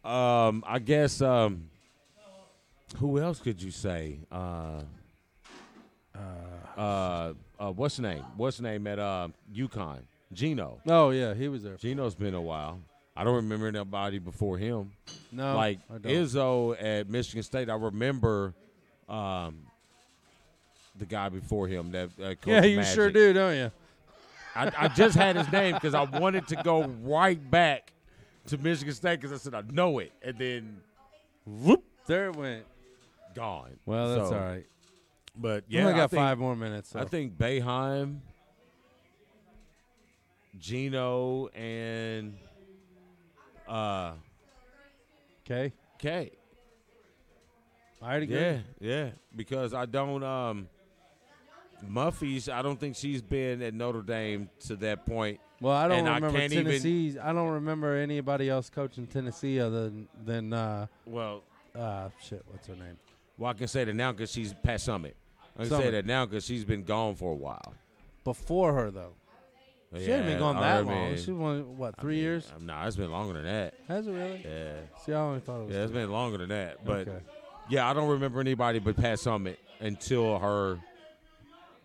[0.04, 1.20] um, I guess.
[1.20, 1.70] Um,
[2.98, 4.20] who else could you say?
[4.30, 4.82] Uh,
[6.76, 8.24] uh, uh, what's the name?
[8.36, 10.02] What's the name at uh, UConn?
[10.32, 10.80] Gino.
[10.86, 11.76] Oh yeah, he was there.
[11.76, 12.80] Gino's been a while.
[13.16, 14.92] I don't remember nobody before him.
[15.32, 16.12] No, like I don't.
[16.12, 17.70] Izzo at Michigan State.
[17.70, 18.52] I remember
[19.08, 19.58] um,
[20.98, 21.92] the guy before him.
[21.92, 22.94] That uh, Yeah, you Magic.
[22.94, 23.70] sure do, don't you?
[24.54, 27.92] I, I just had his name because I wanted to go right back
[28.48, 30.80] to Michigan State because I said I know it, and then
[31.46, 32.64] whoop, There it went.
[33.36, 33.76] Gone.
[33.86, 34.66] Well, that's So, all right.
[35.38, 36.88] But yeah, only I got think- five more minutes.
[36.90, 36.98] So.
[36.98, 38.20] I think Boeheim,
[40.58, 42.36] Gino, and
[43.68, 44.12] uh,
[45.44, 45.72] Okay.
[45.98, 46.32] K.
[48.02, 48.36] I'd agree.
[48.36, 49.10] Yeah, yeah.
[49.34, 50.68] Because I don't um
[51.86, 55.40] Muffet's I don't think she's been at Notre Dame to that point.
[55.60, 57.16] Well, I don't And remember even- Tennessee's.
[57.18, 61.42] I don't remember anybody else coaching Tennessee other than, than uh, Well,
[61.74, 62.42] uh, shit.
[62.50, 62.98] What's her name?
[63.38, 65.14] Well I can say that now because she's past Summitt.
[65.58, 67.74] I can say that now because she's been gone for a while.
[68.24, 69.12] Before her though.
[69.96, 71.16] She hadn't been gone that long.
[71.16, 72.52] She won what three years?
[72.54, 73.74] um, Nah, it's been longer than that.
[73.88, 74.44] Has it really?
[74.44, 74.72] Yeah.
[75.04, 75.74] See, I only thought it was.
[75.74, 76.00] Yeah, it's three.
[76.02, 76.84] been longer than that.
[76.84, 77.18] But Okay.
[77.70, 80.78] yeah, I don't remember anybody but Pat Summitt until her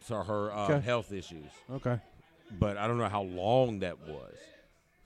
[0.02, 0.80] so her uh, Okay.
[0.86, 1.45] health issues.
[1.72, 1.99] Okay.
[2.60, 4.36] But I don't know how long that was.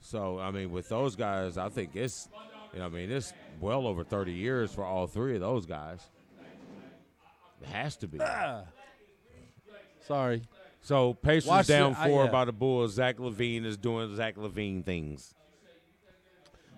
[0.00, 2.28] So I mean, with those guys, I think it's
[2.72, 6.00] you know, I mean, it's well over thirty years for all three of those guys.
[7.62, 8.18] It has to be.
[10.06, 10.42] Sorry.
[10.82, 12.30] So Pacers Watch the- down I- four yeah.
[12.30, 12.94] by the Bulls.
[12.94, 15.34] Zach LaVine is doing Zach LaVine things.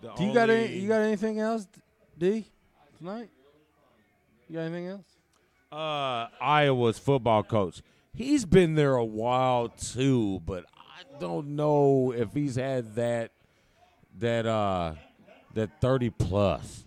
[0.01, 0.63] The Do you got any?
[0.65, 1.67] only- You got anything else,
[2.17, 2.47] D,
[2.99, 3.29] tonight?
[4.49, 5.05] You got anything else?
[5.71, 7.83] uh, Iowa's football coach.
[8.15, 13.33] He's been there a while too, but I don't know if he's had that
[14.19, 14.95] that uh
[15.55, 16.85] that thirty plus.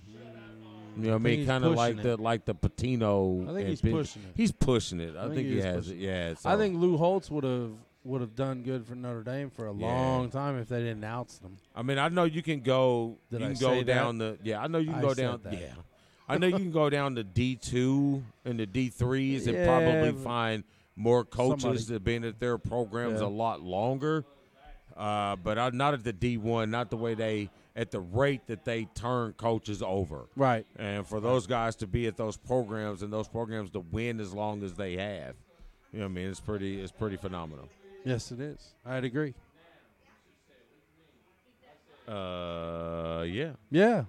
[1.03, 1.45] You know what I mean?
[1.45, 3.49] Kind of like pushing the like the Pitino.
[3.49, 4.33] I think he's Pin- pushing it.
[4.35, 5.15] He's pushing it.
[5.15, 5.97] I, I think think, he he has it.
[5.97, 6.33] Yeah.
[6.45, 7.71] I think Lou Holtz would have
[8.03, 9.85] would have done good for Notre Dame for a Yeah.
[9.85, 11.57] long time if they didn't ounce them.
[11.75, 13.17] I mean, I know you can go.
[13.29, 13.85] Did you can go that?
[13.85, 14.37] down the.
[14.43, 15.39] Yeah, I know you can I go down.
[15.43, 15.53] that.
[15.53, 15.73] Yeah,
[16.27, 19.65] I know you can go down to D two and the D threes and Yeah,
[19.65, 20.63] probably find
[20.95, 23.27] more coaches somebody- that have been at their programs Yeah.
[23.27, 24.25] a lot longer.
[24.97, 28.41] Uh, but I, not at the D one, not the way they at the rate
[28.47, 30.27] that they turn coaches over.
[30.35, 30.65] Right.
[30.77, 34.33] And for those guys to be at those programs and those programs to win as
[34.33, 35.35] long as they have,
[35.93, 37.69] you know, what I mean, it's pretty, it's pretty phenomenal.
[38.03, 38.73] Yes, it is.
[38.85, 39.33] I'd agree.
[42.07, 43.51] Uh, yeah.
[43.69, 44.03] Yeah.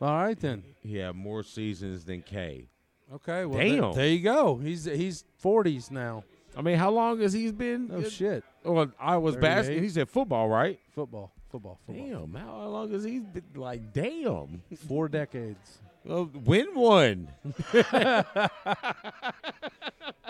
[0.00, 0.62] All right then.
[0.82, 2.68] He had more seasons than K.
[3.14, 3.44] Okay.
[3.44, 3.92] Well, there- Damn.
[3.94, 4.56] There, you go.
[4.56, 6.24] He's he's 40s now.
[6.56, 7.90] I mean, how long has he been?
[7.92, 8.42] Oh shit.
[8.64, 9.48] Well, I was 38.
[9.48, 9.82] basketball.
[9.82, 10.78] He said football, right?
[10.94, 11.32] Football.
[11.50, 11.78] Football.
[11.86, 12.06] Football.
[12.30, 13.42] Damn, how long has he been?
[13.54, 14.62] Like, damn.
[14.88, 15.78] Four decades.
[16.04, 17.28] Well, win one.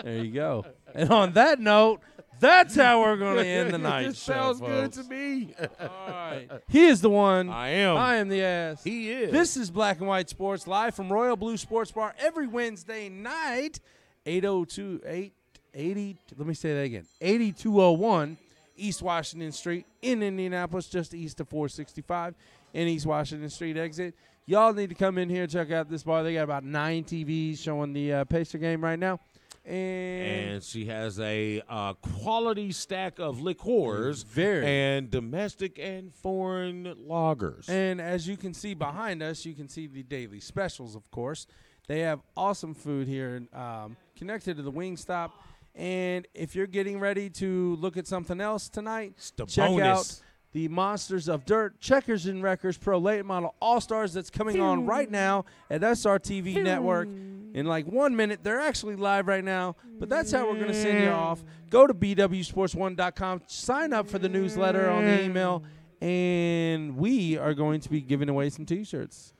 [0.03, 0.63] There you go.
[0.93, 2.01] And on that note,
[2.39, 4.33] that's how we're going to end the night This show.
[4.33, 5.53] sounds good to me.
[5.79, 6.47] All right.
[6.69, 7.49] He is the one.
[7.49, 7.97] I am.
[7.97, 8.83] I am the ass.
[8.83, 9.31] He is.
[9.31, 13.79] This is Black and White Sports live from Royal Blue Sports Bar every Wednesday night,
[14.27, 16.17] 802 880.
[16.37, 18.37] Let me say that again 8201
[18.77, 22.35] East Washington Street in Indianapolis, just east of 465
[22.73, 24.15] in East Washington Street exit.
[24.45, 26.23] Y'all need to come in here and check out this bar.
[26.23, 29.19] They got about nine TVs showing the uh, Pacer game right now.
[29.65, 34.65] And, and she has a uh, quality stack of liqueurs, Very.
[34.65, 37.67] and domestic and foreign lagers.
[37.67, 41.47] And as you can see behind us, you can see the daily specials, of course.
[41.87, 45.31] They have awesome food here um, connected to the Wingstop.
[45.77, 50.21] And if you're getting ready to look at something else tonight, the check out
[50.53, 54.87] the Monsters of Dirt Checkers and Wreckers Pro Late Model All Stars that's coming on
[54.87, 57.07] right now at SRTV Network.
[57.53, 60.73] In like one minute, they're actually live right now, but that's how we're going to
[60.73, 61.43] send you off.
[61.69, 65.63] Go to bwsports1.com, sign up for the newsletter on the email,
[66.01, 69.33] and we are going to be giving away some T-shirts.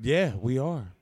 [0.00, 0.92] yeah, we are.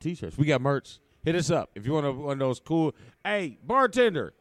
[0.00, 0.36] T-shirts.
[0.38, 0.98] We got merch.
[1.24, 2.94] Hit us up if you want one of those cool.
[3.28, 4.32] Hey, bartender.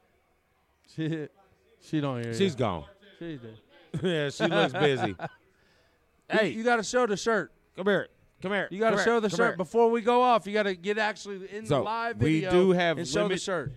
[0.96, 1.28] She,
[1.82, 2.58] she don't hear She's you.
[2.58, 2.86] gone.
[3.20, 3.40] She's
[4.02, 5.16] yeah, she looks busy.
[6.30, 7.54] Hey, you, got to show the shirt.
[7.78, 8.10] Come here.
[8.42, 8.68] Come here.
[8.70, 9.56] You got to show the Come shirt here.
[9.58, 10.46] before we go off.
[10.46, 13.38] You got to get actually in the So, live we do have and show the
[13.38, 13.72] shirt.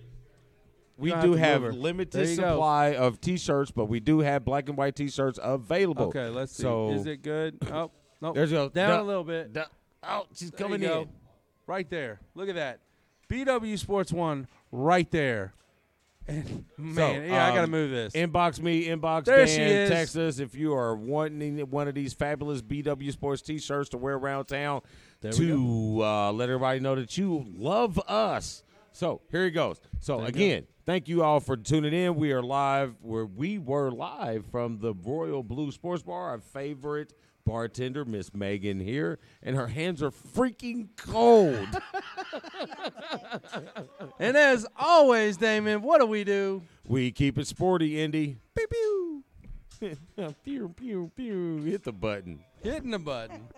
[0.97, 1.73] We don't have have move her.
[1.73, 2.55] There limited you go.
[2.55, 6.07] supply of T-shirts, but we do have black and white T-shirts available.
[6.07, 6.65] Okay, let's see.
[6.65, 7.59] So Is it good?
[7.73, 8.33] Oh, no.
[8.35, 9.53] There's a- down duh, a little bit.
[9.53, 9.65] duh.
[10.03, 11.09] Oh, she's There coming in.
[11.69, 12.21] Right there.
[12.35, 12.81] Look at that.
[13.29, 15.55] BW Sports One right there.
[16.29, 18.13] And man, So, yeah, I got to um, move this.
[18.13, 22.63] Inbox me, inbox There Dan, text us if you are wanting one of these fabulous
[22.63, 24.83] BW Sports T-shirts to wear around town
[25.21, 28.63] There to uh, let everybody know that you love us.
[28.93, 29.81] So here he goes.
[29.99, 32.17] So There again, thank you all for tuning in.
[32.17, 36.31] We are live where we were live from the Royal Blue Sports Bar.
[36.31, 37.13] Our favorite
[37.45, 41.69] bartender, Miss Megan here, and her hands are freaking cold.
[44.19, 46.63] And as always, Damon, what do we do?
[46.85, 48.37] we keep it sporty, Indy.
[48.55, 49.25] Pew pew.
[50.45, 51.63] pew pew pew.
[51.63, 52.41] Hit the button.
[52.63, 53.49] Hitting the button.